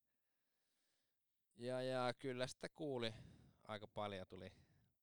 ja, 1.59 1.82
ja 1.82 2.14
kyllä 2.18 2.46
sitä 2.46 2.68
kuuli 2.68 3.14
aika 3.68 3.86
paljon 3.86 4.26
tuli, 4.26 4.52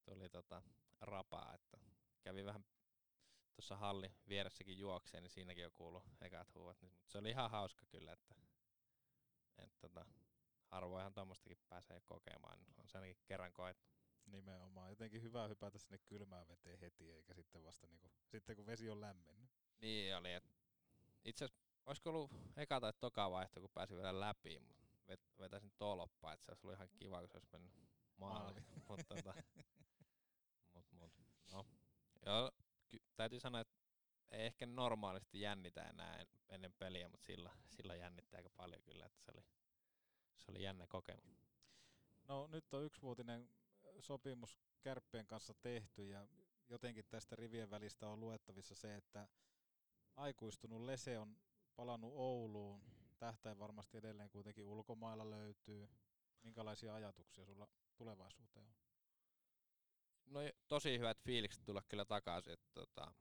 tuli 0.06 0.30
tota 0.30 0.62
rapaa, 1.01 1.53
että 1.53 1.78
kävi 2.22 2.45
vähän 2.45 2.66
tuossa 3.56 3.78
halli 3.78 4.12
vieressäkin 4.28 4.78
juokseen, 4.78 5.24
niin 5.24 5.32
siinäkin 5.32 5.62
jo 5.62 5.72
kuulu 5.72 6.03
ekat 6.22 6.56
huuvat. 6.56 6.82
Niin, 6.82 6.91
mutta 6.91 7.12
se 7.12 7.18
oli 7.18 7.30
ihan 7.30 7.51
hauska 7.51 7.86
kyllä, 7.86 8.14
että, 8.14 8.36
että 9.58 9.78
tota, 9.82 10.06
harvoinhan 10.66 11.14
tuommoistakin 11.14 11.58
pääsee 11.70 12.01
kokemaan, 12.01 12.60
niin 12.60 12.74
on 12.82 12.88
se 12.88 12.97
ainakin 12.97 13.18
kerran 13.26 13.53
koettu. 13.53 13.95
Nimenomaan. 14.26 14.89
Jotenkin 14.89 15.22
hyvä 15.22 15.47
hypätä 15.47 15.80
sinne 15.80 15.97
kylmään 15.97 16.47
veteen 16.47 16.80
heti, 16.80 17.12
eikä 17.12 17.34
sitten 17.34 17.64
vasta 17.64 17.88
niinku, 17.88 18.12
sitten 18.26 18.56
kun 18.56 18.66
vesi 18.66 18.89
on 18.89 19.01
lämmennyt. 19.01 19.49
Niin 19.82 20.16
oli. 20.16 20.34
Et 20.34 20.51
itse 21.26 21.45
asiassa 21.45 21.64
olisiko 21.86 22.10
ollut 22.10 22.32
eka 22.58 22.82
tai 22.82 22.93
toka 22.99 23.32
vaihto, 23.32 23.62
kun 23.62 23.70
pääsi 23.74 23.95
vielä 23.95 24.20
läpi, 24.20 24.60
mutta 24.60 24.85
vetäisin 25.39 25.72
tolppaa, 25.78 26.34
että 26.34 26.45
se 26.45 26.51
olisi 26.51 26.68
ollut 26.68 26.76
ihan 26.76 26.89
kiva, 26.95 27.20
kun 27.20 27.30
se 27.30 27.38
olisi 27.38 27.51
mennyt 27.51 27.74
maaliin. 28.18 28.66
mutta 28.89 29.16
tota, 29.16 29.34
mut, 30.74 30.86
mut, 30.91 31.14
no. 31.51 31.66
Joo, 32.26 32.51
ky- 32.89 33.03
täytyy 33.16 33.39
sanoa, 33.39 33.62
että 33.62 33.76
ei 34.32 34.45
ehkä 34.45 34.66
normaalisti 34.66 35.41
jännitä 35.41 35.84
enää 35.84 36.26
ennen 36.49 36.74
peliä, 36.74 37.10
mutta 37.10 37.26
sillä, 37.26 37.51
sillä 37.70 37.95
jännittää 37.95 38.38
aika 38.38 38.49
paljon 38.49 38.84
kyllä, 38.84 39.06
että 39.06 39.22
se 39.22 39.32
oli, 39.32 39.45
se 40.38 40.51
oli 40.51 40.64
jännä 40.64 40.88
kokemus. 40.88 41.45
No 42.28 42.47
nyt 42.47 42.74
on 42.74 42.84
yksivuotinen 42.84 43.49
sopimus 43.99 44.60
Kärppien 44.82 45.28
kanssa 45.28 45.53
tehty 45.53 46.08
ja 46.08 46.28
jotenkin 46.70 47.06
tästä 47.10 47.36
rivien 47.36 47.70
välistä 47.70 48.08
on 48.08 48.20
luettavissa 48.20 48.76
se, 48.76 48.95
että 48.95 49.28
aikuistunut 50.16 50.82
Lese 50.82 51.20
on 51.20 51.38
palannut 51.76 52.14
Ouluun. 52.16 52.95
Tähtäin 53.20 53.59
varmasti 53.59 53.97
edelleen 53.97 54.30
kuitenkin 54.30 54.63
ulkomailla 54.63 55.30
löytyy. 55.30 55.89
Minkälaisia 56.43 56.95
ajatuksia 56.95 57.45
sulla 57.45 57.68
tulevaisuuteen 57.97 58.68
on? 58.68 58.76
No 60.26 60.39
tosi 60.68 60.99
hyvät 60.99 61.22
fiilikset 61.22 61.66
tulla 61.66 61.84
kyllä 61.89 62.05
takaisin. 62.05 62.53
Että, 62.53 62.70
tota, 62.74 63.13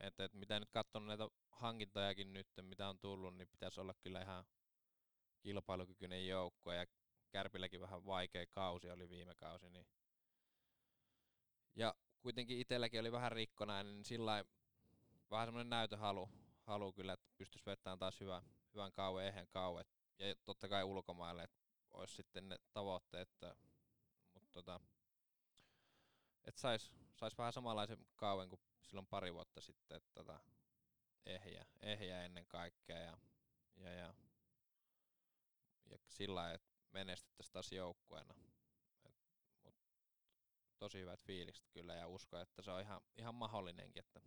että, 0.00 0.24
että 0.24 0.38
mitä 0.38 0.60
nyt 0.60 0.70
katsonut 0.70 1.06
näitä 1.06 1.28
hankintojakin 1.50 2.32
nyt, 2.32 2.48
mitä 2.62 2.88
on 2.88 2.98
tullut, 2.98 3.36
niin 3.36 3.48
pitäisi 3.48 3.80
olla 3.80 3.94
kyllä 3.94 4.22
ihan 4.22 4.44
kilpailukykyinen 5.40 6.26
joukko 6.26 6.72
ja 6.72 6.86
Kärpilläkin 7.30 7.80
vähän 7.80 8.06
vaikea 8.06 8.46
kausi 8.46 8.90
oli 8.90 9.08
viime 9.08 9.34
kausi. 9.34 9.70
Niin. 9.70 9.86
Ja 11.74 11.94
kuitenkin 12.20 12.58
itselläkin 12.58 13.00
oli 13.00 13.12
vähän 13.12 13.32
rikkonainen, 13.32 13.94
niin 13.94 14.04
sillä 14.04 14.44
vähän 15.30 15.46
semmoinen 15.46 15.70
näytöhalu 15.70 16.28
halu 16.68 16.92
kyllä, 16.92 17.12
että 17.12 17.26
pystyisi 17.36 17.66
vettämään 17.66 17.98
taas 17.98 18.20
hyvän, 18.20 18.42
hyvän 18.74 18.92
kauan, 18.92 19.24
ehden 19.24 19.48
kauan. 19.48 19.84
Ja 20.18 20.34
totta 20.44 20.68
kai 20.68 20.84
ulkomaille, 20.84 21.42
että 21.42 21.58
olisi 21.90 22.14
sitten 22.14 22.48
ne 22.48 22.56
tavoitteet, 22.72 23.28
että, 23.28 23.56
mutta 24.34 24.50
tota, 24.52 24.80
että 26.44 26.60
sais, 26.60 26.90
sais 27.16 27.38
vähän 27.38 27.52
samanlaisen 27.52 28.06
kauan 28.16 28.48
kuin 28.48 28.60
silloin 28.82 29.06
pari 29.06 29.34
vuotta 29.34 29.60
sitten, 29.60 29.96
että 29.96 30.10
tota, 30.14 30.40
ehjä, 31.26 31.64
ehjä 31.80 32.24
ennen 32.24 32.46
kaikkea 32.46 32.98
ja, 32.98 33.18
ja, 33.76 33.90
ja, 33.92 34.14
ja 35.86 35.98
sillä 36.08 36.34
lailla, 36.34 36.54
että 36.54 36.68
menestyttäisiin 36.92 37.52
taas 37.52 37.72
joukkueena. 37.72 38.34
Mut 39.64 39.74
tosi 40.78 41.00
hyvät 41.00 41.24
fiilikset 41.24 41.66
kyllä 41.70 41.94
ja 41.94 42.08
usko, 42.08 42.38
että 42.38 42.62
se 42.62 42.70
on 42.70 42.80
ihan, 42.80 43.00
ihan 43.16 43.34
mahdollinenkin, 43.34 44.00
että 44.00 44.20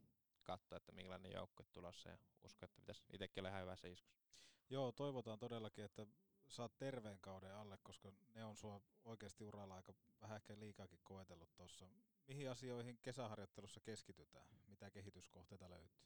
katsoa, 0.44 0.78
että 0.78 0.92
minkälainen 0.92 1.32
joukkue 1.32 1.66
tulossa 1.72 2.10
ja 2.10 2.18
usko, 2.44 2.66
että 2.66 2.76
pitäisi 2.76 3.04
itsekin 3.14 3.42
olla 3.42 3.50
ihan 3.50 3.62
hyvässä 3.62 3.88
iskussa. 3.88 4.30
Joo, 4.70 4.92
toivotaan 4.92 5.40
todellakin, 5.40 5.86
että 5.86 6.08
saat 6.48 6.78
terveen 6.78 7.20
kauden 7.20 7.56
alle, 7.56 7.78
koska 7.84 8.12
ne 8.34 8.46
on 8.46 8.58
sua 8.58 8.82
oikeasti 9.06 9.44
uralla 9.44 9.76
aika 9.76 9.94
vähän 10.22 10.36
ehkä 10.36 10.60
liikaakin 10.60 11.00
koetellut 11.04 11.56
tuossa. 11.56 11.90
Mihin 12.28 12.52
asioihin 12.52 13.00
kesäharjoittelussa 13.02 13.80
keskitytään? 13.80 14.48
Mitä 14.68 14.92
kehityskohteita 14.92 15.70
löytyy? 15.70 16.02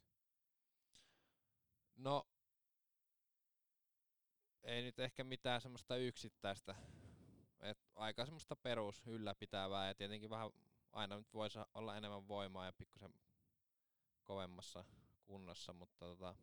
No, 1.96 2.26
ei 4.62 4.82
nyt 4.82 4.98
ehkä 4.98 5.24
mitään 5.24 5.60
semmoista 5.60 5.96
yksittäistä. 5.96 6.74
Et 7.60 7.78
aika 7.94 8.24
semmoista 8.24 8.56
perus 8.56 9.02
ylläpitävää 9.06 9.88
ja 9.88 9.94
tietenkin 9.94 10.30
vähän 10.30 10.50
aina 10.92 11.16
nyt 11.16 11.34
voisi 11.34 11.58
olla 11.74 11.96
enemmän 11.96 12.28
voimaa 12.28 12.66
ja 12.66 12.72
pikkusen 12.72 13.14
kovemmassa 14.26 14.84
kunnossa, 15.24 15.72
mutta 15.72 15.98
tota, 15.98 16.34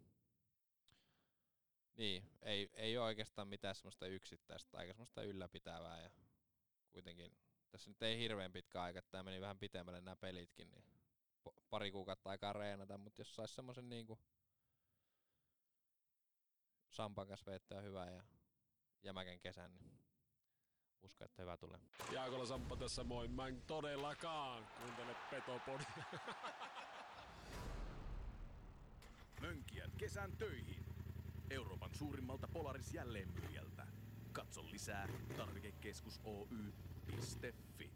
niin, 1.97 2.29
ei, 2.41 2.69
ei 2.73 2.97
ole 2.97 3.05
oikeastaan 3.05 3.47
mitään 3.47 3.75
semmoista 3.75 4.07
yksittäistä, 4.07 4.77
aika 4.77 4.93
semmoista 4.93 5.23
ylläpitävää 5.23 6.01
ja 6.01 6.11
kuitenkin 6.91 7.37
tässä 7.69 7.89
nyt 7.89 8.01
ei 8.01 8.17
hirveän 8.17 8.51
pitkä 8.51 8.81
aika, 8.81 8.99
että 8.99 9.11
tämä 9.11 9.23
meni 9.23 9.41
vähän 9.41 9.59
pitemmälle 9.59 10.01
nämä 10.01 10.15
pelitkin, 10.15 10.71
niin 10.71 10.83
pari 11.69 11.91
kuukautta 11.91 12.29
aikaa 12.29 12.53
reenata, 12.53 12.97
mutta 12.97 13.21
jos 13.21 13.35
saisi 13.35 13.53
semmoisen 13.53 13.89
niinku 13.89 14.19
Sampan 16.89 17.27
kanssa 17.27 17.51
veittää 17.51 17.81
hyvää 17.81 18.11
ja 18.11 18.23
jämäkän 19.03 19.39
kesän, 19.39 19.75
niin 19.75 19.99
uskon, 21.01 21.25
että 21.25 21.41
hyvä 21.41 21.57
tulee. 21.57 21.79
Jaakola 22.11 22.45
Samppa 22.45 22.75
tässä 22.75 23.03
moi. 23.03 23.27
Mä 23.27 23.47
en 23.47 23.61
todellakaan 23.61 24.67
kuuntele 24.67 25.15
Petopodia. 25.29 26.03
Mönkijät 29.43 29.95
kesän 29.97 30.37
töihin. 30.37 30.85
Euroopan 31.49 31.95
suurimmalta 31.95 32.47
Polaris 32.47 32.93
jälleenmyyjältä. 32.93 33.87
Katso 34.31 34.63
lisää 34.71 35.07
tarvikekeskus 35.37 36.21
Oy.fi. 36.23 37.91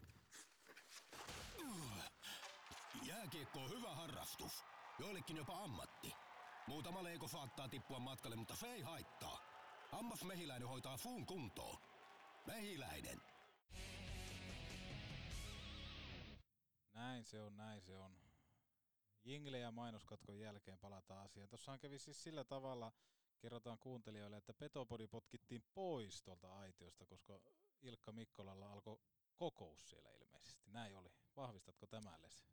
Jääkiekko 3.07 3.59
on 3.59 3.69
hyvä 3.69 3.95
harrastus. 3.95 4.63
Joillekin 4.99 5.37
jopa 5.37 5.63
ammatti. 5.63 6.13
Muutama 6.67 7.03
leiko 7.03 7.27
saattaa 7.27 7.69
tippua 7.69 7.99
matkalle, 7.99 8.35
mutta 8.35 8.55
se 8.55 8.67
ei 8.67 8.81
haittaa. 8.81 9.39
Ammas 9.91 10.23
mehiläinen 10.23 10.67
hoitaa 10.67 10.97
fuun 10.97 11.25
kuntoon. 11.25 11.77
Mehiläinen. 12.47 13.21
Näin 16.93 17.23
se 17.23 17.41
on, 17.41 17.57
näin 17.57 17.81
se 17.81 17.97
on. 17.97 18.26
Jingle 19.27 19.59
ja 19.59 19.71
mainoskatkon 19.71 20.39
jälkeen 20.39 20.79
palataan 20.79 21.23
asiaan. 21.23 21.49
Tuossahan 21.49 21.79
kävi 21.79 21.99
siis 21.99 22.23
sillä 22.23 22.43
tavalla, 22.43 22.91
kerrotaan 23.39 23.79
kuuntelijoille, 23.79 24.37
että 24.37 24.53
Petopodi 24.53 25.07
potkittiin 25.07 25.63
pois 25.73 26.21
tuolta 26.21 26.53
aitiosta, 26.53 27.05
koska 27.05 27.39
Ilkka 27.81 28.11
Mikkolalla 28.11 28.71
alkoi 28.71 28.99
kokous 29.35 29.89
siellä 29.89 30.11
ilmeisesti. 30.11 30.71
Näin 30.71 30.95
oli. 30.95 31.09
Vahvistatko 31.35 31.87
tämän 31.87 32.21
Les? 32.21 32.45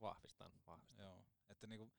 Vahvistan, 0.00 0.52
vahvistan. 0.66 1.04
Joo, 1.04 1.24
että 1.48 1.66
niinku, 1.66 1.92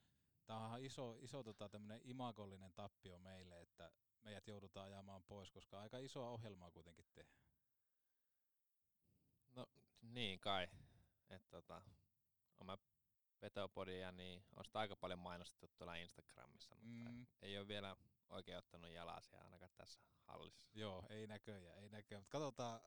tämä 0.45 0.67
on 0.67 0.85
iso, 0.85 1.17
iso 1.21 1.43
tota, 1.43 1.69
tämmöinen 1.69 2.01
imagollinen 2.03 2.73
tappio 2.73 3.19
meille, 3.19 3.61
että 3.61 3.91
meidät 4.21 4.47
joudutaan 4.47 4.85
ajamaan 4.85 5.23
pois, 5.23 5.51
koska 5.51 5.79
aika 5.79 5.97
isoa 5.97 6.29
ohjelmaa 6.29 6.71
kuitenkin 6.71 7.05
tehdään. 7.13 7.43
No 9.55 9.67
niin 10.01 10.39
kai. 10.39 10.67
Että 11.29 11.49
tota, 11.49 11.81
mä 12.63 12.77
Petopodia, 13.39 14.11
niin 14.11 14.43
on 14.55 14.65
sitä 14.65 14.79
aika 14.79 14.95
paljon 14.95 15.19
mainostettu 15.19 15.67
tuolla 15.67 15.95
Instagramissa, 15.95 16.75
mutta 16.75 17.09
mm. 17.09 17.25
ei 17.41 17.57
ole 17.57 17.67
vielä 17.67 17.95
oikein 18.29 18.57
ottanut 18.57 18.91
jalasia 18.91 19.41
ainakaan 19.41 19.71
tässä 19.75 20.01
hallissa. 20.23 20.67
Joo, 20.73 21.05
ei 21.09 21.27
näköjään, 21.27 21.77
ei 21.83 21.89
näköjään. 21.89 22.21
Mutta 22.21 22.31
katsotaan, 22.31 22.81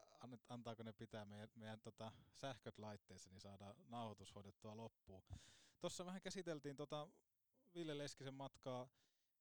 antaako 0.49 0.83
ne 0.83 0.93
pitää 0.93 1.25
meidän, 1.25 1.49
meidän 1.55 1.81
tota, 1.81 2.13
sähköt 2.35 2.79
laitteessa, 2.79 3.31
niin 3.31 3.41
saadaan 3.41 3.75
nauhoitus 3.89 4.35
hoidettua 4.35 4.77
loppuun. 4.77 5.23
Tuossa 5.81 6.07
vähän 6.07 6.23
käsiteltiin 6.23 6.77
tota 6.77 7.09
Ville 7.75 7.99
Leskisen 7.99 8.35
matkaa 8.35 8.89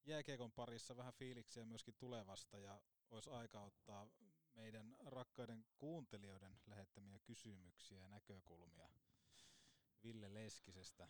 jääkiekon 0.05 0.51
parissa, 0.51 0.97
vähän 0.97 1.13
fiiliksiä 1.13 1.65
myöskin 1.65 1.95
tulevasta, 1.97 2.59
ja 2.59 2.81
olisi 3.09 3.29
aika 3.29 3.61
ottaa 3.61 4.07
meidän 4.53 4.95
rakkaiden 5.05 5.65
kuuntelijoiden 5.77 6.59
lähettämiä 6.65 7.19
kysymyksiä 7.19 7.99
ja 7.99 8.09
näkökulmia 8.09 8.89
Ville 10.03 10.33
Leskisestä. 10.33 11.07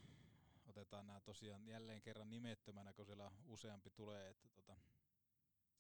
Otetaan 0.66 1.08
nämä 1.08 1.22
tosiaan 1.22 1.66
jälleen 1.66 2.02
kerran 2.02 2.30
nimettömänä, 2.30 2.94
kun 2.94 3.06
siellä 3.06 3.32
useampi 3.46 3.90
tulee, 3.90 4.30
että 4.30 4.50
tota, 4.50 4.78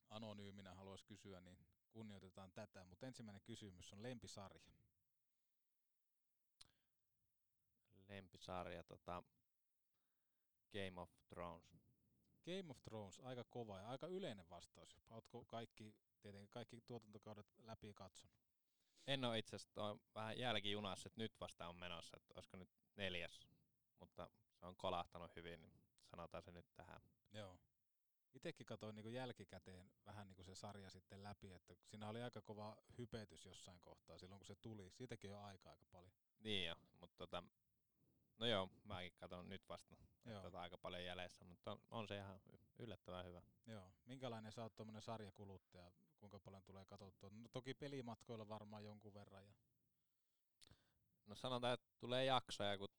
anonyyminä 0.09 0.73
haluaisi 0.75 1.05
kysyä, 1.05 1.41
niin 1.41 1.57
kunnioitetaan 1.91 2.51
tätä. 2.51 2.85
Mutta 2.85 3.07
ensimmäinen 3.07 3.41
kysymys 3.41 3.93
on 3.93 4.03
lempisarja. 4.03 4.71
Lempisarja, 8.07 8.83
tota, 8.83 9.23
Game 10.73 11.01
of 11.01 11.09
Thrones. 11.29 11.77
Game 12.45 12.69
of 12.69 12.83
Thrones, 12.83 13.19
aika 13.19 13.43
kova 13.43 13.77
ja 13.77 13.87
aika 13.87 14.07
yleinen 14.07 14.49
vastaus. 14.49 14.95
jopa. 14.95 15.15
Ootko 15.15 15.45
kaikki, 15.45 15.95
tietenkin 16.21 16.49
kaikki 16.49 16.81
tuotantokaudet 16.81 17.47
läpi 17.63 17.93
katsonut? 17.93 18.50
En 19.07 19.25
ole 19.25 19.39
itse 19.39 19.55
asiassa 19.55 19.97
vähän 20.15 20.37
jälkijunassa, 20.39 21.07
että 21.07 21.21
nyt 21.21 21.39
vasta 21.39 21.67
on 21.67 21.75
menossa, 21.75 22.17
että 22.17 22.33
olisiko 22.35 22.57
nyt 22.57 22.69
neljäs, 22.95 23.39
mutta 23.99 24.29
se 24.53 24.65
on 24.65 24.75
kolahtanut 24.75 25.35
hyvin, 25.35 25.61
niin 25.61 25.73
sanotaan 26.03 26.43
se 26.43 26.51
nyt 26.51 26.65
tähän. 26.75 27.01
Joo. 27.31 27.59
Itekin 28.33 28.65
katsoin 28.65 28.95
niin 28.95 29.13
jälkikäteen 29.13 29.91
vähän 30.05 30.27
niin 30.27 30.35
kuin 30.35 30.45
se 30.45 30.55
sarja 30.55 30.89
sitten 30.89 31.23
läpi, 31.23 31.53
että 31.53 31.75
siinä 31.83 32.09
oli 32.09 32.21
aika 32.21 32.41
kova 32.41 32.77
hypetys 32.97 33.45
jossain 33.45 33.81
kohtaa 33.81 34.17
silloin, 34.17 34.39
kun 34.39 34.45
se 34.45 34.55
tuli. 34.55 34.89
Siitäkin 34.89 35.31
on 35.31 35.43
aika 35.43 35.69
aika 35.69 35.85
paljon. 35.91 36.13
Niin 36.39 36.67
jo, 36.67 36.75
mutta 36.99 37.17
tota, 37.17 37.43
no 38.41 38.47
joo, 38.47 38.69
mäkin 38.83 39.11
katson 39.19 39.49
nyt 39.49 39.69
vasta, 39.69 39.95
Joo. 39.95 40.35
että 40.35 40.41
tota 40.41 40.61
aika 40.61 40.77
paljon 40.77 41.05
jäljessä, 41.05 41.45
mutta 41.45 41.71
on, 41.71 41.79
on 41.91 42.07
se 42.07 42.17
ihan 42.17 42.41
yllättävän 42.79 43.25
hyvä. 43.25 43.41
Joo. 43.65 43.91
Minkälainen 44.05 44.51
sä 44.51 44.63
oot 44.63 44.75
tuommoinen 44.75 45.01
sarjakuluttaja? 45.01 45.91
Kuinka 46.17 46.39
paljon 46.39 46.63
tulee 46.63 46.85
katsottua? 46.85 47.29
No, 47.29 47.49
toki 47.51 47.73
pelimatkoilla 47.73 48.47
varmaan 48.47 48.83
jonkun 48.83 49.13
verran. 49.13 49.45
Ja... 49.45 49.53
No 51.25 51.35
sanotaan, 51.35 51.73
että 51.73 51.89
tulee 51.99 52.25
jaksoja, 52.25 52.77
kun 52.77 52.89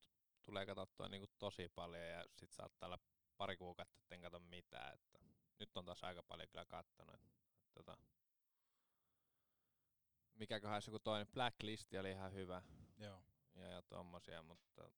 tulee 0.43 0.66
katsottua 0.66 1.09
niin 1.09 1.28
tosi 1.38 1.68
paljon 1.68 2.03
ja 2.03 2.24
sit 2.36 2.53
saattaa 2.53 2.86
olla 2.86 2.99
pari 3.36 3.57
kuukautta, 3.57 3.99
että 3.99 4.14
en 4.14 4.20
katso 4.20 4.38
mitään. 4.38 4.95
Että 4.95 5.18
nyt 5.59 5.76
on 5.76 5.84
taas 5.84 6.05
aika 6.05 6.22
paljon 6.22 6.49
kyllä 6.49 6.64
kattonut. 6.64 7.20
Tota, 7.74 7.97
mikäköhän 10.34 10.74
olisi 10.74 10.90
joku 10.90 10.99
toinen, 10.99 11.26
Blacklist 11.26 11.95
oli 12.01 12.11
ihan 12.11 12.32
hyvä. 12.32 12.62
Joo. 12.99 13.22
Ja, 13.55 13.66
ja 13.66 13.82
tommosia, 13.82 14.43
mutta 14.43 14.90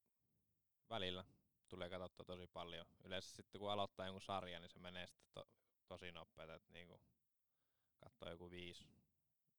välillä 0.90 1.24
tulee 1.68 1.90
katsottua 1.90 2.24
tosi 2.24 2.46
paljon. 2.46 2.86
Yleensä 3.04 3.36
sitten 3.36 3.58
kun 3.58 3.70
aloittaa 3.70 4.06
jonkun 4.06 4.22
sarjan, 4.22 4.62
niin 4.62 4.70
se 4.70 4.78
menee 4.78 5.06
sitten 5.06 5.28
to, 5.34 5.48
tosi 5.88 6.12
nopeeta, 6.12 6.54
että 6.54 6.72
niinku 6.72 7.00
katsoo 7.96 8.30
joku 8.30 8.50
viisi, 8.50 8.86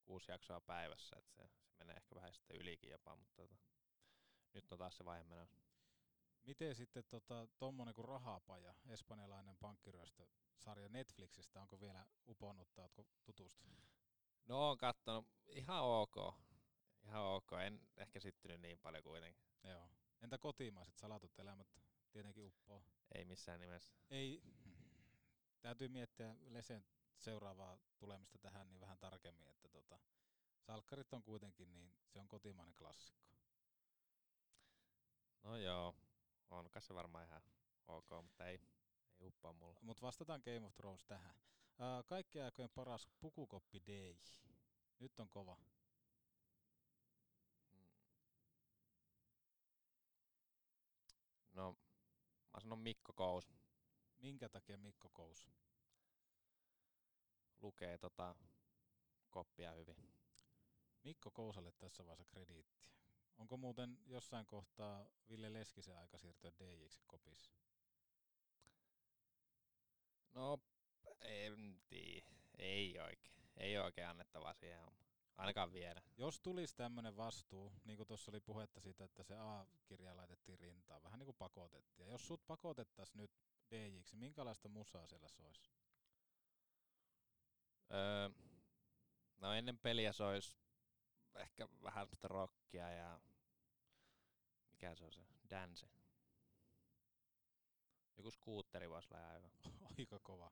kuusi 0.05 0.31
jaksoa 0.31 0.61
päivässä, 0.61 1.15
että 1.19 1.33
se, 1.33 1.43
se 1.43 1.73
menee 1.77 1.95
ehkä 1.95 2.15
vähän 2.15 2.33
sitten 2.33 2.57
ylikin 2.57 2.89
jopa, 2.89 3.15
mutta 3.15 3.35
tota, 3.35 3.55
nyt 4.53 4.71
on 4.71 4.77
taas 4.77 4.97
se 4.97 5.05
vaihe 5.05 5.23
menossa. 5.23 5.61
Miten 6.43 6.75
sitten 6.75 7.03
tota, 7.09 7.47
tommonen 7.57 7.93
kuin 7.93 8.05
Rahapaja, 8.05 8.75
espanjalainen 8.89 9.57
pankkiryöstö-sarja 9.57 10.89
Netflixistä, 10.89 11.61
onko 11.61 11.79
vielä 11.79 12.05
uponnut 12.27 12.73
tai 12.73 12.83
ootko 12.83 13.03
tutustunut? 13.23 13.79
No 14.45 14.69
on 14.69 14.77
kattonut 14.77 15.27
ihan 15.47 15.83
ok. 15.83 16.15
Ihan 17.03 17.21
ok. 17.21 17.51
En 17.65 17.81
ehkä 17.97 18.19
syttynyt 18.19 18.61
niin 18.61 18.79
paljon 18.79 19.03
kuitenkin. 19.03 19.43
Joo. 19.63 19.89
Entä 20.21 20.37
kotimaiset 20.37 20.97
salatut 20.97 21.39
elämät 21.39 21.67
tietenkin 22.11 22.43
uppoo? 22.43 22.83
Ei 23.15 23.25
missään 23.25 23.59
nimessä. 23.59 23.93
Ei. 24.09 24.41
Täytyy 25.61 25.87
miettiä 25.87 26.35
Lesen 26.47 26.85
seuraavaa 27.17 27.77
tulemista 27.97 28.37
tähän 28.37 28.69
niin 28.69 28.81
vähän 28.81 28.97
tarkemmin, 28.97 29.47
että 29.47 29.69
tota, 29.69 29.99
salkkarit 30.61 31.13
on 31.13 31.23
kuitenkin, 31.23 31.73
niin 31.73 31.93
se 32.07 32.19
on 32.19 32.27
kotimainen 32.27 32.75
klassikko. 32.75 33.25
No 35.43 35.57
joo, 35.57 35.95
on 36.49 36.69
se 36.79 36.93
varmaan 36.93 37.25
ihan 37.25 37.41
ok, 37.87 38.09
mutta 38.21 38.47
ei, 38.47 38.59
ei 39.19 39.27
uppoa 39.27 39.53
mulla. 39.53 39.79
Mutta 39.81 40.01
vastataan 40.01 40.41
Game 40.45 40.65
of 40.65 40.75
Thrones 40.75 41.05
tähän. 41.05 41.35
Uh, 41.69 42.05
kaikkien 42.05 42.45
aikojen 42.45 42.69
paras 42.69 43.07
pukukoppi 43.19 43.81
Day. 43.87 44.15
Nyt 44.99 45.19
on 45.19 45.29
kova. 45.29 45.57
No, 51.55 51.77
mä 52.53 52.59
sanon 52.59 52.79
Mikko 52.79 53.13
Kous. 53.13 53.53
Minkä 54.19 54.49
takia 54.49 54.77
Mikko 54.77 55.09
Kous? 55.09 55.49
Lukee 57.61 57.97
tota 57.97 58.35
koppia 59.29 59.71
hyvin. 59.71 59.95
Mikko 61.03 61.31
Kousalle 61.31 61.71
tässä 61.71 62.05
vaiheessa 62.05 62.25
krediittiä. 62.25 62.91
Onko 63.37 63.57
muuten 63.57 63.97
jossain 64.05 64.45
kohtaa 64.45 65.05
Ville 65.29 65.53
Leskisen 65.53 65.97
aika 65.97 66.17
siirtyä 66.17 66.51
DJiksi 66.59 67.03
kopissa? 67.07 67.51
No, 70.33 70.59
en 71.21 71.81
tiedä. 71.87 72.31
Ei 72.57 72.99
oikein. 72.99 73.35
Ei 73.57 73.77
oikein 73.77 74.07
annettavaa 74.07 74.53
siihen 74.53 74.81
hommaan. 74.81 75.04
Ainakaan 75.37 75.73
vielä. 75.73 76.01
Jos 76.17 76.39
tulisi 76.39 76.75
tämmöinen 76.75 77.17
vastuu, 77.17 77.73
niin 77.85 77.97
kuin 77.97 78.07
tuossa 78.07 78.31
oli 78.31 78.39
puhetta 78.39 78.81
siitä, 78.81 79.03
että 79.03 79.23
se 79.23 79.37
A-kirja 79.37 80.15
laitettiin 80.15 80.59
rintaan, 80.59 81.03
vähän 81.03 81.19
niin 81.19 81.25
kuin 81.25 81.37
pakotettiin. 81.37 82.05
Ja 82.07 82.11
jos 82.11 82.27
sut 82.27 82.47
pakotettaisiin 82.47 83.17
nyt 83.17 83.31
DJiksi, 83.71 84.15
minkälaista 84.15 84.69
musaa 84.69 85.07
siellä 85.07 85.27
soisi? 85.27 85.69
Öö, 87.91 88.29
no 89.37 89.53
ennen 89.53 89.77
peliä 89.77 90.13
sois 90.13 90.57
ehkä 91.35 91.67
vähän 91.83 92.07
sitä 92.07 92.27
rockia 92.27 92.89
ja 92.89 93.19
mikä 94.71 94.95
se 94.95 95.05
on 95.05 95.11
se? 95.13 95.21
Dance. 95.49 95.87
Joku 98.17 98.31
skuutteri 98.31 98.89
voisi 98.89 99.13
olla. 99.13 99.49
Aika 99.97 100.19
kova. 100.19 100.51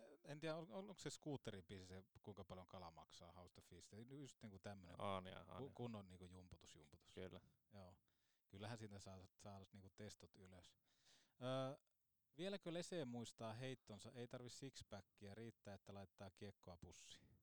Se- 0.00 0.20
En 0.24 0.40
tiedä, 0.40 0.56
on- 0.56 0.70
onko 0.72 0.94
se 0.94 1.10
skuutterin 1.10 1.64
biisi 1.64 1.86
se, 1.86 2.04
kuinka 2.22 2.44
paljon 2.44 2.66
kala 2.66 2.90
maksaa, 2.90 3.32
House 3.32 3.52
the 3.54 3.62
Feast. 3.62 3.92
Just 4.10 4.42
niin 4.42 4.50
kuin 4.50 4.62
tämmöinen 4.62 4.96
ku- 4.96 5.66
ja. 5.66 5.70
kunnon 5.74 6.08
niin 6.08 6.18
kuin 6.18 6.32
jumputus, 6.32 6.74
jumputus. 6.74 7.14
Kyllä. 7.14 7.40
Joo. 7.72 7.94
Kyllähän 8.48 8.78
siitä 8.78 8.98
saa, 8.98 9.18
saa 9.34 9.58
niin 9.72 9.80
kuin 9.82 9.92
testot 9.96 10.36
ylös. 10.36 10.74
Öö, 11.42 11.76
vieläkö 12.38 12.72
Lese 12.72 13.04
muistaa 13.04 13.52
heittonsa? 13.52 14.10
Ei 14.12 14.28
tarvi 14.28 14.50
sixpackia, 14.50 15.34
riittää, 15.34 15.74
että 15.74 15.94
laittaa 15.94 16.30
kiekkoa 16.30 16.76
pussiin. 16.76 17.38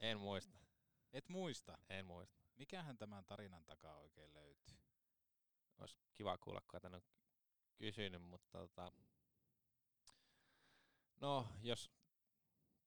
En 0.00 0.18
muista. 0.20 0.58
Et 1.12 1.28
muista? 1.28 1.78
En 1.88 2.06
muista. 2.06 2.42
Mikähän 2.56 2.98
tämän 2.98 3.24
tarinan 3.24 3.64
takaa 3.64 3.96
oikein 3.96 4.34
löytyy? 4.34 4.78
Olisi 5.78 5.96
kiva 6.14 6.38
kuulla, 6.38 6.60
kun 6.70 6.80
tänne 6.80 6.96
on 6.96 7.02
kysynyt, 7.76 8.22
mutta 8.22 8.58
tota, 8.58 8.92
no, 11.20 11.48
jos 11.62 11.90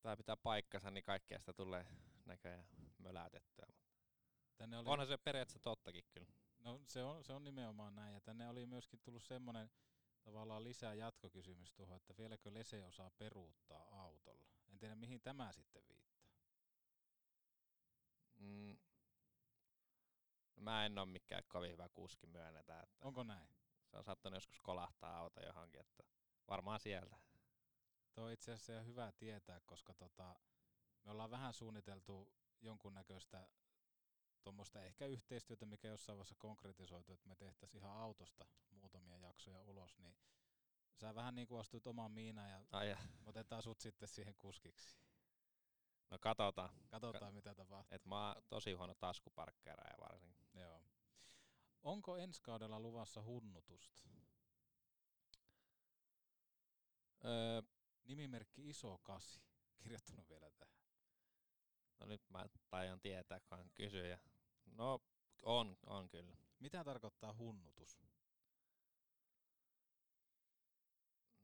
tämä 0.01 0.17
pitää 0.17 0.37
paikkansa, 0.37 0.91
niin 0.91 1.03
kaikkea 1.03 1.39
sitä 1.39 1.53
tulee 1.53 1.85
näköjään 2.25 2.65
möläytettyä. 2.97 3.65
Tänne 4.57 4.77
oli... 4.77 4.89
Onhan 4.89 5.07
se 5.07 5.17
periaatteessa 5.17 5.59
tottakin 5.59 6.03
kyllä. 6.11 6.33
No 6.59 6.81
se 6.87 7.03
on, 7.03 7.23
se 7.23 7.33
on 7.33 7.43
nimenomaan 7.43 7.95
näin. 7.95 8.13
Ja 8.13 8.21
tänne 8.21 8.49
oli 8.49 8.65
myöskin 8.65 8.99
tullut 8.99 9.23
semmoinen 9.23 9.71
tavallaan 10.23 10.63
lisää 10.63 10.93
jatkokysymys 10.93 11.73
tuohon, 11.73 11.97
että 11.97 12.17
vieläkö 12.17 12.53
Lese 12.53 12.83
osaa 12.83 13.11
peruuttaa 13.11 14.01
autolla. 14.01 14.45
En 14.71 14.79
tiedä 14.79 14.95
mihin 14.95 15.21
tämä 15.21 15.51
sitten 15.51 15.83
viittaa. 15.87 16.25
Mm. 18.35 18.77
No, 20.55 20.61
mä 20.61 20.85
en 20.85 20.97
ole 20.97 21.05
mikään 21.05 21.43
kovin 21.47 21.71
hyvä 21.71 21.89
kuski 21.89 22.27
myönnetään. 22.27 22.83
Että 22.83 22.97
Onko 23.01 23.23
näin? 23.23 23.49
Se 23.85 23.97
on 23.97 24.03
saattanut 24.03 24.37
joskus 24.37 24.59
kolahtaa 24.59 25.17
auto 25.17 25.41
johonkin, 25.41 25.81
että 25.81 26.03
varmaan 26.47 26.79
sieltä. 26.79 27.30
Tuo 28.13 28.23
on 28.23 28.31
itse 28.31 28.51
asiassa 28.51 28.73
ihan 28.73 28.85
hyvä 28.85 29.11
tietää, 29.11 29.59
koska 29.65 29.93
tota, 29.93 30.35
me 31.03 31.11
ollaan 31.11 31.31
vähän 31.31 31.53
suunniteltu 31.53 32.33
jonkunnäköistä 32.61 33.47
tuommoista 34.43 34.83
ehkä 34.83 35.05
yhteistyötä, 35.05 35.65
mikä 35.65 35.87
jossain 35.87 36.17
vaiheessa 36.17 36.35
konkretisoitu, 36.35 37.13
että 37.13 37.27
me 37.27 37.35
tehtäisiin 37.35 37.81
ihan 37.81 37.97
autosta 37.97 38.45
muutamia 38.71 39.17
jaksoja 39.17 39.61
ulos, 39.61 39.99
niin 39.99 40.15
sä 40.95 41.15
vähän 41.15 41.35
niin 41.35 41.47
kuin 41.47 41.59
astut 41.59 41.87
omaan 41.87 42.11
miinaan 42.11 42.49
ja 42.49 42.65
Ai 42.71 42.89
ja. 42.89 42.97
otetaan 43.25 43.63
sut 43.63 43.79
sitten 43.79 44.07
siihen 44.07 44.35
kuskiksi. 44.35 44.97
No 46.09 46.19
katsotaan. 46.19 46.69
Katsotaan, 46.87 47.33
mitä 47.33 47.55
tapahtuu. 47.55 47.95
Et 47.95 48.05
mä 48.05 48.27
oon 48.27 48.43
tosi 48.49 48.73
huono 48.73 48.95
taskuparkkeeraaja 48.95 49.97
varsinkin. 49.99 50.47
Joo. 50.53 50.83
Onko 51.83 52.17
ensi 52.17 52.41
kaudella 52.41 52.79
luvassa 52.79 53.21
hunnutusta? 53.21 54.01
Öö, 57.25 57.61
Nimimerkki 58.05 58.69
Iso 58.69 58.97
Kasi. 58.97 59.41
Kirjoittanut 59.77 60.29
vielä 60.29 60.49
tähän. 60.49 60.75
no 61.99 62.05
nyt 62.05 62.29
mä 62.29 62.45
taidan 62.69 63.01
tietää, 63.01 63.39
kun 63.39 63.57
hän 63.57 63.69
kysyy. 63.75 64.07
Ja... 64.07 64.17
No 64.65 65.01
on, 65.43 65.77
on 65.85 66.09
kyllä. 66.09 66.37
Mitä 66.59 66.83
tarkoittaa 66.83 67.33
hunnutus? 67.33 67.99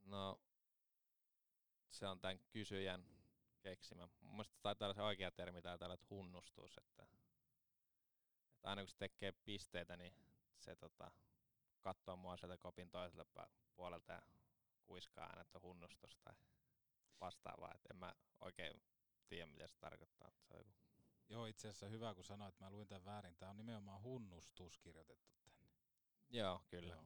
No 0.00 0.40
se 1.90 2.06
on 2.06 2.20
tämän 2.20 2.40
kysyjän 2.50 3.04
keksimä. 3.60 4.08
Mun 4.20 4.32
mielestä 4.32 4.56
taitaa 4.62 4.86
olla 4.86 4.94
se 4.94 5.02
oikea 5.02 5.30
termi 5.30 5.60
olla, 5.84 5.94
että 5.94 6.06
hunnustus. 6.10 6.78
Että, 6.78 7.02
että 8.54 8.68
aina 8.68 8.82
kun 8.82 8.88
se 8.88 8.96
tekee 8.96 9.32
pisteitä, 9.32 9.96
niin 9.96 10.14
se 10.58 10.76
tota, 10.76 11.10
katsoo 11.80 12.16
mua 12.16 12.36
sieltä 12.36 12.56
kopin 12.56 12.90
toiselta 12.90 13.48
puolelta 13.76 14.12
ja 14.12 14.22
kuiskaa 14.88 15.26
aina, 15.26 15.40
että 15.40 15.60
hunnustus 15.60 16.16
tai 16.16 16.34
vastaavaa. 17.20 17.72
Et 17.74 17.86
en 17.90 17.96
mä 17.96 18.14
oikein 18.40 18.82
tiedä, 19.28 19.46
mitä 19.46 19.66
se 19.66 19.76
tarkoittaa. 19.78 20.30
Se 20.30 20.54
on 20.54 20.58
joku 20.58 20.72
Joo, 21.28 21.46
itse 21.46 21.68
asiassa 21.68 21.88
hyvä, 21.88 22.14
kun 22.14 22.24
sanoit, 22.24 22.54
että 22.54 22.64
mä 22.64 22.70
luin 22.70 22.88
tämän 22.88 23.04
väärin. 23.04 23.36
Tämä 23.36 23.50
on 23.50 23.56
nimenomaan 23.56 24.02
hunnustus 24.02 24.78
kirjoitettu 24.78 25.32
tänne. 25.44 25.68
Joo, 26.30 26.62
kyllä. 26.68 26.94
Joo. 26.94 27.04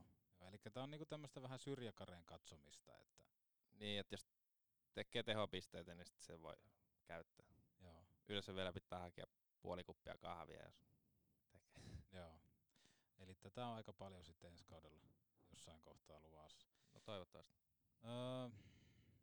Eli 0.49 0.59
tämä 0.59 0.85
on 0.85 0.91
niinku 0.91 1.07
tämmöistä 1.07 1.43
vähän 1.43 1.59
syrjäkareen 1.59 2.25
katsomista, 2.25 2.99
että 2.99 3.23
Niin, 3.73 4.01
että 4.01 4.15
jos 4.15 4.27
tekee 4.95 5.23
tehopisteitä, 5.23 5.95
niin 5.95 6.07
sit 6.07 6.21
se 6.21 6.43
voi 6.43 6.55
käyttää. 7.05 7.47
Joo. 7.81 8.05
Yleensä 8.29 8.55
vielä 8.55 8.73
pitää 8.73 8.99
hakea 8.99 9.27
puoli 9.61 9.85
kuppia 9.85 10.19
kahvia, 10.19 10.65
jos 10.65 10.77
tekee. 10.77 11.03
Joo. 12.19 12.41
Eli 13.19 13.35
tätä 13.35 13.67
on 13.67 13.77
aika 13.77 13.93
paljon 13.93 14.25
sitten 14.25 14.51
ensi 14.51 14.65
kaudella 14.65 15.03
jossain 15.51 15.83
kohtaa 15.83 16.21
luvassa. 16.21 16.67
No 16.95 17.01
toivottavasti. 17.01 17.72
Öö, 18.05 18.51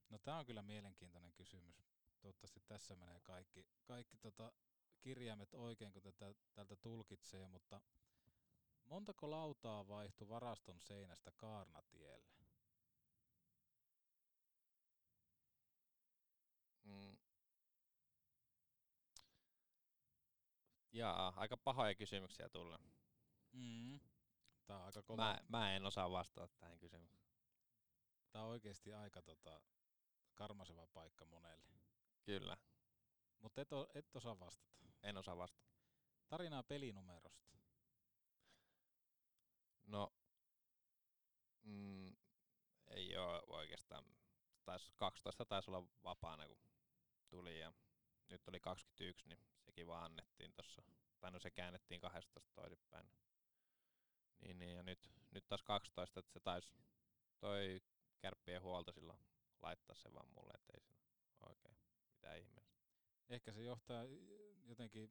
no 0.09 0.17
tämä 0.19 0.39
on 0.39 0.45
kyllä 0.45 0.61
mielenkiintoinen 0.61 1.33
kysymys. 1.33 1.83
Toivottavasti 2.21 2.59
tässä 2.67 2.95
menee 2.95 3.19
kaikki, 3.19 3.65
kaikki 3.83 4.17
tota 4.17 4.51
kirjaimet 4.99 5.53
oikein, 5.53 5.93
kun 5.93 6.01
tätä 6.01 6.33
tältä 6.53 6.75
tulkitsee, 6.75 7.47
mutta 7.47 7.81
montako 8.85 9.31
lautaa 9.31 9.87
vaihtui 9.87 10.29
varaston 10.29 10.79
seinästä 10.81 11.31
Kaarnatielle? 11.31 12.29
Mm. 16.83 17.17
Jaa, 20.91 21.33
aika 21.35 21.57
pahoja 21.57 21.95
kysymyksiä 21.95 22.49
tulee. 22.49 22.79
Mm. 23.53 23.99
Tää 24.65 24.77
on 24.77 24.85
aika 24.85 25.01
kova. 25.03 25.23
Mä, 25.23 25.39
mä 25.47 25.75
en 25.75 25.85
osaa 25.85 26.11
vastata 26.11 26.47
tähän 26.47 26.79
kysymykseen. 26.79 27.18
Tää 28.31 28.43
on 28.43 28.49
oikeasti 28.49 28.93
aika 28.93 29.21
tota, 29.21 29.61
karmaseva 30.35 30.87
paikka 30.87 31.25
monelle. 31.25 31.69
Kyllä, 32.23 32.57
Mutta 33.39 33.61
et, 33.61 33.73
o- 33.73 33.87
et 33.93 34.15
osaa 34.15 34.39
vastata. 34.39 34.85
en 35.03 35.17
osaa 35.17 35.37
vastata. 35.37 35.69
Tarinaa 36.27 36.63
pelinumerosta. 36.63 37.57
No, 39.85 40.13
mm, 41.63 42.15
ei 42.87 43.17
ole 43.17 43.41
oikeastaan. 43.47 44.03
Tais 44.65 44.91
12 44.95 45.45
taisi 45.45 45.71
olla 45.71 45.87
vapaana, 46.03 46.47
kun 46.47 46.57
tuli 47.29 47.59
ja 47.59 47.73
nyt 48.29 48.47
oli 48.47 48.59
21, 48.59 49.27
niin 49.27 49.39
sekin 49.65 49.87
vaan 49.87 50.03
annettiin 50.05 50.53
tuossa. 50.53 50.81
Tai 51.19 51.31
no 51.31 51.39
se 51.39 51.51
käännettiin 51.51 52.01
12 52.01 52.51
toisinpäin. 52.53 53.11
Niin, 54.39 54.59
niin 54.59 54.75
ja 54.75 54.83
nyt, 54.83 55.09
nyt 55.31 55.47
taas 55.47 55.63
12, 55.63 56.19
että 56.19 56.33
se 56.33 56.39
taisi 56.39 56.73
toi 57.39 57.81
kärppien 58.19 58.61
huolto 58.61 58.91
silloin 58.91 59.19
laittaa 59.61 59.95
sen 59.95 60.13
vaan 60.13 60.29
mulle, 60.29 60.53
ettei 60.55 60.81
siinä 60.81 60.99
oikein 61.39 61.77
mitään 62.13 62.37
ihmeessä. 62.39 62.79
Ehkä 63.29 63.51
se 63.53 63.63
johtaa 63.63 64.03
jotenkin 64.65 65.09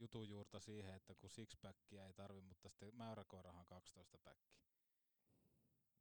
jutun 0.00 0.28
juurta 0.28 0.60
siihen, 0.60 0.94
että 0.94 1.14
kun 1.14 1.30
sixpackia 1.30 2.06
ei 2.06 2.12
tarvi, 2.12 2.40
mutta 2.40 2.68
sitten 2.68 2.96
mäyräkoirahan 2.96 3.60
on 3.60 3.66
12 3.66 4.18
päkki. 4.18 4.54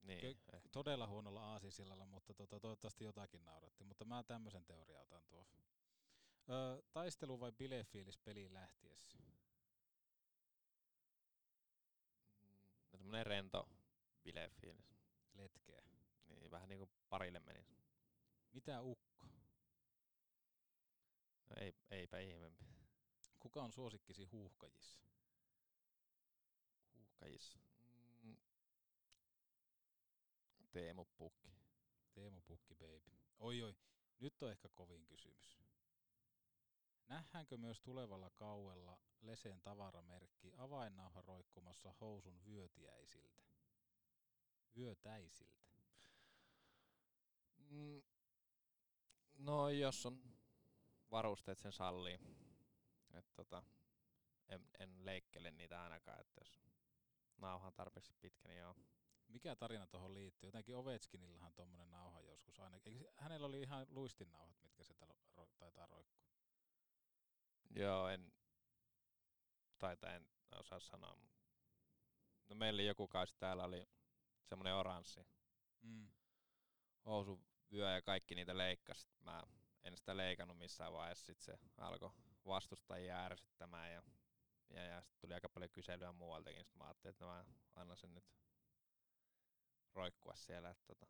Niin, 0.02 0.26
ehkä. 0.26 0.62
todella 0.72 1.08
huonolla 1.08 1.42
aasisillalla, 1.42 2.06
mutta 2.06 2.34
tota, 2.34 2.60
toivottavasti 2.60 3.04
jotakin 3.04 3.46
nauratti. 3.46 3.84
Mutta 3.84 4.06
mä 4.06 4.24
tämmöisen 4.24 4.66
teoria 4.66 5.02
otan 5.02 5.26
tuohon. 5.26 5.64
Öö, 6.50 6.82
taistelu 6.92 7.40
vai 7.40 7.52
bilefiilis 7.52 8.18
peliin 8.18 8.54
lähtiessä? 8.54 9.20
No 12.42 12.98
semmonen 12.98 13.26
rento 13.26 13.70
bilefiilis. 14.24 14.96
Letkeä. 15.34 15.93
Niin, 16.54 16.58
vähän 16.62 16.70
niinku 16.70 16.90
parille 17.10 17.40
menisi. 17.40 17.78
Mitä 18.52 18.82
ukko? 18.82 19.28
No 21.50 21.56
ei, 21.60 21.74
eipä 21.92 22.20
ihmeempi. 22.20 22.66
Kuka 23.40 23.64
on 23.64 23.72
suosikkisi 23.72 24.26
huuhkajissa? 24.26 25.00
Huuhkajissa. 26.96 27.60
Mm. 28.24 28.38
Teemu 30.72 31.06
Pukki. 31.06 31.56
Teemu 32.14 32.42
Pukki 32.42 32.76
baby. 32.76 33.18
Oi 33.40 33.62
oi, 33.62 33.76
nyt 34.20 34.44
on 34.44 34.52
ehkä 34.52 34.70
kovin 34.70 35.06
kysymys. 35.06 35.60
Nähdäänkö 37.08 37.58
myös 37.58 37.82
tulevalla 37.82 38.30
kauella 38.30 39.00
Leseen 39.22 39.62
tavaramerkki 39.62 40.54
avainnauha 40.58 41.22
roikkumassa 41.22 41.94
housun 42.02 42.46
vyötiäisiltä? 42.46 43.42
Vyötäisiltä. 44.76 45.73
Mm. 47.74 48.02
No 49.38 49.70
jos 49.70 50.06
on 50.06 50.22
varusteet 51.12 51.60
sen 51.60 51.72
sallii. 51.72 52.20
Et 53.14 53.26
tota, 53.36 53.64
en, 54.48 54.68
en 54.80 55.06
leikkele 55.06 55.52
niitä 55.52 55.84
ainakaan, 55.84 56.22
että 56.22 56.42
jos 56.42 56.62
nauha 57.38 57.68
on 57.68 57.74
tarpeeksi 57.74 58.14
pitkä, 58.22 58.48
niin 58.50 58.60
joo. 58.60 58.76
Mikä 59.28 59.56
tarina 59.56 59.88
tuohon 59.88 60.14
liittyy? 60.14 60.48
Jotenkin 60.48 60.76
Ovechkinillahan 60.76 61.54
tuommoinen 61.54 61.92
nauha 61.92 62.22
joskus 62.22 62.60
aina. 62.60 62.76
Eikö 62.86 63.00
se- 63.00 63.14
hänellä 63.18 63.48
oli 63.48 63.62
ihan 63.62 63.88
luistinnauhat, 63.90 64.62
mitkä 64.62 64.84
sitä 64.84 65.06
ro- 65.06 65.48
taitaa 65.58 65.86
roikkua. 65.86 66.24
Joo, 67.76 68.08
en, 68.08 68.34
taita 69.80 70.14
en 70.14 70.28
osaa 70.60 70.80
sanoa. 70.80 71.18
No 72.50 72.56
meillä 72.56 72.82
joku 72.82 73.08
kausi 73.08 73.36
täällä 73.38 73.64
oli 73.64 73.86
semmoinen 74.44 74.76
oranssi 74.76 75.26
Mm. 75.82 76.08
Housuvyö 77.74 77.96
ja 77.96 78.02
kaikki 78.02 78.36
niitä 78.36 78.58
leikkasi. 78.58 79.08
Mä 79.24 79.44
en 79.84 79.98
sitä 79.98 80.18
leikannut 80.18 80.58
missään 80.58 80.94
vaiheessa. 80.94 81.26
Sitten 81.26 81.46
se 81.46 81.58
alkoi 81.78 82.12
vastustajia 82.46 83.26
ärsyttämään 83.26 83.92
ja, 83.92 84.04
ja, 84.70 84.84
ja 84.84 85.02
sitten 85.02 85.22
tuli 85.22 85.34
aika 85.34 85.50
paljon 85.50 85.72
kyselyä 85.72 86.12
muualtakin. 86.12 86.64
Sitten 86.64 86.78
mä 86.78 86.86
ajattelin, 86.86 87.14
että 87.14 87.26
mä 87.26 87.46
annan 87.76 87.98
sen 87.98 88.14
nyt 88.14 88.24
roikkua 89.94 90.36
siellä. 90.36 90.70
Että 90.70 90.84
tota. 90.88 91.08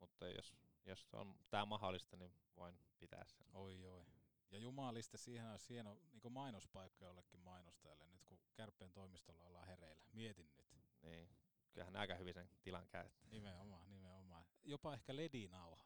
Mutta 0.00 0.28
jos, 0.28 0.54
jos 0.86 1.08
on 1.12 1.38
tää 1.50 1.64
mahdollista, 1.64 2.16
niin 2.16 2.34
voin 2.56 2.78
pitää 2.98 3.24
sen. 3.26 3.46
Oi 3.52 3.84
oi. 3.84 4.04
Ja 4.50 4.58
jumaliste, 4.58 5.18
siihen 5.18 5.50
olisi 5.50 5.74
hieno 5.74 5.98
niin 6.12 6.32
mainospaikka 6.32 7.04
jollekin 7.04 7.40
mainostajalle, 7.40 8.06
nyt 8.06 8.24
kun 8.24 8.38
Kärppien 8.54 8.92
toimistolla 8.92 9.42
ollaan 9.42 9.66
hereillä. 9.66 10.04
Mietin 10.12 10.50
nyt. 10.56 10.66
Niin, 11.02 11.28
kyllähän 11.74 11.92
ne 11.92 11.98
aika 11.98 12.14
hyvin 12.14 12.34
sen 12.34 12.50
tilan 12.62 12.88
käyttää. 12.88 13.30
Nimenomaan, 13.30 13.90
nimenomaan. 13.90 14.46
Jopa 14.64 14.94
ehkä 14.94 15.16
ledinauha. 15.16 15.84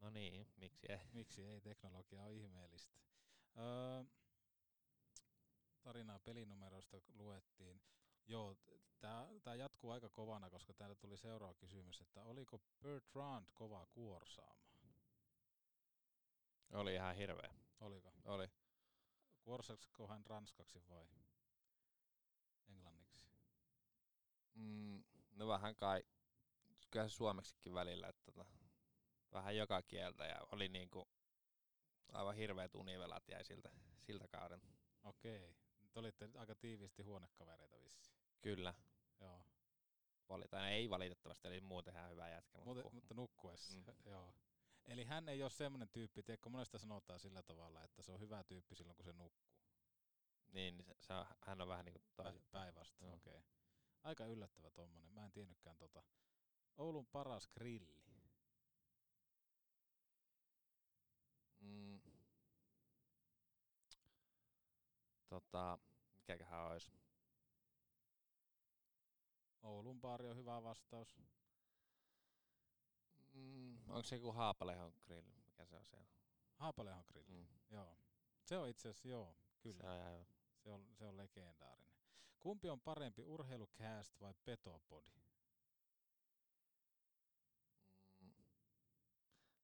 No 0.00 0.10
niin, 0.10 0.52
miksi 0.56 0.86
ei? 0.92 1.00
Miksi 1.12 1.46
ei? 1.46 1.60
Teknologia 1.60 2.22
on 2.22 2.30
ihmeellistä. 2.30 2.96
Öö, 3.58 4.04
tarinaa 5.82 6.18
pelinumeroista 6.18 7.00
luettiin. 7.14 7.82
Joo, 8.26 8.56
tämä 9.42 9.54
jatkuu 9.54 9.90
aika 9.90 10.08
kovana, 10.08 10.50
koska 10.50 10.74
täällä 10.74 10.94
tuli 10.94 11.16
seuraava 11.16 11.54
kysymys, 11.54 12.00
että 12.00 12.24
oliko 12.24 12.60
Bertrand 12.82 13.46
kova 13.54 13.86
kuorsaamaan? 13.86 14.72
Oli 16.72 16.94
ihan 16.94 17.16
hirveä. 17.16 17.54
Oliko? 17.80 18.12
Oli. 18.24 18.50
Kuorsaksiko 19.40 20.06
hän 20.06 20.26
ranskaksi 20.26 20.88
vai 20.88 21.06
Mm, 24.54 25.04
no 25.32 25.48
vähän 25.48 25.76
kai, 25.76 26.02
kyllä 26.90 27.08
se 27.08 27.14
suomeksikin 27.14 27.74
välillä, 27.74 28.08
että 28.08 28.22
tota, 28.24 28.44
vähän 29.32 29.56
joka 29.56 29.82
kieltä 29.82 30.26
ja 30.26 30.40
oli 30.52 30.68
niinku 30.68 31.08
aivan 32.12 32.34
hirveät 32.34 32.74
univelat 32.74 33.28
jäi 33.28 33.44
siltä, 33.44 33.70
siltä 34.00 34.28
kauden. 34.28 34.62
Okei. 35.04 35.56
Te 35.92 35.98
olitte 36.00 36.30
aika 36.36 36.54
tiiviisti 36.54 37.02
huonekavereita 37.02 37.80
vissiin. 37.80 38.16
Kyllä. 38.42 38.74
Joo. 39.20 39.44
Vali, 40.28 40.44
tai 40.50 40.72
ei 40.72 40.90
valitettavasti, 40.90 41.48
eli 41.48 41.60
muuten 41.60 41.94
ihan 41.94 42.10
hyvä 42.10 42.28
jätkä. 42.28 42.58
Muuten, 42.64 42.82
ku- 42.82 42.90
mutta 42.90 43.14
nukkuessa, 43.14 43.78
Mm. 43.78 43.84
joo. 44.12 44.34
Eli 44.86 45.04
hän 45.04 45.28
ei 45.28 45.42
ole 45.42 45.50
semmoinen 45.50 45.88
tyyppi, 45.88 46.22
tiedätkö, 46.22 46.48
monesta 46.50 46.78
sanotaan 46.78 47.20
sillä 47.20 47.42
tavalla, 47.42 47.84
että 47.84 48.02
se 48.02 48.12
on 48.12 48.20
hyvä 48.20 48.44
tyyppi 48.44 48.74
silloin, 48.74 48.96
kun 48.96 49.04
se 49.04 49.12
nukkuu. 49.12 49.52
Niin, 50.52 50.76
niin 50.76 50.84
se, 50.84 50.94
se 51.00 51.14
hän 51.40 51.60
on 51.60 51.68
vähän 51.68 51.84
niinku 51.84 51.98
Pä- 51.98 52.22
toisin. 52.22 52.42
Päinvastoin, 52.50 53.12
okei. 53.14 53.32
Okay. 53.38 53.42
Aika 54.02 54.26
yllättävä 54.26 54.70
tommonen, 54.70 55.12
mä 55.12 55.24
en 55.24 55.32
tiennytkään 55.32 55.76
tota. 55.76 56.02
Oulun 56.78 57.06
paras 57.06 57.48
grilli. 57.48 58.02
Mm. 61.60 62.00
Tota, 65.28 65.78
mikäköhän 66.16 66.60
olisi? 66.66 66.92
Oulun 69.62 70.00
baari 70.00 70.28
on 70.28 70.36
hyvä 70.36 70.62
vastaus. 70.62 71.16
Mm, 73.32 73.76
onko 73.88 74.02
se 74.02 74.16
joku 74.16 74.32
Haapalehon 74.32 74.92
grill? 75.04 75.30
Mikä 75.46 75.66
se 75.66 75.76
on 75.76 75.84
siellä? 75.84 76.06
Haapalehon 76.54 77.04
grilli, 77.08 77.30
Mm. 77.30 77.46
joo. 77.70 77.98
Se 78.44 78.58
on 78.58 78.68
itse 78.68 78.88
asiassa, 78.88 79.08
joo, 79.08 79.36
kyllä. 79.60 79.82
Se 79.82 79.88
on. 79.88 80.26
Se 80.62 80.70
on, 80.70 80.86
se 80.94 81.04
on 81.04 81.16
legendaarinen. 81.16 81.91
Kumpi 82.42 82.68
on 82.68 82.80
parempi, 82.80 83.22
urheilucast 83.24 84.20
vai 84.20 84.34
petopodi? 84.44 85.22
Mm. 88.20 88.44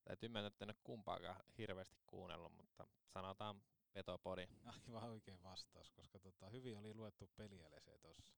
Täytyy 0.04 0.28
mennä, 0.28 0.46
että 0.46 0.64
en 0.64 0.70
ole 0.70 0.76
kumpaakaan 0.84 1.44
hirveästi 1.58 1.98
kuunnellut, 2.06 2.52
mutta 2.56 2.88
sanotaan 3.06 3.62
petopodi. 3.92 4.46
Aivan 4.86 5.10
oikein 5.10 5.42
vastaus, 5.42 5.90
koska 5.90 6.18
tota, 6.18 6.48
hyvin 6.48 6.76
oli 6.78 6.94
luettu 6.94 7.30
pelielese 7.36 7.98
tuossa. 7.98 8.34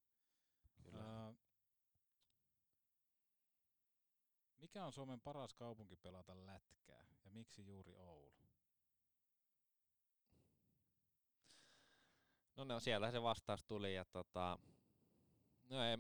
Kyllä. 0.83 1.27
Öö, 1.27 1.33
Mikä 4.61 4.85
on 4.85 4.93
Suomen 4.93 5.21
paras 5.21 5.55
kaupunki 5.55 5.97
pelata 5.97 6.47
lätkää 6.47 7.07
ja 7.25 7.31
miksi 7.31 7.67
juuri 7.67 7.97
Oulu? 7.97 8.50
No, 12.57 12.65
no 12.65 12.81
siellä 12.81 13.11
se 13.11 13.23
vastaus 13.23 13.65
tuli 13.65 13.95
ja 13.95 14.05
tota, 14.05 14.59
no 15.65 15.85
ei, 15.85 15.97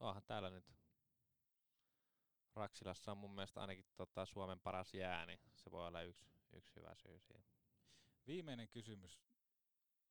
onhan 0.00 0.22
täällä 0.26 0.50
nyt 0.50 0.72
Raksilassa 2.54 3.12
on 3.12 3.18
mun 3.18 3.34
mielestä 3.34 3.60
ainakin 3.60 3.84
tota 3.96 4.26
Suomen 4.26 4.60
paras 4.60 4.94
jää, 4.94 5.26
niin 5.26 5.40
se 5.56 5.70
voi 5.70 5.86
olla 5.86 6.02
yksi, 6.02 6.26
yksi 6.52 6.76
hyvä 6.76 6.94
syy 6.94 7.20
siihen. 7.20 7.44
Viimeinen 8.26 8.68
kysymys. 8.68 9.18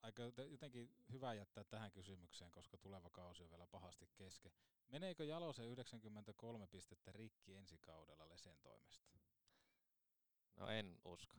Aika 0.01 0.23
jotenkin 0.23 0.95
hyvä 1.11 1.33
jättää 1.33 1.63
tähän 1.63 1.91
kysymykseen, 1.91 2.51
koska 2.51 2.77
tuleva 2.77 3.09
kausi 3.09 3.43
on 3.43 3.49
vielä 3.49 3.67
pahasti 3.67 4.09
kesken. 4.15 4.51
Meneekö 4.87 5.25
Jalosen 5.25 5.65
93 5.65 6.67
pistettä 6.67 7.11
rikki 7.11 7.55
ensi 7.55 7.77
kaudella 7.77 8.29
Lesen 8.29 8.59
toimesta? 8.59 9.09
No 10.55 10.67
en 10.67 10.99
usko. 11.05 11.35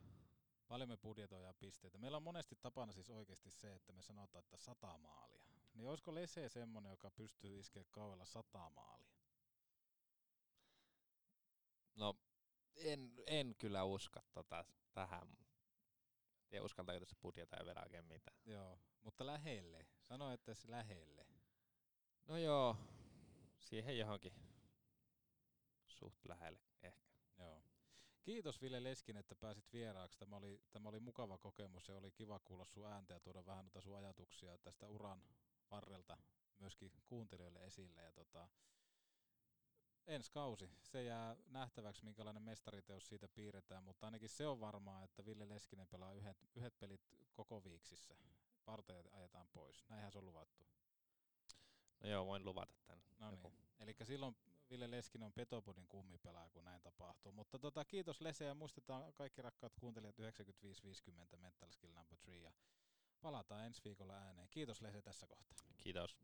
Paljon 0.68 0.88
me 0.88 0.96
budjetoidaan 0.96 1.54
pisteitä. 1.54 1.98
Meillä 1.98 2.16
on 2.16 2.22
monesti 2.22 2.56
tapana 2.56 2.92
siis 2.92 3.10
oikeasti 3.10 3.50
se, 3.50 3.74
että 3.74 3.92
me 3.92 4.02
sanotaan, 4.02 4.44
että 4.44 4.56
sata 4.56 4.98
maalia. 4.98 5.42
Niin 5.74 5.88
olisiko 5.88 6.14
Lese 6.14 6.48
semmonen, 6.48 6.90
joka 6.90 7.10
pystyy 7.10 7.58
iskeä 7.58 7.84
kaudella 7.90 8.24
sata 8.24 8.70
maalia? 8.70 9.12
No 11.94 12.16
en, 12.76 13.12
en 13.26 13.54
kyllä 13.54 13.84
usko 13.84 14.20
tota, 14.32 14.64
tähän. 14.92 15.36
En 16.50 16.62
uskaltaako 16.62 17.00
tässä 17.00 17.16
budjetoida 17.22 17.64
vielä 17.64 17.82
oikein 17.82 18.04
mitään. 18.04 18.36
Joo, 18.44 18.78
mutta 19.02 19.26
lähelle. 19.26 19.86
Sano, 20.00 20.32
että 20.32 20.54
se 20.54 20.70
lähelle. 20.70 21.26
No 22.26 22.36
joo, 22.36 22.76
siihen 23.58 23.98
johonkin 23.98 24.32
suht 25.86 26.24
lähelle. 26.24 26.71
Kiitos 28.22 28.62
Ville 28.62 28.82
Leskin, 28.82 29.16
että 29.16 29.34
pääsit 29.34 29.72
vieraaksi. 29.72 30.18
Tämä 30.18 30.36
oli, 30.36 30.60
tämä 30.72 30.88
oli 30.88 31.00
mukava 31.00 31.38
kokemus 31.38 31.88
ja 31.88 31.96
oli 31.96 32.10
kiva 32.10 32.38
kuulla 32.38 32.64
sun 32.64 32.86
ääntä 32.86 33.14
ja 33.14 33.20
tuoda 33.20 33.46
vähän 33.46 33.64
noita 33.64 33.80
sun 33.80 33.96
ajatuksia 33.96 34.58
tästä 34.58 34.88
uran 34.88 35.22
varrelta 35.70 36.16
myöskin 36.58 36.92
kuuntelijoille 37.06 37.64
esille. 37.64 38.02
Ja 38.02 38.12
tota, 38.12 38.48
ensi 40.06 40.30
kausi, 40.30 40.70
se 40.82 41.04
jää 41.04 41.36
nähtäväksi, 41.46 42.04
minkälainen 42.04 42.42
mestariteos 42.42 43.08
siitä 43.08 43.28
piirretään, 43.28 43.84
mutta 43.84 44.06
ainakin 44.06 44.28
se 44.28 44.46
on 44.46 44.60
varmaa, 44.60 45.04
että 45.04 45.24
Ville 45.24 45.48
Leskinen 45.48 45.88
pelaa 45.88 46.14
yhdet, 46.14 46.48
yhdet 46.54 46.78
pelit 46.78 47.00
koko 47.32 47.64
viiksissä. 47.64 48.16
Parteja 48.64 49.02
ajetaan 49.12 49.48
pois. 49.52 49.84
Näinhän 49.88 50.12
se 50.12 50.18
on 50.18 50.24
luvattu. 50.24 50.64
No 52.00 52.08
joo, 52.08 52.26
voin 52.26 52.44
luvata 52.44 52.74
tämän. 52.86 53.04
No 53.18 53.30
niin. 53.30 53.52
Eli 53.80 53.96
silloin 54.02 54.36
Ville 54.72 54.90
Leskinen 54.90 55.26
on 55.26 55.32
Petopodin 55.32 55.88
kummipelaaja, 55.88 56.50
kun 56.50 56.64
näin 56.64 56.82
tapahtuu. 56.82 57.32
Mutta 57.32 57.58
tota, 57.58 57.84
kiitos 57.84 58.20
Lese 58.20 58.44
ja 58.44 58.54
muistetaan 58.54 59.12
kaikki 59.12 59.42
rakkaat 59.42 59.74
kuuntelijat 59.74 60.18
9550 60.18 61.36
Mental 61.36 61.70
Skill 61.70 61.92
Number 61.92 62.18
3 62.18 62.38
ja 62.38 62.52
palataan 63.20 63.66
ensi 63.66 63.80
viikolla 63.84 64.14
ääneen. 64.14 64.48
Kiitos 64.50 64.80
Lese 64.80 65.02
tässä 65.02 65.26
kohtaa. 65.26 65.58
Kiitos. 65.78 66.16